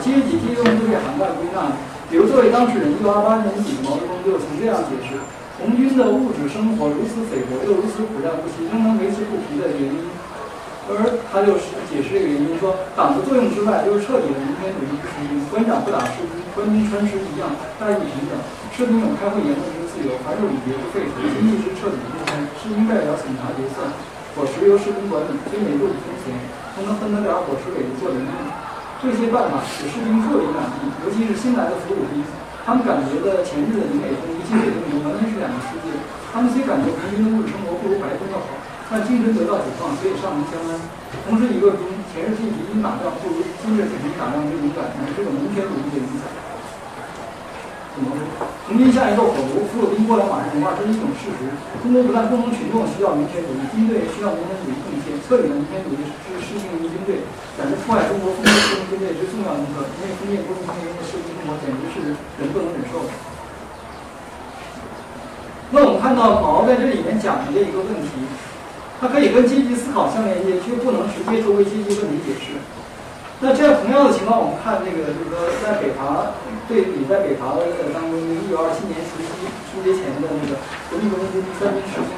[0.00, 1.76] 阶级阶级动就可以涵盖归纳。
[2.08, 5.20] 比如作为当事人，一九二八年底，毛泽东就曾这样解释：
[5.60, 10.08] 红军的物质生活如此菲薄，又如此苦战不息，仍能维持不疲的原因。
[10.84, 11.00] 而
[11.32, 15.40] 他就是解释这个原因，说党的作用之外，就是彻底的民权主义不行。
[15.48, 17.48] 官长不打士兵，官兵穿师一样，
[17.80, 18.36] 待遇平等。
[18.74, 22.36] 士兵有开会言论之自由，凡有礼节不废除，经济是彻底的公开。
[22.60, 23.86] 士兵代表警察决策，
[24.36, 26.36] 伙食由士兵管理，虽每路不分钱，
[26.76, 28.32] 都能分得了伙食给做人命。
[29.00, 32.20] 这些办法使士兵特别满意，尤其是新来的俘虏兵，
[32.60, 35.96] 他们感觉的前日的宁美风与今日的宁完全是两个世界。
[36.28, 38.60] 他们虽感觉红军的物质生活不如白宫要好。
[38.94, 40.78] 但精神得到解放，所以上门相安。
[41.26, 41.82] 同时，一个中
[42.14, 46.30] 前日进行打仗不如今日进行打仗之勇敢，乃是这种民权主义的影响。
[47.90, 48.22] 怎么说？
[48.70, 51.50] 红军像一座火炉，俘虏兵过来马上融化，这是一种事实。
[51.82, 55.18] 中国不但工农群众需要民权主义，军队需要民权主义贡献。
[55.26, 55.98] 彻底的民权主义
[56.30, 57.26] 是实行于军队，
[57.58, 58.54] 乃是破坏中国封建
[58.86, 59.90] 军队之重要一个。
[59.98, 63.10] 因为封建不同兵的社会生活简直是人不能忍受的。
[65.74, 68.22] 那我们看到毛在这里面讲的这一个问题。
[69.00, 72.56] 它可以跟阶级思考相连接，却不能直接作为阶级问题解释。
[73.40, 76.32] 那这样同样的情况，我们看那个，就是说，在北伐
[76.64, 80.56] 对比，在北伐的当中，一九二七年除夕春节前的那个
[80.88, 82.14] 国民革命军第三军士兵，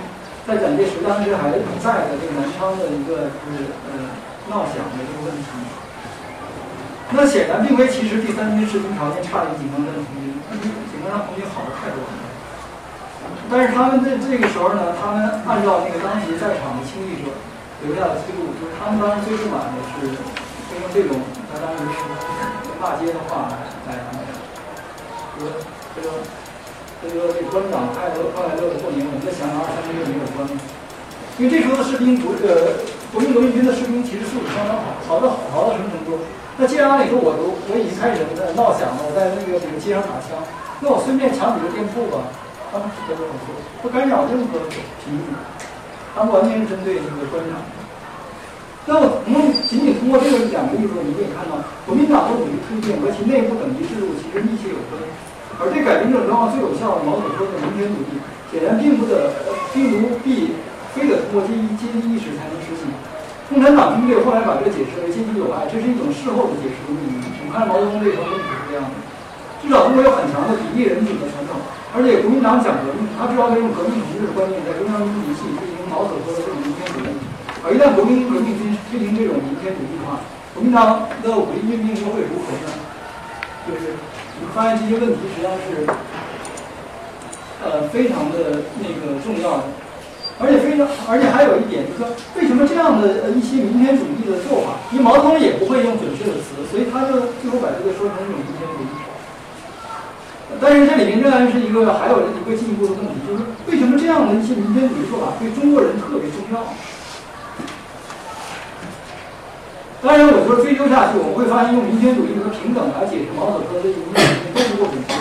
[0.46, 1.58] 在蒋介石当时还在
[2.06, 4.12] 的这个南昌的一个就是呃
[4.52, 5.50] 闹响的这个问题。
[7.10, 10.30] 那显然并非，其实第三军士兵条件差于解放军红军，
[10.92, 12.15] 解放军红军好的太多了。
[13.48, 17.30] 但是他们这这个时候呢，他们按照那个当时在场的亲历者
[17.86, 21.86] 留下的记录，就是他们当时最不满的是，就用这种他当时
[22.82, 23.46] 骂街的话
[23.86, 24.02] 来来，
[25.38, 25.46] 说
[25.94, 26.26] 这个
[27.00, 30.42] 这个这官长快乐快乐的过年，我们的想二三个月没有关。
[31.38, 32.82] 因为这时候的士兵不呃
[33.12, 36.18] 国民革命军的士兵其实素质相当好，好到好到什么程度？
[36.58, 40.40] 那既然按理说我都我已经开始在闹响了，我在那个这个街上打枪，
[40.80, 42.24] 那我顺便抢几个店铺吧。
[42.72, 45.20] 他们是合作合不干扰任何评议，
[46.14, 47.58] 他们完全是针对这个官场。
[48.86, 54.94] 那么，我们仅仅通过这个两个例子，我们可以看到，国民党的武力推进和其内部等级制度其实密切有关。
[55.58, 58.22] 而对改变这种状况最有效的，毛所说的民权主义，
[58.54, 59.34] 显然并不得，
[59.74, 60.54] 并不必
[60.94, 62.86] 非得通过阶级阶级意识才能实行。
[63.50, 67.26] 共产党军队后来把这个解释为阶级友爱，这是一种事后的解释的命名。
[67.42, 68.94] 我们看毛泽东这条论题是这样的：
[69.62, 71.58] 至少中国有很强的比例人主的传统。
[71.96, 77.08] 而且国民党讲革命，他知道要用革命同志的观念在中央军体系推行毛泽东的这种民权主义。
[77.64, 80.20] 而一旦国民革命军推行这种民权主义的话，
[80.52, 82.68] 国民党的武力运命又会如何呢？
[83.64, 83.96] 就是
[84.36, 85.88] 你发现这些问题实际上是，
[87.64, 89.72] 呃，非常的那个重要的。
[90.36, 99.05] 而且非常，而且还有一点就是说，为什么这样的一些民权主义的做法，因为毛泽东也不会用准确的词，所以他就最后把这个说成一种民权主义。
[100.60, 106.62] 但是这里面仍然是一个还有一个进一步的问题，就是为什么这样的一些民权主义做法对中国人特别重要？
[110.00, 115.18] 当然，我说追究下去，我们会发现用民权主义和平等来解释毛泽东的这些民权主义都不够准确。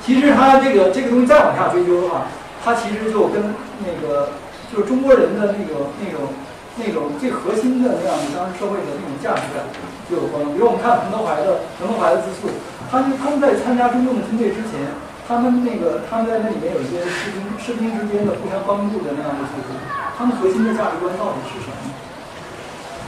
[0.00, 2.30] 其实他这个这个东西再往下追究的话，
[2.62, 3.50] 它其实就跟
[3.82, 4.38] 那个
[4.70, 6.30] 就是中国人的那个那种
[6.78, 9.66] 那种最核心的那样的当时社会的那种价值感
[10.08, 10.38] 就有关。
[10.54, 12.46] 比如我们看彭德怀的彭德怀的自述。
[12.90, 14.92] 他们他们在参加中共的军队之前，
[15.26, 19.74] 他们那个他们在那里面有一些士兵士兵之间的互相帮助的那样的组织，
[20.16, 21.76] 他们核心的价值观到底是什么？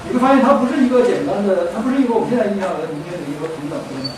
[0.06, 4.14] 你会发现，它不是一个简单的，它不是一个我们现在意义上的民权主义和平等的问题，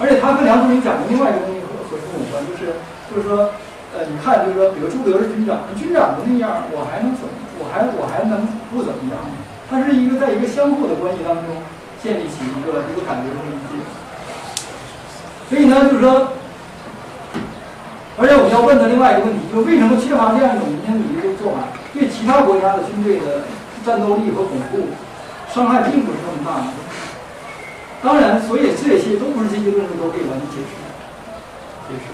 [0.00, 2.40] 而且它跟梁漱溟讲的另外一个东西和和什么有关？
[2.48, 2.80] 就是
[3.12, 3.52] 就是说，
[3.92, 7.32] 呃，你看，就是说，比如朱德是军长，军长的那样，我还能怎么？
[7.60, 9.20] 我还我还能不怎么样？
[9.68, 11.60] 它是一个在一个相互的关系当中
[12.00, 13.80] 建立起一个一个感觉和理解。
[15.52, 16.32] 所以呢，就是说，
[18.16, 23.44] 而且我们要问的另外一个问题，就是为什么缺乏这样一种民权主义的做法，对其他国家的军队的
[23.84, 24.96] 战斗力和巩固
[25.52, 26.72] 伤害并不是那么大呢？
[28.00, 30.72] 当然，所以这些都不是这些论述都可以完全解释
[31.84, 32.08] 解释。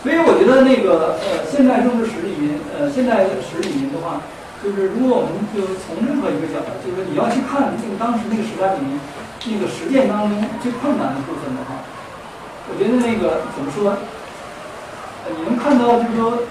[0.00, 4.24] 所以我觉得那个呃，现代政治史里面，呃，现代史里面的话，
[4.64, 11.84] 就是如果我们就从任何一个角度，就是你要去看这个当时那个时代里面那个实践当中最困难的部分的话，
[12.68, 13.96] 我觉得那个怎么说？
[15.24, 16.44] 呃，你能看到就是说，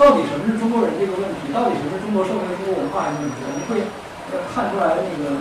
[0.00, 3.84] 到底什么是中国人这个问题，到底什么是中国社会、中国文化这个问题，我们会
[4.54, 5.40] 看出来那个。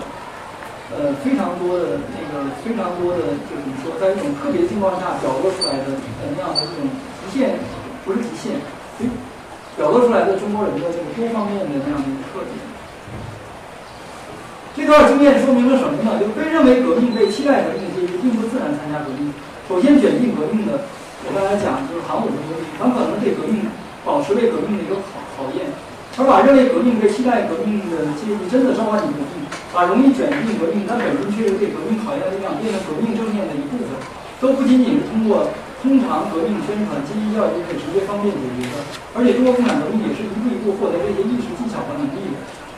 [0.90, 6.90] 呃，非常多的那个，非常多的，就是说，在一种特别情况下表露出来的呃那样的这种
[7.22, 7.62] 极限，
[8.02, 8.58] 不是极限，
[9.78, 12.58] 表露出来的中国人的这个多方面的那样的一个特点。
[14.74, 16.18] 这段经验说明了什么呢？
[16.18, 19.30] 就被认为革命、被期待革命的阶级，并不自然参加革命。
[19.70, 20.90] 首先卷进革命的，
[21.22, 23.70] 我刚才讲就是韩武的革命，很可能对革命
[24.02, 25.70] 保持对革命的一个考考验，
[26.18, 29.46] 而把认为革命、被期待革命的阶级真的召唤进革命。
[29.70, 33.94] 把容易卷进革命，但本身却是对革命考验的力量，变成革命正面的一部分，
[34.42, 35.54] 都不仅仅是通过
[35.86, 38.82] 通常革命宣传、阶级教育可以直接方便解决的，
[39.14, 42.29] 而且中国共产革命也是一步一步获得这些意识技巧和能力。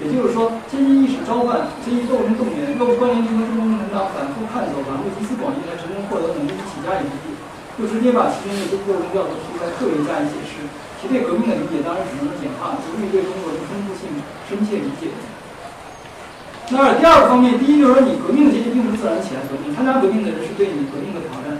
[0.01, 7.37] 也就是说，阶级意识召唤、阶级斗争动员，又关联结合中国共产党反复探索、反复集思广益，才成功获得能力起家以及，
[7.77, 10.65] 就直接把其中的阶级斗争调度出来，特别加以解释。
[10.97, 14.09] 其对革命的理解当然只能是简化，不利于对中国的丰富性
[14.45, 15.13] 深切理解。
[16.73, 21.57] 那第二个方面，第一就是说，你革命的阶级并不是自然起来革命，参加革命的人是对你革命的挑战。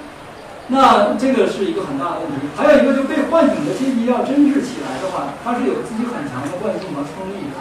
[0.69, 2.49] 那这个是一个很大的问题。
[2.57, 7.57] 还有一个，就是被唤醒的阶级要真治起来的话，它是有自己很强的惯性和冲力的。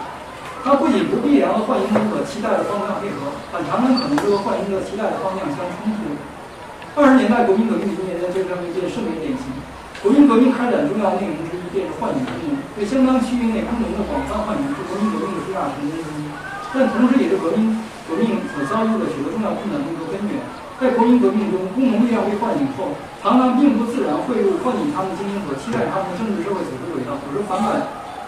[0.63, 6.13] 它不仅不必然和唤醒者所期待的方向配合，很常常可能就和幻影者期待的方向相冲突。
[6.93, 9.49] 二十年代国民革命中间的这样一件盛为典型。
[10.05, 16.29] 国民革命开展重要内容之一便是唤醒功能，对相当区域内工农的广泛唤醒是国民革命的最大成功之一。
[16.73, 17.77] 但同时也是革命
[18.09, 20.41] 革命所遭遇的许多重要困难的根源。
[20.81, 27.85] 在国民革命中，工农力量被唤醒后，常常并不自然汇入唤醒他们精英所期待他们的政治社会组织轨道，有时反感，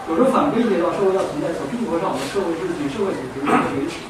[0.08, 4.04] 有时候反规结到社会要存在所必不可少的社会秩序、社会组织的维持。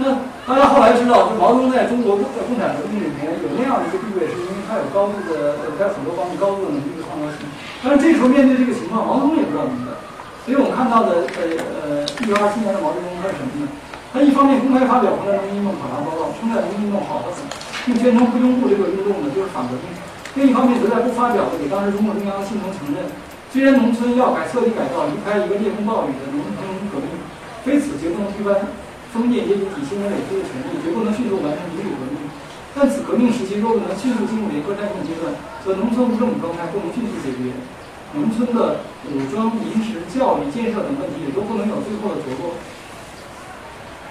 [0.00, 0.16] 那
[0.48, 7.44] 大家后来知道，就毛泽东在中国在共产革命里面有那样的一个地位，是因为他有高度的在很多方面高度的能力和创造性。
[7.84, 9.92] 但是这时候面对这个情况，毛泽东也不知道怎么办。
[10.40, 11.40] 所以我们看到的，呃
[11.84, 11.84] 呃，
[12.16, 13.68] 一九二七年的毛泽东他是什么呢？
[14.08, 17.44] 他一方面公开发表湖南农民运动考察报告，称赞农民运动好得很，
[17.84, 19.92] 并宣称不拥护这个运动呢就是反革命；
[20.40, 23.04] 另一方面则在不发表的给当时中共中央信中承认，
[23.52, 27.10] 虽然农村要改彻底改造，离开一个烈风暴雨的农农革命，
[27.66, 28.70] 非此绝不能推翻
[29.10, 32.30] 封建阶级体系内累积的权利，绝不能迅速完成民主革命。
[32.70, 35.34] 但此革命时期若不能迅速进入联合战争阶段，
[35.66, 37.50] 则农村无政府状态不能迅速解决。
[38.14, 42.54] 农村的武装、临时教育、建设等问题也都不能有最后的着落。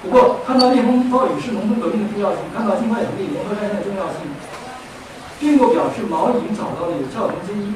[0.04, 4.28] 不过，看到烈风暴雨是农村革命的重要性，看到尽快成立联合战线的重要性，
[5.40, 7.72] 并不表示毛已经找到了有效从阶级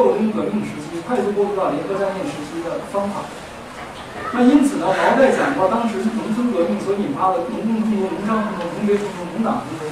[0.00, 3.28] 斗争革命时期快速过渡到联合战线时期的方法。
[4.32, 9.84] 那因此呢，毛在讲到当时是农村革命所引发的农民冲突、农商冲突、农民冲突、农党冲突、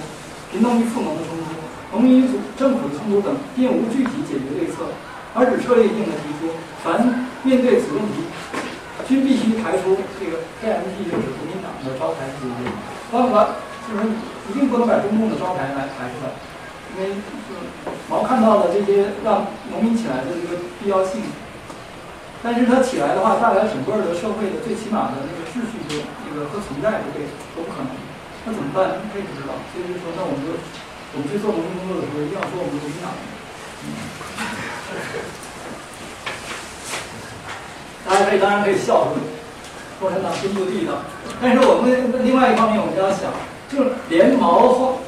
[0.49, 1.53] 贫农与富农的冲突、
[1.93, 4.89] 农民与政府的冲突等，并无具体解决对策。
[5.37, 8.25] 而只策略性的提出，凡面对此问题，
[9.05, 12.65] 均必须排除这个 KMT 就是国民党的招牌解决。
[13.13, 14.09] 当然，就是
[14.49, 16.33] 一定不能把中共的招牌来排出来，
[16.99, 17.15] 因为
[18.11, 21.23] 毛看到了这些让农民起来的这个必要性。
[22.43, 27.91] 但是他起来的话，带来整个的社会的最起码的那个秩序就那个和存在不对，都不可能。
[28.47, 29.03] 那怎么办？
[29.11, 29.55] 他也不知道。
[29.71, 30.55] 所以就说，那我们就
[31.15, 33.11] 我们去做农民工作的时候，一定要说我们国民党。
[38.07, 39.19] 大家可以当然可以笑说，
[39.99, 41.03] 共产党真不地道。
[41.43, 41.91] 但是我们
[42.25, 43.35] 另外一方面，我们要想，
[43.67, 45.03] 就是连毛后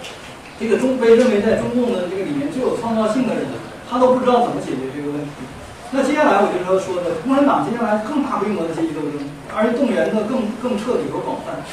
[0.61, 3.49] 这个中被认为在中共的这个里面最有创造性的人，
[3.89, 5.41] 他都不知道怎么解决这个问题。
[5.89, 9.17] 那接下来我就要说的，共产党接下来更大规模的阶级斗争，
[9.57, 11.65] 而且动员的更更彻底和广泛。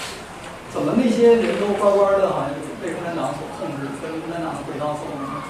[0.71, 5.43] 怎么那些人都乖乖的，好像被共产党所控制，跟共产党的轨道走呢？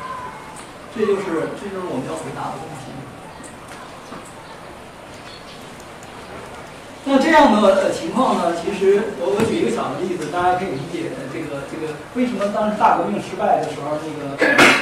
[0.97, 2.86] 这就是，这就是我们要回答的问题。
[7.05, 8.51] 那这样的情况呢？
[8.59, 14.35] 其实我我举一个小的例子，大家可以理解这个这个为什么当时大革命失败的时候，那个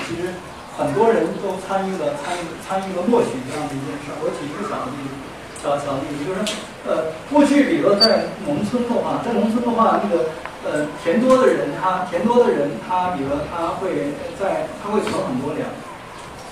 [0.10, 0.34] 其实
[0.74, 4.10] 很多人都参与了参与参与了默许这样的一件事。
[4.26, 5.14] 我举一个小的例子，
[5.62, 6.42] 小小例子就是，
[6.90, 10.34] 呃，过去比如说在农村的话，在农村的话，那个
[10.66, 15.70] 呃田多的人，他田多的人，他比如说他会在他会存很多粮。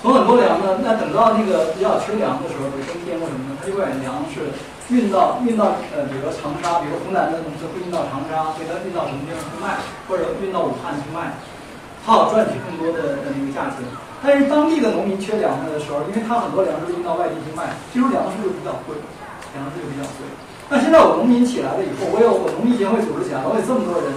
[0.04, 4.52] 存很多粮呢，那等到那个比较缺粮的时候，比如冬天或什么的，他就把粮食
[4.90, 11.40] 运到运到呃，比如说长沙，比如湖南的农村会运到长沙，给他运到什么地方去卖，或者运到武汉去卖，
[12.04, 13.80] 好赚取更多的那个价钱。
[14.22, 18.96] 但是当地的农民缺粮食的时候，因为他很多粮食运到外地去卖，这时候粮食就比较贵。
[19.54, 20.26] 粮食就比较贵。
[20.68, 24.10] 那现在我农民起来了以后，我有我农民协会组织起来了，我有这么多人，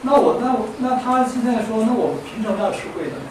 [0.00, 3.28] 那我那我那他现在说，那我凭什么要吃亏的呢？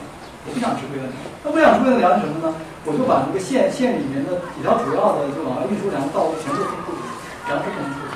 [0.48, 1.08] 我不想吃亏的，
[1.44, 2.56] 那不想吃亏的粮食什么呢？
[2.88, 6.96] 我就把这个县县里面的几条主要的就往外运输粮道路全部封住，
[7.52, 8.16] 粮食不能出去。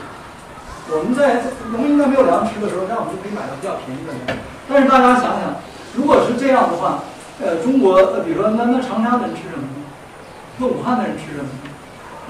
[0.95, 4.39] 我们在农民在没有粮吃的时候，那我们就可以买到比较便宜的粮。
[4.71, 5.51] 但是大家想想，
[5.93, 7.03] 如果是这样的话，
[7.43, 9.83] 呃，中国呃，比如说那那长沙的人吃什么呢？
[10.57, 11.71] 那武汉的人吃什么呢？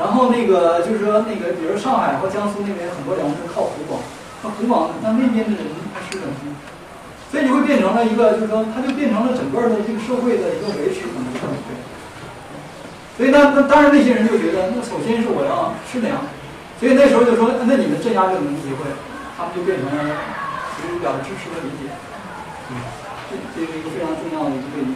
[0.01, 4.01] 然后那个就是说那个，比如上海或江苏那边很多粮食靠湖广，
[4.41, 6.51] 那湖广那那边的人他吃什么呢？
[7.33, 11.73] 所以就会变成了一个，就是说，它就变成了整个的这个社会的一个维持可能是很对。
[13.17, 16.29] 所以那那当然那些人就觉得，那首先是我要吃粮，
[16.77, 18.85] 所以那时候就说，那你们镇压这个农民协会，
[19.33, 19.97] 他们就变成了
[20.77, 21.89] 其实表示支持和理解。
[23.25, 24.93] 这这是一个非常重要的一个对比。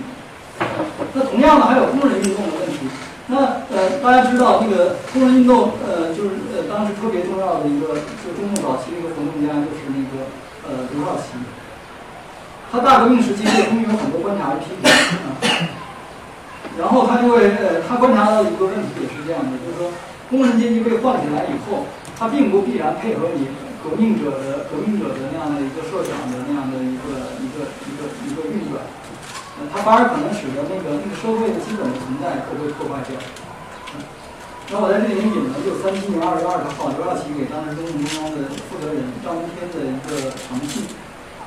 [1.18, 2.86] 那同样的还有工人运动的问题。
[3.34, 10.30] 那呃，大家知道那个工人运动，呃，就是呃当时特别重要的一个，就中共早期的一个活动家，就是那个
[10.70, 11.34] 呃刘少奇。
[12.72, 14.92] 他大革命时期对工人有很多观察和批评。
[16.78, 19.90] 然后他就会呃，他观察到一个问题也是这样的，就是说
[20.30, 23.50] 工人阶级被唤起来以后，他并不必然配合你
[23.82, 28.86] 革命者的革命者的那样的一个设想的那样的一个一个一个一个运转。
[29.58, 33.18] 呃，它反而可能使得那个那个社会的基本的存在都被破坏掉。
[34.70, 40.86] 那我在这里面引了就三七年二月二十号刘少奇给当时中共中央的负责人张闻天的一个长信。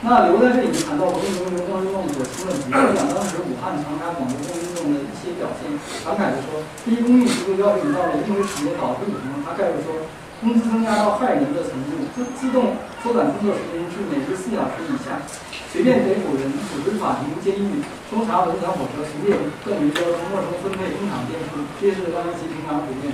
[0.00, 5.68] 那留在这里面谈到革命中工人运动所出问题，讲当时武汉、长沙、广州工人运动的一些表现。
[6.00, 9.44] 感慨的说，第一，工艺制度要求到了因为企业导致什么？
[9.44, 10.08] 他概括说，
[10.40, 15.20] 工资增加到害人的程度，自自动缩短工作时间至每日四小时以下。
[15.68, 23.12] 随便逮捕人，组织法庭、监狱，搜查轮船、火车，随便更于交通，没收分配工厂电数，这是当然其平常普遍。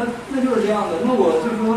[0.00, 1.04] 那那就是这样的。
[1.04, 1.76] 那我就说，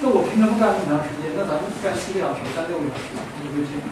[0.00, 1.28] 那我凭什么干那么长时间？
[1.36, 3.12] 那咱们干七个小时，干六个小时，
[3.44, 3.84] 就会这样。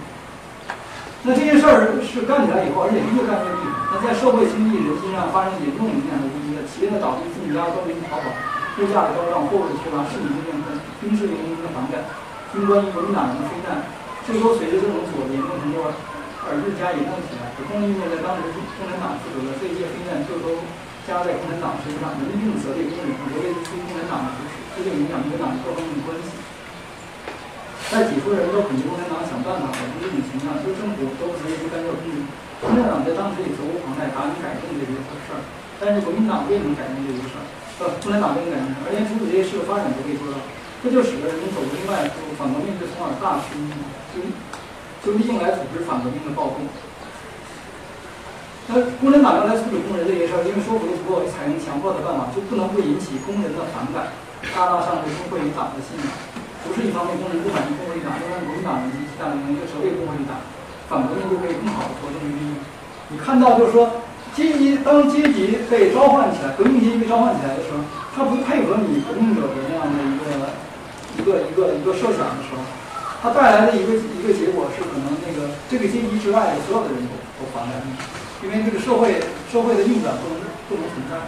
[1.20, 3.92] 那这些事儿是干起来以后，而且越干越厉害。
[3.92, 8.32] 那在社会经济人心上发生严重影响的一个企业的倒闭、自家官民逃跑、
[8.80, 12.00] 物价的高涨、货物的缺乏、市民的怨恨、兵士联军的反感、
[12.56, 13.84] 军官与国民党人的非难。
[14.24, 15.84] 这都随着这种左严重程度
[16.48, 17.52] 而日加严重起来。
[17.68, 18.48] 工人运动在当时
[18.80, 20.56] 共产党负责的这一届非难，就都
[21.04, 24.47] 加在共产党身上，人民责备工人，责备对共产党的，
[24.78, 26.38] 这就影响共产党各方面的关系。
[27.90, 32.22] 在几处人都肯定共产党想办法保住这种形象，就政府都直接去干涉工人。
[32.62, 35.42] 共产党在当时也责无旁贷，打理改正这些事儿，
[35.82, 37.42] 但是国民党未能改正这些事儿，
[37.82, 40.38] 呃，共产党未能改正，而且阻止这些事的发展都可以做到。
[40.78, 43.50] 这就使得人们走另外一步，反革命就从而大势
[44.14, 44.22] 就
[45.02, 46.66] 就利用来组织反革命的暴动。
[48.68, 54.12] 那共产党要来处理工人这些事儿，因为说服力不够，采用强迫的办法，就不能不引起工人的反感，
[54.54, 56.06] 大大上升工会与党的信仰。
[56.62, 60.38] 不是一方面工人不满意工会党，另外国民党人及其他人又责备工会与党，
[60.86, 62.58] 反革命就可以更好的活动利益。
[63.10, 64.04] 你看到就是说，
[64.36, 67.82] 阶级当阶级被召唤起来，革命阶级被召唤起来的时候，
[68.14, 70.54] 他不配合你革命者的那样的一个。
[71.18, 72.62] 一个一个一个设想的时候，
[73.20, 79.18] 它带来的一个一个结果是，可能那个这个阶级之外的所有的人都都反感你，因为这个社会
[79.50, 80.38] 社会的运转不能
[80.68, 81.18] 不能存在。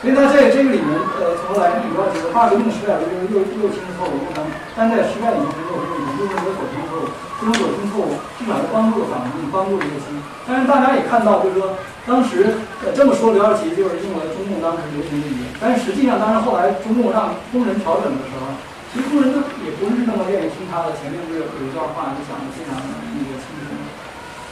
[0.00, 4.46] 所以呢，在这个里面，呃，从头来，你要觉得大革命失败了，就是又又轻错误，又能，
[4.76, 7.10] 但在失败以后，又是又认为所轻错误，
[7.40, 10.14] 这种所轻错误至少是帮助了反革命，帮助了这个心。
[10.46, 11.74] 但是大家也看到，就是说。
[12.08, 18.48] 当时呃这么说，刘少奇就是用了中共当时流行的语言，但是实际上，当然后来中共让工人调整的时候，
[18.88, 20.96] 其实工人都也不是那么愿意听他的。
[20.96, 23.76] 前面不是有一段话就讲的非常那个清楚，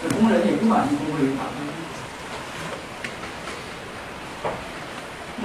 [0.05, 1.64] 这工人也不满意工会与法律。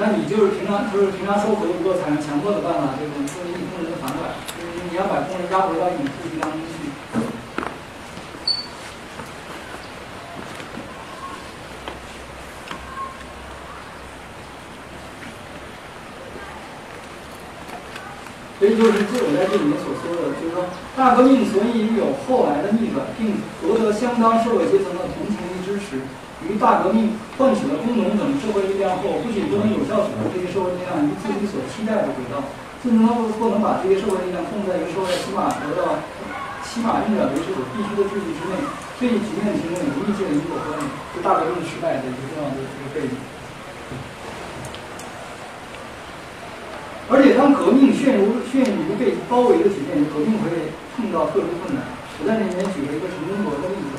[0.02, 6.90] 那你就是平常就是平常说服不够，采用强迫的办法，这种说明工人的反感，就是你要把工人压回到一种秩序当中去。
[18.58, 20.66] 所以就是这我在这里面所说的，就是说
[20.98, 26.02] 大革命所以有后来的逆转，并夺得相当社会阶层的同情与支持。
[26.50, 32.42] 于大革命唤起了工农等社会力量后，不仅不能有效组织这些社会力量于自己所期待的轨道，
[32.82, 36.02] 甚至不不能把这些社会力量控制在一个社会起码得到
[36.66, 38.58] 起码运转维持所必须的秩序之内。
[38.98, 43.14] 这一局面形成有密切的因果关系，是大革命失败的一个重要的一个背景。
[47.10, 51.84] 而且，当革命陷入陷入被包围的局面，革命会碰到特殊困难。
[52.22, 53.98] 我在里面举了一个陈忠国的例子。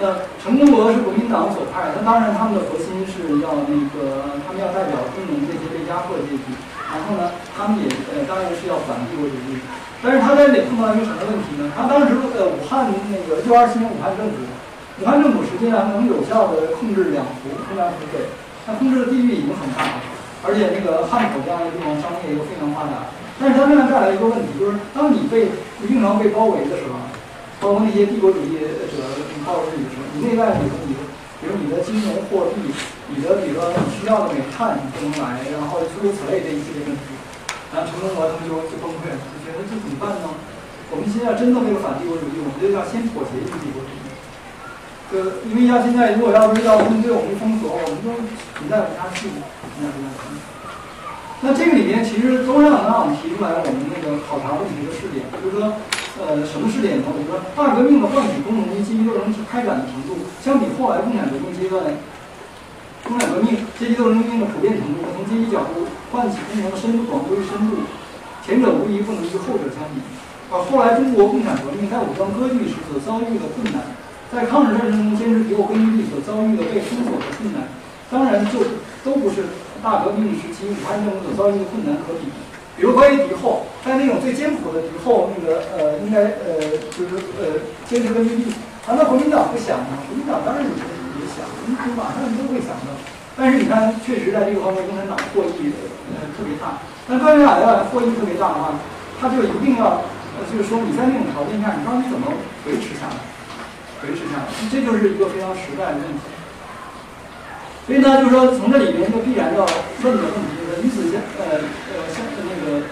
[0.00, 6.56] 呃，陈公博是国民党左派，那当然他们的核心是要那个，他们要代表工农这些被压迫阶级。
[6.88, 9.60] 然后呢，他们也呃，当然是要反帝国主义。
[10.00, 11.68] 但是他在这里碰到一个什么问题呢？
[11.76, 14.40] 他当时呃，武汉那个六二七年武汉政府，
[14.98, 18.24] 武汉政府实际上能有效的控制两湖，中南湖北，
[18.64, 20.00] 它控制的地域已经很大了。
[20.48, 23.12] 而且那个汉口这样的地方商业又非常发达。
[23.36, 25.52] 但是它这样带来一个问题，就是当你被
[25.84, 26.96] 经常被包围的时候，
[27.60, 28.64] 包括那些帝国主义者
[29.44, 30.96] 包围你的时候，你内外你你，
[31.38, 32.72] 比如你的金融货币，
[33.12, 37.12] 你的比如说你需要的煤炭你不能来，然后诸如此类这一系列问题，
[37.70, 40.32] 然后陈公博他们就就崩溃了，就觉得这怎么办呢？
[40.90, 44.00] 我们现在真的为了反帝国主义，我们就要先妥协于帝国主义。
[45.12, 48.14] 呃，因为像现在如果要是要他们对我们封锁，我们都
[48.56, 50.32] 存在不下去，存在不下去。
[51.42, 55.72] 那这个里面其实都让让我们提出来我们那个考察问题的试点，就是说，
[56.20, 57.08] 呃，什么试点呢？
[57.08, 61.80] 我说大革命的唤起工农阶级斗争开展的程度，相比后来共产革命阶段，
[63.02, 67.88] 共产革命阶级斗争中的普遍程度，从阶级角度唤起工农的深度广度与深度，
[68.44, 70.04] 前者无疑不能与后者相比。
[70.52, 73.96] 而后来中国共产革命在武装割据时所遭遇的困难，
[74.28, 77.64] 在抗日战争中坚持敌我根据地所遭遇的被封锁的困难，
[78.10, 78.60] 当然就
[79.02, 79.46] 都不是。
[79.82, 82.28] 大革命时期，武汉政府所遭遇的困难可比。
[82.80, 88.48] 比如关于敌后，在那种最艰苦的敌后，那个呃，应该呃，就是呃，坚持根据地。
[88.88, 90.00] 难道国民党不想吗？
[90.08, 92.96] 国民党当然也也想，你马上都会想到。
[93.36, 95.76] 但是你看，确实在这个方面，共产党获益
[96.16, 96.80] 呃特别大。
[97.04, 98.72] 但共产党要获益特别大的话，
[99.20, 100.00] 他就一定要
[100.40, 102.32] 呃，就是说你在那种条件下，你到底怎么
[102.64, 103.20] 维持下来？
[104.08, 106.24] 维持下来，这就是一个非常实在的问题。
[107.84, 109.68] 所以呢，就是说，从这里面就必然要
[110.00, 111.60] 问的问题，就是你此相呃
[111.92, 112.24] 呃先
[112.70, 112.86] 个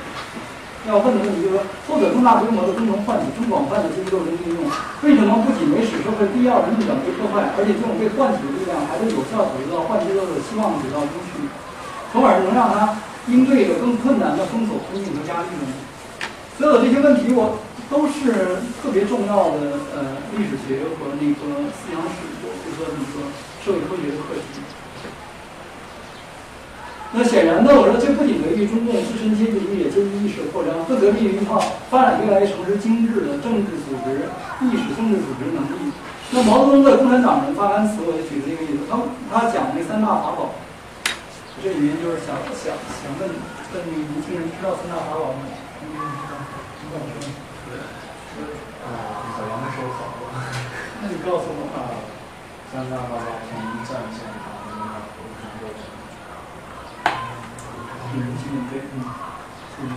[0.90, 4.66] 要问的问题，就是说，后者更大规模的共同唤起更广泛的阶级斗争应用，
[5.06, 11.46] 为什么不仅没使社会必要的运转被破坏，而且这种被唤起的力量还能有效得到唤起者的希望得到延续，
[12.10, 12.98] 从而能让他
[13.28, 15.70] 应对着更困难的封锁困境和压力呢？
[16.56, 17.60] 所有这些问题，我
[17.92, 23.28] 都是特别重要的呃历史学和那个思想史，或者说那个
[23.60, 24.64] 社会科学的课题。
[27.10, 31.56] 那显然呢，我说这不仅得益于中共自身阶级主义、阶级意识的扩张，更得益于一套
[31.89, 34.28] 发展越来越成熟、精致的政治组织、
[34.60, 35.89] 意识、政治组织能力。
[36.36, 39.01] 那毛泽东的《共产党人发刊词》，我就举了一个例子，他
[39.32, 40.52] 他讲那三大法宝，
[41.64, 45.48] 这里面就是想想想问问年轻人知道三大法宝吗？
[45.80, 46.36] 嗯，知道，
[46.76, 47.32] 知道是吗？
[48.36, 48.36] 是
[48.85, 50.28] 啊，小杨的时候考过。
[51.01, 52.05] 那你告诉我啊，
[52.68, 55.89] 三大法宝：统一战线、党文化、和平热情。
[58.14, 58.16] 嗯，
[58.70, 59.05] 对，嗯，
[59.82, 59.90] 嗯。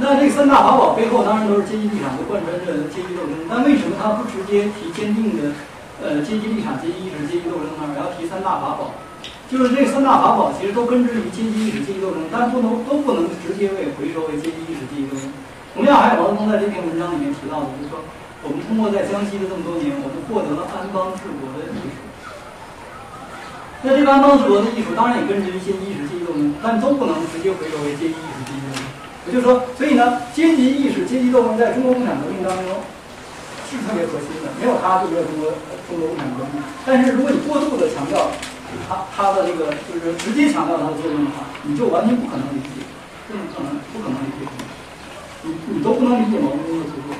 [0.00, 3.34] 那这三大法宝背后当然都是阶级立场，都贯穿着阶级斗争。
[3.48, 5.50] 但为什么他不直接提坚定的
[6.02, 7.86] 呃阶级立场、阶级意识、阶级斗争呢？
[7.90, 8.94] 而要提三大法宝？
[9.50, 15.32] 就是这三大法宝其实都根植于阶级意识、阶级斗争，但不能都不能直接为回收为阶级意识、阶级斗争。
[15.74, 17.98] 同样，还有毛泽东在这篇文章里面提到的，就是说，
[18.46, 21.57] 我们通过在江西的这么多年，我们获得了安邦治国。
[23.82, 28.82] 那这个安邦治国的艺术，当然也跟着一些意识、阶级斗争，但都不能直接回收为阶级意识、阶级斗争。
[29.26, 32.82] 也就是说，所以呢，阶级意识、阶级斗争在中国共产革命当中
[33.70, 35.54] 是特别核心的，没有它就没有中国
[35.86, 36.62] 中国共产革命。
[36.84, 38.32] 但是如果你过度的强调
[38.88, 42.82] 它它的这个，就是直接强调它的作用的话，你就完全不可能理解，
[43.30, 44.48] 不可能不可能理解，
[45.46, 47.14] 你你都不能理解毛泽东的著作。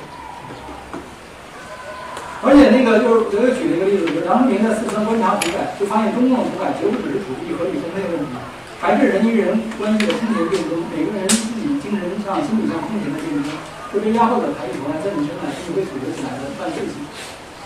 [2.39, 8.31] 而且那个就是，我又举了一个例子，就是杨世民在四川观察土改，就发现中共的土改绝不只是土地合理分配问题，
[8.79, 13.43] 还是人与人关系的空前竞争，每个人自己精神上、心理上空前的竞争，
[13.91, 17.03] 就被压迫的抬起头来，在你身上是被组织起来的犯罪行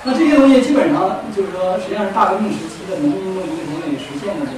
[0.05, 4.51] 那这些东西基本上就是说，实际上是大革命时期的农民运动同也实现了的。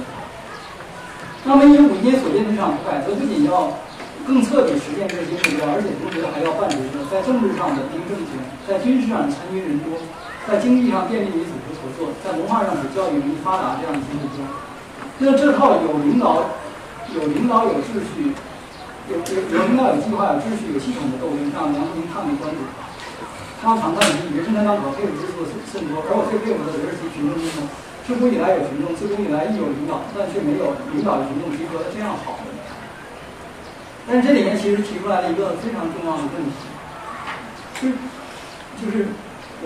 [1.44, 3.70] 那么，一五一年所建的这场土改，则不仅要
[4.26, 8.34] 更彻底实现这些目标，而且同时还要伴随着在政治上的定政权，
[8.66, 10.02] 在军事上参军人多，
[10.50, 14.42] 在经济上便利与组织合作，在文化上使教育容易发达这样一些目标。
[15.22, 16.58] 那这套有领导、
[17.14, 18.34] 有领导、有秩序、
[19.06, 22.58] 有有有领导、有计划、有秩序、有系统的斗争，让梁明叹为观止。
[23.62, 27.62] 他常叹以人生当中佩服之处甚多，而我最佩服的人是其群众运动。
[28.02, 32.55] 自古以来有群众，自古以来亦有领导，但却没有领导与群众结合的这样好的。
[34.06, 36.62] 但这里面其实提出来了一个非常重要的问题，
[37.82, 37.90] 就
[38.78, 39.10] 就是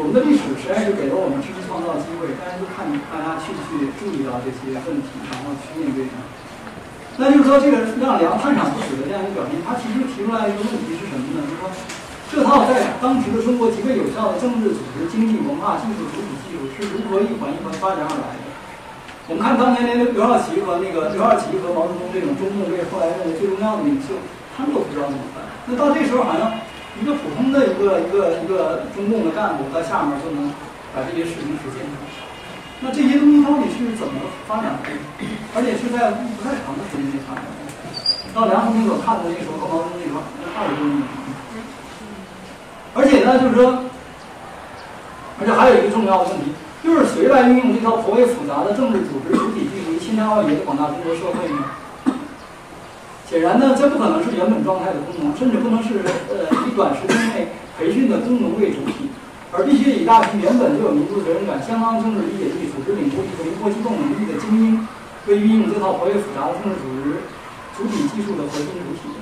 [0.01, 6.25] 我们的历史实在是给了我们知识创造机会，但是就看大家去不去注意到这些问题，然后去面对它。
[7.21, 11.45] 那就是说，这个让梁探场不死的这样一个表现，他其实提出来一个问题是什么呢？
[11.45, 11.69] 就是说，
[12.33, 18.50] 这套在当时的中国极为有效的政治组织、经济、文化、技术主体技术是如何一环一环发展而来的。
[19.31, 24.19] 我们看当年那个刘少奇和那个刘少奇和毛泽东这种中共这后来认为最重要的领袖，
[24.59, 25.47] 他们都不知道怎么办。
[25.71, 26.51] 那到这时候，好像
[26.99, 30.51] 一个普通的一个一个一个中共的干部在下面就能
[30.91, 31.87] 把这些事情实现。
[32.83, 34.19] 那这些东西到底是怎么
[34.51, 34.91] 发展的？
[35.55, 37.63] 而且是在不太长的时间内发展的。
[38.35, 41.07] 到梁鸿铭所看的那时候和毛泽东那时候，那二十多年。
[42.99, 43.87] 而且呢，就是说，
[45.39, 46.51] 而且还有一个重要的问题，
[46.83, 51.65] 就是谁来运用这套颇为复杂的政治组织主体技术于千家万业的广大中国社会呢？
[53.29, 56.03] 显然呢，这不可能是原本状态的工农，甚至不能是
[56.33, 59.07] 呃以短时间内培训的工农为主体，
[59.53, 64.89] 而必须以大批原本就有民族责任感、相当政治理解力、组织领悟力和灵活机动能力的精英，
[65.29, 67.23] 为运用这套颇为复杂的政治组织
[67.77, 69.15] 主体技术的核心主体。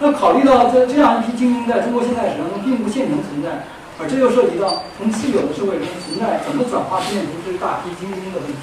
[0.00, 3.66] 那考虑到这这样一批精英在中国现代史当中并不现成存在，
[3.98, 8.62] 而这又涉及到从既有的社会中存在怎么转化变成这一大批精英的问题。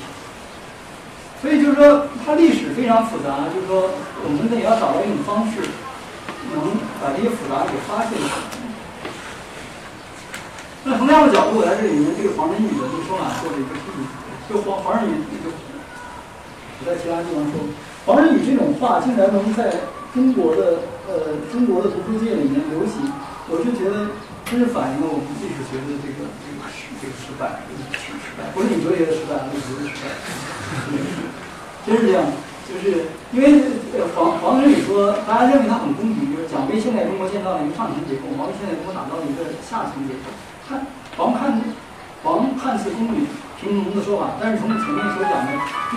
[1.44, 3.92] 所以就是说，它历史非常复杂，就是说，
[4.24, 5.60] 我们呢也要找到一种方式，
[6.56, 8.48] 能把这些复杂给发现出来。
[10.88, 14.08] 那同样的角度，我在这里面这个黄仁宇的这个说法做了一个批评，
[14.48, 15.54] 就黄黄仁宇这个，
[16.80, 17.60] 我在其他地方说，
[18.08, 19.84] 黄仁宇这种话竟然能在
[20.14, 20.80] 中国的。
[21.08, 23.14] 呃，中国的读书界里面流行，
[23.48, 24.10] 我就觉得
[24.46, 26.62] 真是反映了我们历史学的这个这个
[27.02, 27.60] 这个失败，
[28.54, 30.14] 不是你哲学的失败，历史的失败，
[31.86, 32.24] 真是这样。
[32.66, 33.62] 就是因为
[34.14, 40.30] 黄黄仁宇说，大家认为他很公平，就是讲为现代中国建造了一个上层结构，毛现代中国打造了一个下层结构。
[40.70, 40.86] 看
[41.18, 41.62] 黄看
[42.24, 43.26] 黄看似公理
[43.62, 45.50] 平衡的说法，但是从前面所讲的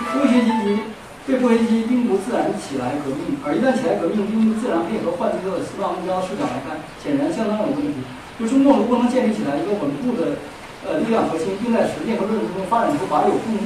[0.09, 0.81] 科学阶级。
[1.27, 8.01] 对布雷基并不自然起来革命，而一旦起来革命，并不自然配合换季的希望目标视角来看，显然相当有问题。
[8.39, 10.39] 就中共如果能建立起来一个稳固的
[10.87, 13.59] 呃力量核心，并在实践和论述中发展出把有共、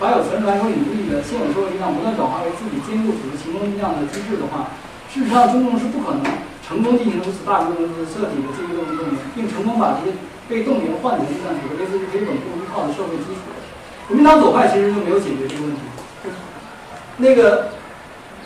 [0.00, 4.72] 把有全来和领域的现有社会力量不断转化为自己坚固组织行动力量的机制的话，
[5.12, 6.24] 事实上中共是不可能
[6.64, 10.16] 成功进行如此大规模的设计的这一动员动员，并成功把这些
[10.48, 13.44] 被动员换的力量组织类似于可以稳固依靠的社会基础。
[14.08, 15.80] 国民党左派其实就没有解决这个问题。
[17.16, 17.68] 那个，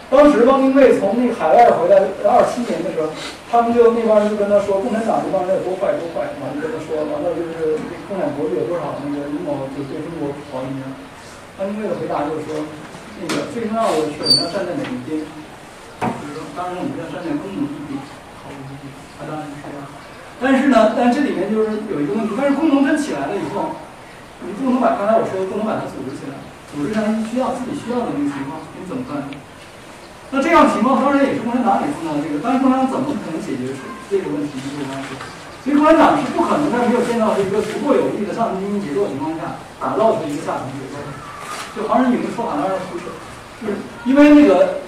[0.08, 3.12] 当时汪精卫从那个海外回来二七年的时候，
[3.52, 7.76] 他们就那帮人就跟他说，共产党这帮人有多坏多坏，完了跟他说，完了就是
[8.08, 10.80] 共产国际有多少那个阴谋，就对中国不好一面。
[11.60, 12.56] 汪精卫的回答就是说，
[13.20, 15.20] 那个最重要的是我们要站在哪一边？
[16.00, 18.00] 就是说，当然我们要站在工农一边，
[18.40, 18.88] 好一边。
[19.20, 19.84] 他当然是这样。
[20.40, 23.76] 但是呢，但这里面就是有一个问题，但是工农真起来了以后，
[24.40, 26.40] 你不能把刚才我说的不能把它组织起来。
[26.72, 29.28] 组织上需要自己需要的那个情况，你怎么办？
[30.30, 33.72] 那这样情况当然也是共产党里碰到的这个，但是共产党怎么可能解决
[34.12, 35.16] 这个问题这个关系？
[35.64, 41.00] 所以共产党是不可能在没有建造出一个足够有力的上层精英结构情况下，打造出一个下层结构。
[41.76, 43.08] 就黄仁宇的说法当然不是，
[43.60, 44.84] 就是因为那个，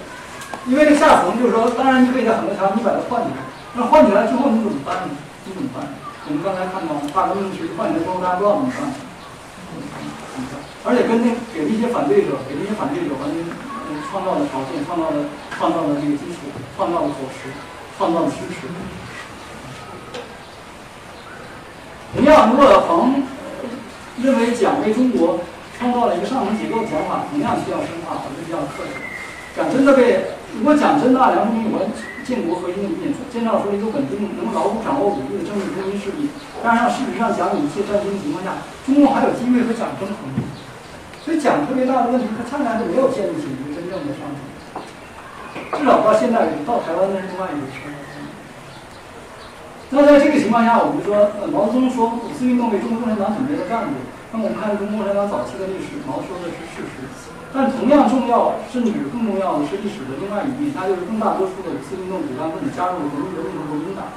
[0.69, 3.41] 因为这下层就是说，当然你可以在很多条你把它换起来，
[3.73, 5.13] 那换起来之后你怎么办呢？
[5.45, 5.89] 你怎么办？
[6.29, 8.85] 我们刚才看到大革命时换起来之后，大家不知道怎么办。
[10.83, 13.41] 而且跟那给那些反对者，给那些反对者完全
[14.11, 15.23] 创造的条件，创造了
[15.57, 17.47] 创造的这个基础，创造了果实，
[17.97, 18.67] 创造了支持。
[22.13, 23.15] 同样，如果黄
[24.21, 25.39] 认为蒋为中国
[25.79, 28.99] 创造了一个上层结构的讲法，同样需要深化，而是比较客气。
[29.55, 31.87] 蒋真的被，如果蒋真的梁鸿铭有关
[32.27, 36.27] 建国核心的理念，建造出一个稳定、能牢固掌握武力的政治中心势力，
[36.59, 40.19] 但是事实上蒋以一切战争的情况下，中共还有机会和蒋争衡。
[41.23, 44.39] 所以蒋特别大的问题，他恰恰是没有建立起一个真正的上层，
[45.75, 47.91] 至少到现在，到台湾那是另外一回事。
[49.91, 53.99] 那在这个情况下，我们说，呃，毛泽东说五四运动为中国共产党准备了干部。
[54.31, 57.03] 那么我们看中国共产党早期的历史，毛说的是事实。
[57.51, 64.07] 但同样重要，甚至更重要的是历史的另外一面，那就是更大多数的五四运动主干分子加入了国民革命国民党。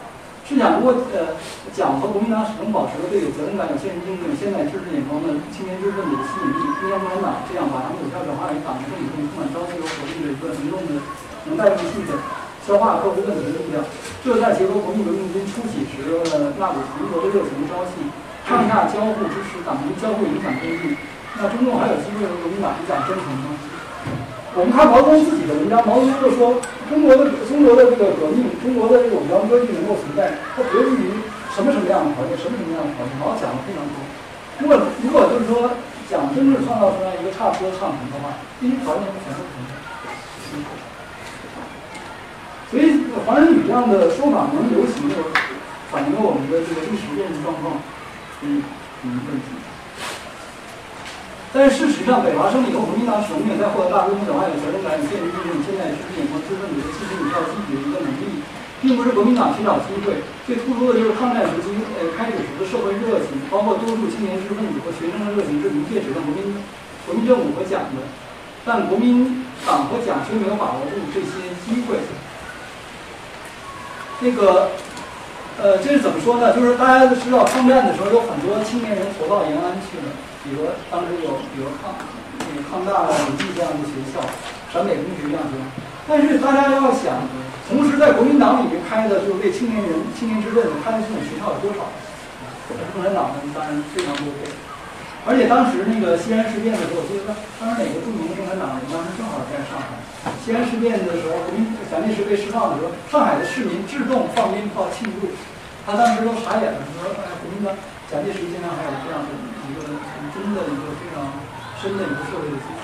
[0.45, 1.33] 是讲，如果呃，
[1.73, 11.01] 蒋和国民党始终保持了对有责任感、有现实经验、有现代知识眼光的青年知识分子的吸引力，中央共产党这样把他们有效转化为党的政治充满朝气和活力的一个行动的
[11.49, 12.13] 能带动气氛、
[12.61, 13.81] 消化各部分子的力量，
[14.21, 18.05] 这在结合国民革命军初期时的那股蓬勃的热情朝气，
[18.45, 20.93] 上下交互支持、党军交互影响推进，
[21.41, 23.57] 那中共还有机会和国民党讲真诚吗？
[24.55, 31.11] 我们看毛泽东自己的文章，毛泽东就说，中国的中国的这个革命，中国的这个武装割据能够存在，它得益于
[31.51, 33.99] 什么什么样的条件，什么什么样的条件，毛讲的非常多。
[34.63, 35.75] 如果如果就是说
[36.07, 39.75] 讲真正创造出来一个差不多上层的话，这些条件是全都存在。
[42.71, 45.11] 所以黄仁宇这样的说法能流行，
[45.91, 47.83] 反映了我们的这个历史认知状况，
[48.47, 48.63] 嗯
[49.03, 49.64] 嗯问题。
[51.55, 58.43] 但是事实上，北伐胜利以后，国民党使命在获得大规模转化有责任感、有建立运用现代知识眼光、知识分子自信与要积极的一个能力。
[58.83, 66.53] 并不是国民党寻找机会，最突出的就是抗战时期呃开始时的社会热情，包括多数青年知识分子和学生的热情是明确指向国民
[67.07, 68.05] 国民政府和蒋的，
[68.67, 71.97] 但国民党和蒋却没有把握住这些机会。
[74.21, 74.69] 那个，
[75.63, 76.53] 呃，这是怎么说呢？
[76.53, 80.13] 就是大家都知道，抗战的时候有很多青年人投到延安去了，
[80.45, 81.97] 比如当时有，比如抗
[82.39, 84.21] 那个抗大、鲁技这样的学校，
[84.71, 85.57] 陕北工学这样的。
[86.07, 87.25] 但是大家要想。
[87.65, 91.89] 同时，在国民党里面开的，就是为青年人、青年知识分子开的这种学校有多少？
[92.93, 94.29] 共产党人，当然非常多。
[95.25, 99.97] 而且当时那个西安事变的时候，我记得当时哪个著名的共产党人当时正好在上海。
[100.45, 105.33] 西安事变的时候，国民蒋介石被释放的时候，上海的市民自动放鞭炮庆祝。
[105.89, 107.73] 他当时都傻眼了，说：“哎，国民党
[108.13, 109.33] 蒋介石竟然还有这样的
[110.55, 111.27] 的一个非常
[111.83, 112.79] 深的一个社会的基础。”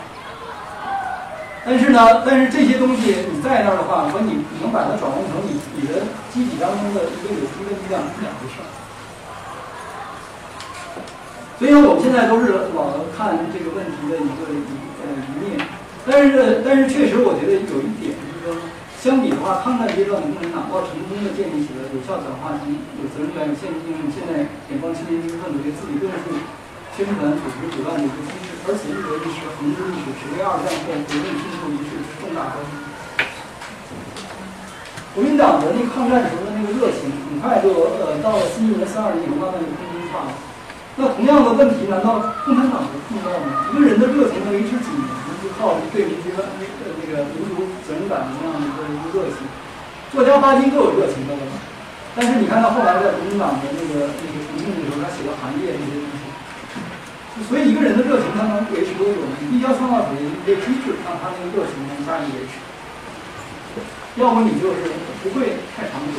[1.62, 8.66] 但是呢，但是这些东西你在那儿的话，和你能把它转换成你你的机体当中的一个有机的力量是两回事儿。
[11.60, 14.64] 所以呢，我们现在都是老看这个问题的一个一
[15.04, 15.60] 呃一面，
[16.08, 18.56] 但是但是确实我觉得有一点就是说，
[18.96, 26.16] 相比的话，抗战阶段的共产党要成功的建立起了有效转化成有责任感、有现实应用现在解放青年知识分子对自己更是
[26.96, 28.48] 宣传组织主办的一个机制。
[28.68, 32.72] 而且这个历史横殖历史，是为二战后革命拼凑一事重大关键。
[35.10, 40.30] 国民党的那个抗战时候的那个热情，很快就呃到了新一年三二年以后，慢慢就空心化了。
[41.00, 43.66] 那同样的问题，难道共产党不碰到吗？
[43.72, 45.08] 一个人的热情能维持几年？
[45.40, 49.48] 就靠对民族呃那个民族责任感的那样的一个一个热情。
[50.12, 51.56] 作家巴金都有热情的嘛。
[52.14, 56.19] 但是你看到后来在国民党的那个那个重庆的时候，他写了《寒夜》那些东西。
[57.48, 59.16] 所以一个人的热情他能维持多久？
[59.40, 62.60] 你必须要创造出一个机制，让他那个热情能加以维持。
[64.18, 64.90] 要不你就是
[65.22, 66.18] 不会太长久。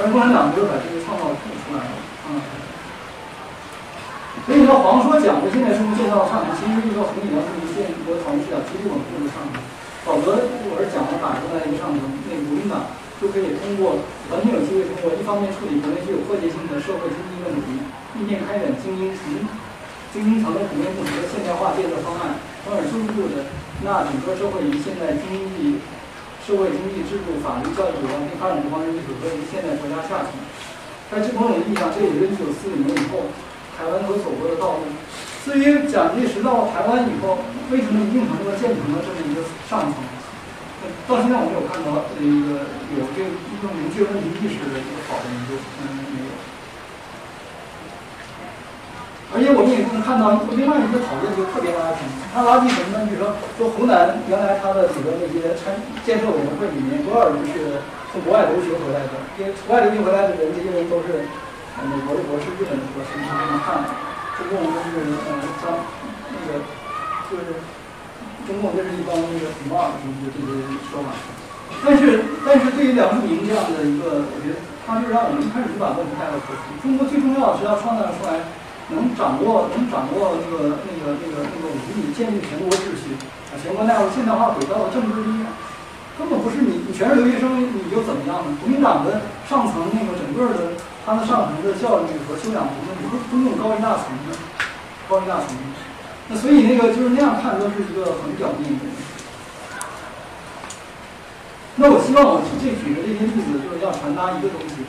[0.00, 1.40] 而共产党就是把这个创造出
[1.76, 1.92] 来了，
[2.30, 2.40] 嗯。
[4.48, 9.60] 所以说，黄说讲的现在中国建造上层，其实一个很简单的一个建国讨论视角，其实稳固的上层。
[10.02, 10.40] 否则，
[10.72, 12.88] 我是讲了打出来一个上层，那国民党
[13.20, 14.00] 就可以通过
[14.32, 17.78] 完全有机会通过一方面处理国内具有迫切性的社会经济问题。
[18.20, 19.24] 意念开展精英层、
[20.12, 23.48] 精英层的普遍共识的现代化建设方案，从而进一步的
[23.80, 25.80] 那整个社会与现代经济、
[26.44, 30.36] 社会经济制度、法律、教育等并发展这方面组合于现代国家下层。
[31.08, 33.32] 在这某种意义上，这也是一九四五年以后
[33.74, 34.92] 台湾所走过的道路。
[35.40, 37.40] 至于蒋介石到台湾以后，
[37.72, 39.96] 为什么一定程度的建成了这么一个上层？
[41.08, 46.30] 到现在我没有看到这个有这个一个明确问题意识的一个好的研究，嗯，没有。
[49.30, 52.02] 而且我们也能看到另外一个讨论就特别垃圾，
[52.34, 53.06] 他垃圾什么呢？
[53.06, 55.70] 比如说，说湖南原来他的几个那些参
[56.02, 57.78] 建设委员会里面多少人是
[58.10, 59.14] 从国外留学回来的？
[59.38, 61.30] 因为国外留学回来的人，这些人都是
[61.78, 63.86] 美国的博士、日本的博士，你这么看，
[64.34, 65.30] 中共都是呃
[65.62, 65.78] 张
[66.34, 66.66] 那个
[67.30, 67.62] 就是
[68.50, 71.14] 中共这是一帮那个土帽子，就这些说法。
[71.86, 76.74] 但是，但是对于梁漱溟这样的一个，我觉得他就让我们一开始就把问题带到核心。
[76.82, 78.58] 中国最重要的是要创造出来。
[78.90, 83.14] 能掌握能掌握那个那个那个那个武力，建立全国秩序，
[83.50, 85.54] 啊，全国纳入现代化轨道的政治力量，
[86.18, 88.56] 根本不是你你全是留学生你就怎么样呢？
[88.60, 90.74] 国民党的上层那个整个的
[91.06, 94.34] 他的上层的教育和修养程度，你不中共高一大层吗？
[95.08, 95.56] 高一大层，
[96.28, 98.84] 那所以那个就是那样看都是一个很表面的。
[101.76, 104.84] 那我希望我这举的这些例子就是要传达一个东西。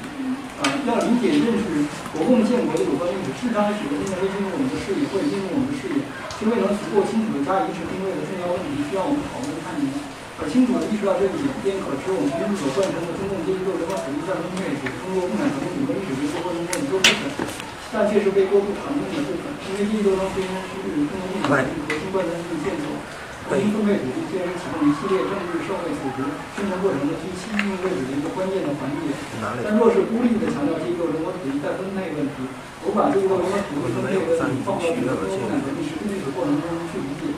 [0.85, 6.01] 要理解认识国共建国的有关历史，事实上使得现在未进入我们的视野，或者进入我们的视野，
[6.37, 9.89] 是未能足够清楚的加以一致定位的重要问题，需要我们讨论探明。
[10.41, 17.45] 而清楚的意识到这一点，便可知我们民主所贯穿的中共阶级斗争和土地战争历史，中国共产党整个历史结构中的一个部分，
[17.93, 19.53] 但却是被过度谈论的部分。
[19.69, 22.90] 因为阶级斗争虽然是中国共产党核心贯穿的线索。
[23.51, 26.23] 国民分配土地，接着启动一系列政治社会组织
[26.55, 29.11] 生产过程的居期应位置的一个关键的环节。
[29.59, 32.47] 但若是孤立的强调阶级斗争和土地再分配问题，
[32.87, 36.63] 我把阶级斗争和土地分配问题放到整个中国共产革命实际历史过程中
[36.95, 37.35] 去理解，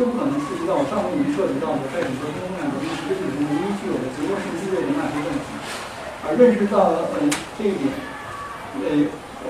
[0.00, 5.48] 就不可能涉及到上面已经涉及到的在整个中国共产革命实践历史中应具有的结构性地位的那些问题。
[6.24, 7.28] 而认识到了呃
[7.60, 7.92] 这一点，
[8.80, 8.88] 呃，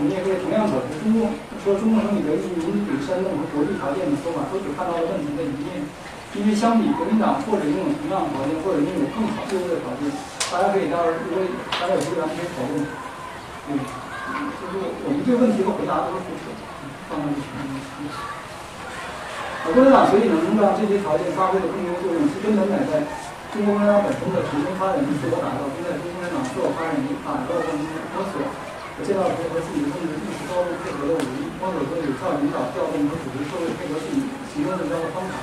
[0.01, 1.29] 我们也可以同样可知，中共
[1.61, 5.85] 说中共成立得益于民主、煽动和国力条件的说法，都只看到了问题的一面。
[6.33, 10.09] 因为相比国民党或者拥有同样的条件，或者拥有更好优越的条件，
[10.49, 11.45] 大家可以待会儿如果
[11.77, 12.81] 大家有时间可以讨论。
[13.69, 13.77] 嗯，
[14.57, 16.49] 就是我们这个问题的回答都是不扯，
[17.13, 17.45] 放上去。
[19.61, 23.05] 啊，共产党所以能让这些条件发挥的更优作用，是根本乃在
[23.53, 27.85] 中国共产党本身的重新发展与自我打造，并在中国共产党自我发展与打造过程中
[28.17, 28.41] 摸索
[29.01, 35.41] 索和建造出和自己的政治意识高度配合的武力，摸索出有效引导、调动和组织社会配合自己行动目标的方法。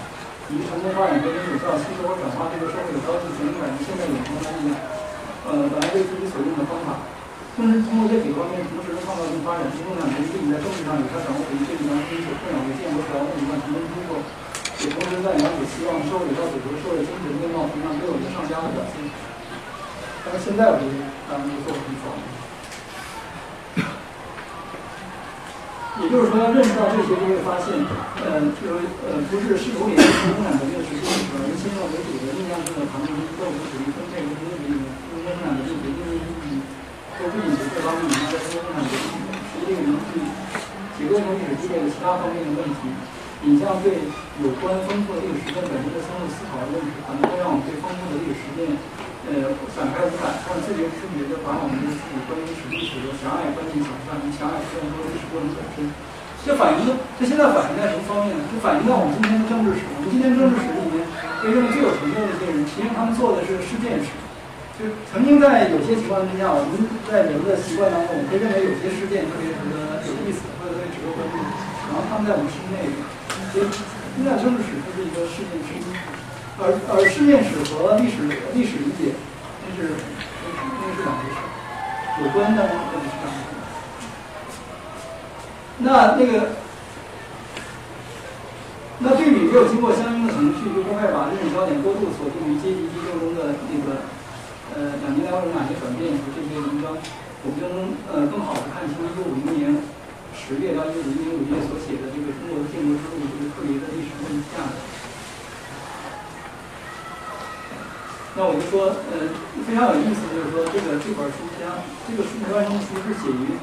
[0.47, 4.79] 以及成功发展和有效吸收和转化这个社会的高级潜力感现在永恒的力量，
[5.43, 7.03] 呃，本来为自己所用的方法。
[7.59, 14.23] 同时，通过这几个方面同时创造性发展，中共产党自己在政治上有效掌握一这一方因所困扰的建国条的一段成功突破，
[14.79, 19.03] 也同时在了解希望社会有效组织社会精神面貌同样都有着上佳的表现。
[20.23, 21.91] 但是现在我觉得当然就做的很
[25.97, 27.73] 也就是说，要认识到这些，就会发现，
[28.21, 30.05] 呃，就是呃，不是试图连接
[30.37, 36.61] 共产革命的实际历史，而是先入为主的印象性的谈论构成主义分配和经济主义，中国共产革命决定的意义，
[37.17, 39.09] 都不仅是这方面引发的中国共产革命，
[39.49, 40.15] 实际领域
[40.93, 42.93] 结构性历史积累的其他方面的问题，
[43.49, 44.05] 引向对
[44.45, 48.77] 有关丰富的历史事件本身的深入思考的问题，可能会让我们对丰富的历史实践。
[49.27, 55.91] 呃，展开五感，让自觉自觉的把我们的自己关于史历史的狭隘观念想象，从狭隘观念中历史过程本身。
[56.47, 58.39] 这反映的，这现在反映在什么方面呢？
[58.47, 59.83] 就反映到我们今天的政治史。
[59.83, 61.03] 我们今天政治史里面
[61.43, 64.15] 被认为最有成就的一些人，其实他们做的是事件史。
[64.79, 71.35] 就曾经在有些情况之下，我们在人的习惯当中，我们会认为有些事件特别值得有意思，或者特别值得关注。
[71.91, 72.95] 然后他们在我们心内，
[73.51, 73.67] 所以
[74.15, 75.83] 现在政治史就是一个事件史。
[76.59, 79.13] 而而事件史和历史历史理解，
[79.61, 81.37] 那是那是两回事，
[82.25, 83.53] 有关的那是两回事。
[85.77, 86.57] 那那个，
[89.05, 94.01] 那对比没有经过相应的程序，就不会把历史焦点过度锁定于阶级斗争的那个
[94.73, 96.97] 呃两年来有哪些转变和这些文章，
[97.45, 99.77] 我们就能呃更好的看清一九五零年
[100.33, 104.96] 十月到一九五零年五月所写的这个中国的建国之路这个特别的历史意义价值。
[108.37, 109.33] 那我就说，呃，
[109.65, 113.57] 非常有意思，就是说这个这本书，实际上这个书完成书是写于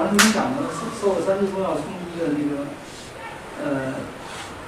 [0.00, 2.64] 杨明讲的受受了三次重要冲击的那个，
[3.60, 4.00] 呃，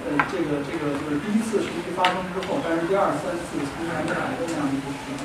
[0.05, 5.09] 呃，这个这个就是第一次冲击发生之后，但是第二三次从来没来的那样的一个时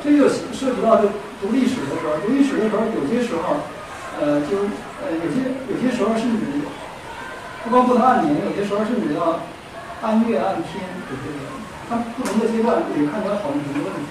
[0.00, 0.24] 这就
[0.56, 1.12] 涉及到就
[1.44, 3.68] 读历史的时候，读历史的时候，有些时候，
[4.16, 4.64] 呃，就
[5.04, 6.48] 呃，有些有些时候甚至
[7.60, 9.36] 不光不能按年，有些时候甚至要。
[10.02, 11.22] 按月按天，这个，
[11.88, 14.10] 它不同的阶段也看出来讨论什么问题。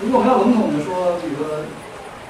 [0.00, 1.60] 如果我们要笼统的说，比如说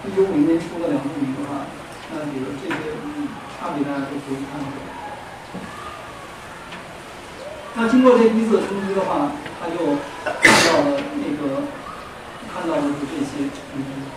[0.03, 1.71] 一九五零年出了两部名的话，
[2.11, 4.83] 那比如这些嗯差别大家都可以看出来。
[7.75, 9.31] 那经过这一次冲击的话，
[9.63, 9.79] 他就
[10.27, 10.35] 看
[10.67, 11.63] 到了那个
[12.53, 13.47] 看到的是这些，
[13.77, 14.11] 嗯，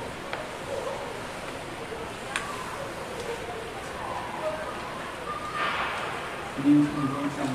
[6.56, 7.54] 肯定是很多项目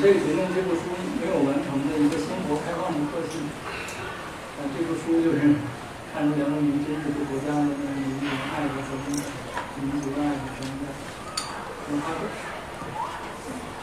[0.00, 3.44] 这个决定这部书没有完成的一个鲜活开放的特性。
[4.56, 5.60] 啊，这部书就是
[6.16, 9.12] 看出梁漱溟真是对国家的那种民族爱和责任，
[9.84, 10.88] 民族的爱和责任。
[11.84, 12.16] 从他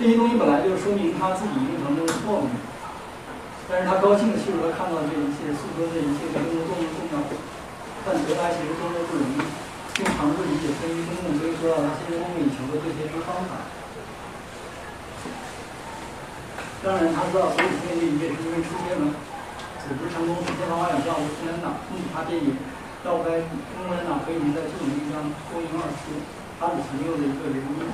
[0.02, 2.49] 这些东西本来就说明他自己一定程度的错误，
[3.69, 7.22] 但是他高兴的是他看到这一切，诉说这一切对中国多么重要，
[8.02, 9.45] 但得来其实多么不容易，
[9.94, 13.69] 并尝试理解分于中共，所以说到他心中梦寐以求的这些方法。
[16.88, 19.11] 当然，他知道所有这些一切是因为出现了
[19.84, 22.55] 组织成功、实现方法有效的共产党，因此他便以
[23.03, 25.19] 绕开中国共产党可以在这种意义上
[25.51, 26.15] 脱颖而出，
[26.55, 27.91] 他只存有的一个留印。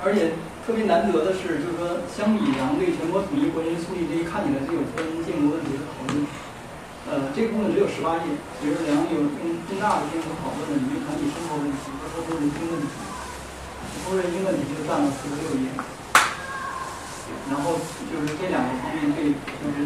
[0.00, 6.24] 而且特别难得的是，就是说，相比梁对全国统一、国人树立这一看起来就有关建国问题的讨论，
[7.12, 12.88] 呃，这个部分只有十八页，其实梁有更更大的篇幅讨论了人民团体生活问题和社会人生问题。
[14.08, 15.68] 工人问题就占了四十六页，
[17.52, 17.76] 然后
[18.08, 19.84] 就是这两个方面对，就是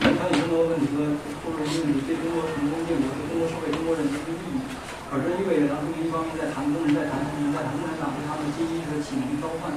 [0.00, 1.04] 团体生活问题和
[1.44, 4.64] 工人英问题对中国成功建国、对中国社会、中国人民的意义，
[5.12, 9.68] 而这意味着他们一方面在谈工人，在谈农民，在谈共产党对他们的阶级的启蒙召唤；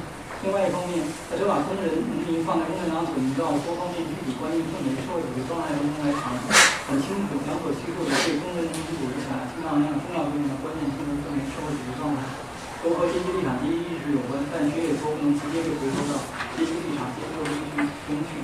[0.48, 6.32] 另外一方面，他就把工人、农民放在共产党所营造多方面具体关系氛围、社会主义状态当中来谈，
[6.88, 10.88] 很清楚、两所叙述的对工人、农民组织起来相当重要作用的关键
[12.84, 16.20] 都和阶级立场、阶级意识有关，但却也说不能直接就回收到
[16.60, 18.44] 阶级立场、阶级意识中去。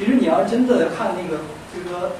[0.00, 2.16] 其实你要真的看那个，这个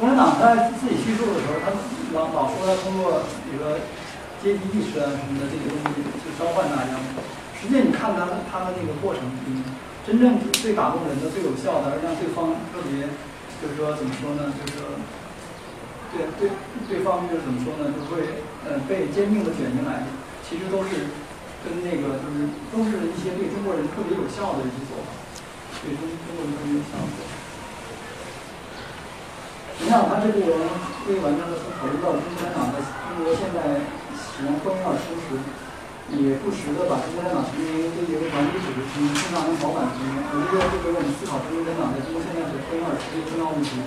[0.00, 1.68] 共产党在自己叙述的时候，他
[2.16, 3.84] 老老说他通过这个
[4.40, 6.96] 阶级意识啊什么的这个东西去召唤大家。
[7.60, 9.64] 实际你看他他的那个过程，嗯，
[10.06, 13.12] 真正最打动人的、最有效的，而让对方特别，
[13.60, 14.52] 就是说怎么说呢？
[14.56, 14.96] 就是说，
[16.16, 16.48] 对对
[16.88, 17.92] 对方就是怎么说呢？
[17.92, 20.08] 就会呃被坚定的卷进来。
[20.40, 21.12] 其实都是
[21.60, 25.12] 跟那个就是都是一些对中国人特别有效的一些做法，
[25.84, 27.20] 对中中国人特别有效的。
[29.82, 30.56] 你看他这部文
[31.10, 33.84] 未完成的考虑到共产党在中国现在
[34.16, 35.36] 使用混二书时。
[36.06, 43.82] 也不时的把中国共产党成为对一个团体组织成经常用保板之用，我觉得这给我们思考中国共产党在中国现在所分二是一个重要问题，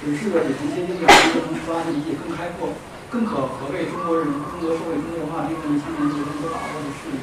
[0.00, 2.72] 指示着也从阶级立场过程出发的理解更开阔、
[3.12, 7.20] 更可合为中国人、中国社会、中国文化这个千年之中所把握的事业。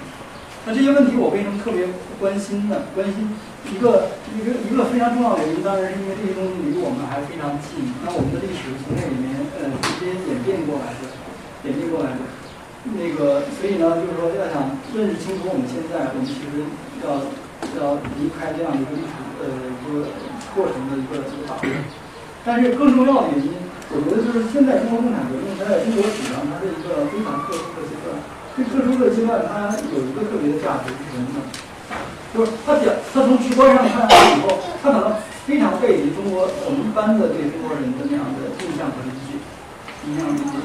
[0.68, 1.88] 那这些问题我为什么特别
[2.20, 2.92] 关心呢？
[2.92, 3.32] 关心
[3.72, 7.88] 一个一个一个非常重要的原因，当然是因为这些东西离我们还非常近。
[8.04, 11.08] 那我们的历史从那里面呃直接演变过来的，
[11.64, 12.22] 演变过来的。
[12.88, 16.64] 那个，所以呢，就是说，要想认识清楚我们现在，我们其实
[17.04, 17.20] 要
[17.80, 20.08] 要离开这样一个历史呃一个
[20.56, 21.68] 过程的一个一个把握。
[22.48, 23.52] 但是更重要的原因，
[23.92, 28.16] 我觉得就是现在中国共产革命它在中国史上它是一个非常特殊的阶段。
[28.56, 31.44] 这特殊的阶段，它有一个特别的价值是什么呢？
[32.32, 35.12] 就是它表，它从直观上看来以后，它可能
[35.44, 39.36] 非常背离中国我们一般的对中国人的那样的印象和理解，
[40.08, 40.56] 印象理解。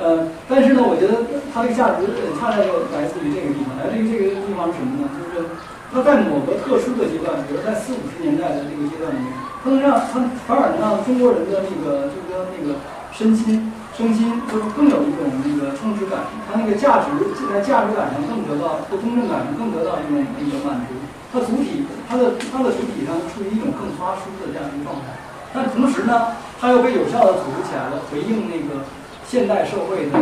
[0.00, 1.20] 呃，但是呢，我觉得
[1.52, 2.08] 它这个价值
[2.40, 5.12] 恰恰就来自于这个地方，来自于这个地方是什么呢？
[5.20, 5.52] 就是
[5.92, 9.28] 它在某个特殊的阶段，比如在四五十年代的这个阶段里面，
[9.70, 12.80] 能让他反而让中国人的那个就是说那个
[13.12, 17.12] 身心身心就是更有一种那个充实感，他那个价值
[17.48, 20.94] 在价值感上更得到，在公正感上更得到一种那个满足，
[21.32, 25.16] 他主体他的他的主体上处于一种更发出的这样一个状态，
[25.54, 28.84] 但同时呢，他又被有效的组织起来了，回应那个。
[29.28, 30.12] 现代社会的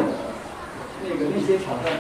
[1.05, 1.93] 那个那些挑战，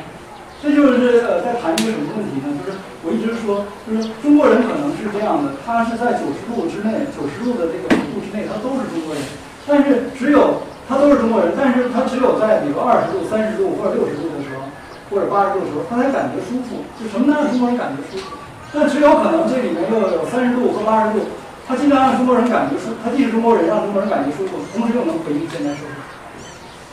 [0.65, 2.49] 这就是呃在谈一个什么问题呢？
[2.65, 9.21] 就是我一直说，就是中国人可能是这样的，他是在九十度之内，九十度的这个幅度之内，他都是中国人。
[9.69, 14.65] 但是只有他都是中国人，但是他只有在比如二十度、三十度或者六十度的时候，
[15.13, 16.81] 或者八十度的时候，他才感觉舒服。
[16.97, 18.33] 就什么能让中国人感觉舒服？
[18.73, 21.29] 那只有可能这里面又有三十度和八十度，
[21.69, 25.93] 他经常让中国人感觉舒，他既是中国人，让中国人感觉舒服，同时又能回应现代社会。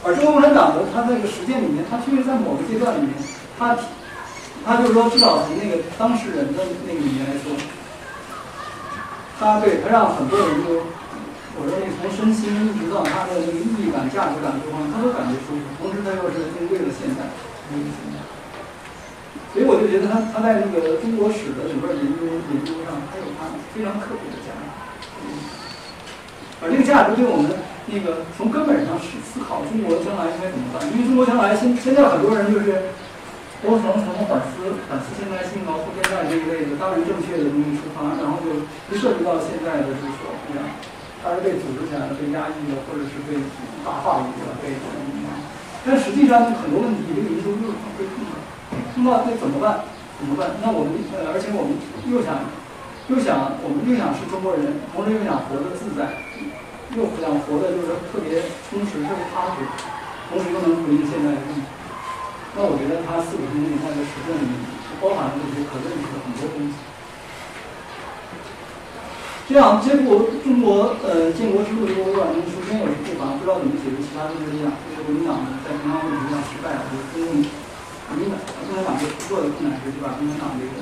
[0.04, 3.16] 而中国共产党的它那个实践里面，它确实在某个阶段里面，
[3.62, 3.78] 他
[4.66, 7.54] 他就是说，至少从那个当事人的那个里面来说，
[9.38, 10.90] 他对他让很多人都，
[11.62, 15.70] 我认为从身心一直到他的那个意义感、价值感各方面，他都感觉舒服。
[15.78, 17.30] 同时，他又是针对了现在，
[19.54, 23.46] 所以我就觉得他他在那个中国史的整个研究研究上，他有他
[23.78, 24.66] 非常特别的价值。
[26.66, 27.70] 而这个价值对我们。
[27.94, 32.94] 那个从根本上是思考中国将来应该怎么办，因为中国将来现现在很多人就是
[33.62, 40.66] 都从从反思反思现代性啊、后现代这一类的当然正确的东西出发，然后就不涉及到现在的就是说，你看，
[41.22, 43.38] 他是被组织起来的、被压抑的，或者是被
[43.86, 45.30] 大话语的、被怎么怎么样。
[45.86, 48.34] 但实际上很多问题这个研究又是被碰的，
[48.98, 49.86] 碰到那怎么办？
[50.18, 50.58] 怎么办？
[50.62, 51.78] 那我们呃，而且我们
[52.10, 52.42] 又想
[53.14, 56.10] 又想我们又想是中国人，同时又想活得自在。
[56.92, 59.64] 又想活得就是特别充实、特别踏实，
[60.28, 61.62] 同时又能回应现在的问题。
[62.56, 64.54] 那我觉得他四五十年代的实践里面
[65.00, 66.76] 包含了这些可认识的很多东西。
[69.52, 80.80] 这样，这部中国呃建国之路这部短篇，首先有一部分不知道怎么解决，其他的就是讲，就是国民党在平昌问题上失败，或者中共国民党共产党就突破的困难时，就把共产党这个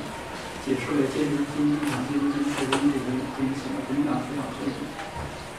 [0.61, 4.77] 解释为阶级经济立场、阶级经济社会这个这一些国民党思想设计。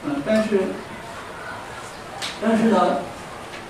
[0.07, 0.71] 嗯，但是，
[2.39, 3.03] 但是呢，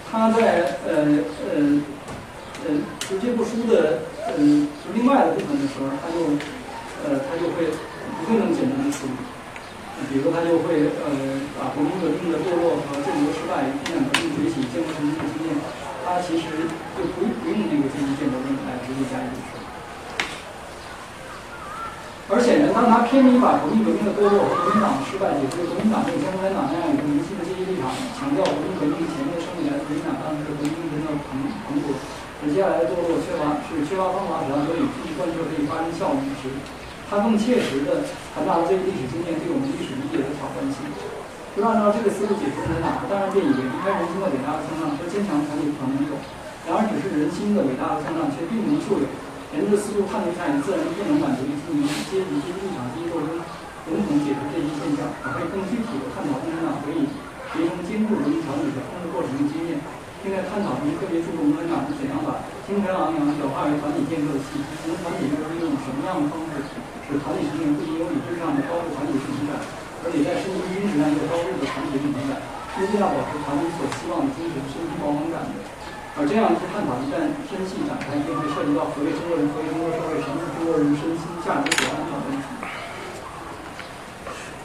[0.05, 1.17] 他在呃
[1.49, 1.81] 呃呃，
[2.67, 4.05] 嗯就这部书的
[4.37, 6.37] 嗯，就另外的部分的时候，他就
[7.03, 9.13] 呃，他就会不会那么简单的处理。
[10.09, 11.09] 比如他就会呃，
[11.61, 15.53] 把国民革命的堕落和建国失败、共产革命崛起、建国成功的经验，
[16.01, 16.65] 他其实
[16.97, 19.61] 就不不用那个进行建国论来直接加以解释。
[22.33, 30.73] 而显然，当他偏离把国民革命的堕落和国民党的失败解释国民党这个像共产党那样一个明晰的阶级立场，强调国民革命前面胜利来自国民党当时的国民
[32.49, 36.49] 接下来的堕落缺乏是缺乏方法，只要得以继续贯彻可以发生效益时，
[37.05, 38.01] 他更切实的
[38.33, 40.81] 传达了这个历史经验对我们历史理解的挑战性。
[41.53, 46.15] 就按照这个思路解释共产党，当然便以为离开人心的伟大的声浪和坚强团结可能有，
[46.65, 49.05] 然而，只是人心的伟大和向上却并不能救有。
[49.53, 53.37] 沿着思路探究下去，自然不能满足于进行阶级、阶级立场、阶级斗争
[53.91, 57.05] 笼统解释这一现象，而可以更具体的探讨共产党可以
[57.53, 59.70] 结成坚固人民条理的控制过程的经验，
[60.21, 66.61] 并在探讨中特别注重共产党是怎样把精神昂扬转化为团体建设的契机，从团体中利用什么样的方式
[67.09, 69.57] 使团体成员不仅有理智上的高度团体认同感，
[70.05, 72.37] 而且在身心精神上也有高度的团体认同感，
[72.77, 75.57] 并尽量保持团体所希望的精神身心饱满感的。
[76.15, 82.20] 而这样一些探讨一旦深细展开，便会涉及到何为中国人、何为中国社会、什么是中国人身心价值所安。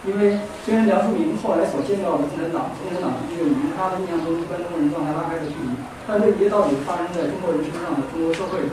[0.07, 5.75] 因为虽然梁漱溟后来所见到的共产党，共产党毕竟与他的印象中一般中国人状态拉开了距离，
[6.07, 8.71] 但这一切到底发生在中国人身上的中国社会，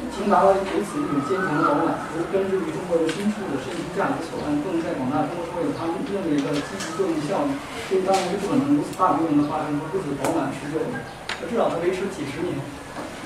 [0.00, 7.52] 已经达到如此一种坚强的饱满，如根植于中国人深处的身心价值所安，更在广大中国社会有他们认为的积极作用效应，
[7.92, 10.96] 这当然是不可能如此大规模的发生和如此饱满持久的。
[11.44, 12.56] 至少它维持几十年，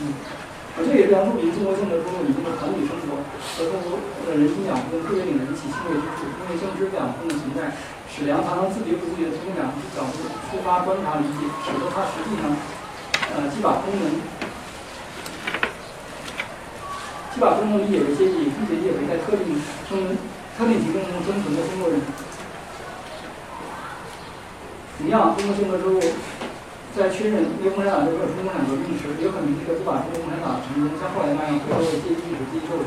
[0.03, 0.11] 嗯，
[0.75, 3.95] 而这也是梁漱溟中国性格中的里面的团体生活和中国
[4.27, 6.27] 的人心养分特别令人起欣慰之处。
[6.27, 7.71] 因为正知这两分的存在，
[8.11, 12.51] 使梁常常自觉不自觉地从两个角度出发观察理解，使得他实际上，
[13.39, 14.19] 呃，既把功能，
[17.31, 19.55] 既把功能理解为阶级，并且理解为在特定
[19.87, 20.19] 生
[20.59, 22.03] 特定情境中生存的中国人。
[24.99, 26.03] 同样，中国性格中。
[26.95, 32.79] 在确认因为共产党就没有中共产革命时，也很明确的不把中国共产党成功像后来那样回归阶级意识、阶级斗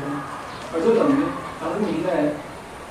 [0.72, 1.28] 而就等于
[1.60, 2.32] 梁漱溟在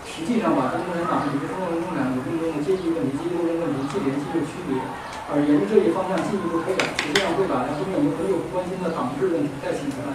[0.05, 4.77] 实际上把中国共产党与中国共产党革命中的阶级问题、阶级斗争问题既联系又区别，
[5.33, 10.13] 而沿着这一方向进一步推展，实际上会把梁漱溟很有关心的党治问题再提出来。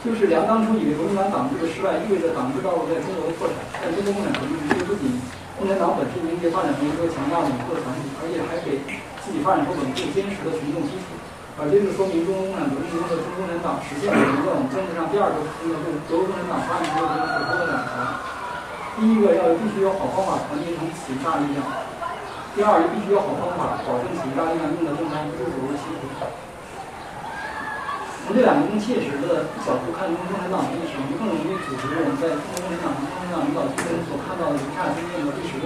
[0.00, 5.12] 就是梁当初以为国民党党治的失败意味着党治道路在中国的破产，但中国共产革命却不仅
[5.60, 8.80] 共产党本身已经发展成一个强大稳固的团体，而且还给。
[9.26, 11.18] 自己发展出稳固坚实的群众基础，
[11.58, 17.90] 而这就说明中国共产革命中的中国共产党实现了一个我们政治上第二个核心的对德国共产党发展出的这种可的两条。
[18.94, 21.60] 第一个要必须有好方法团结成此一大力量；
[22.54, 26.06] 第二，必须有好方法保证此一大力量用的正当不是走入歧途。
[28.24, 35.65] 从这两个更切实的角度看中国共产党的历史，我们更容易组织我们在中国共产党和共产党领导之中所看到的一下经验和历史。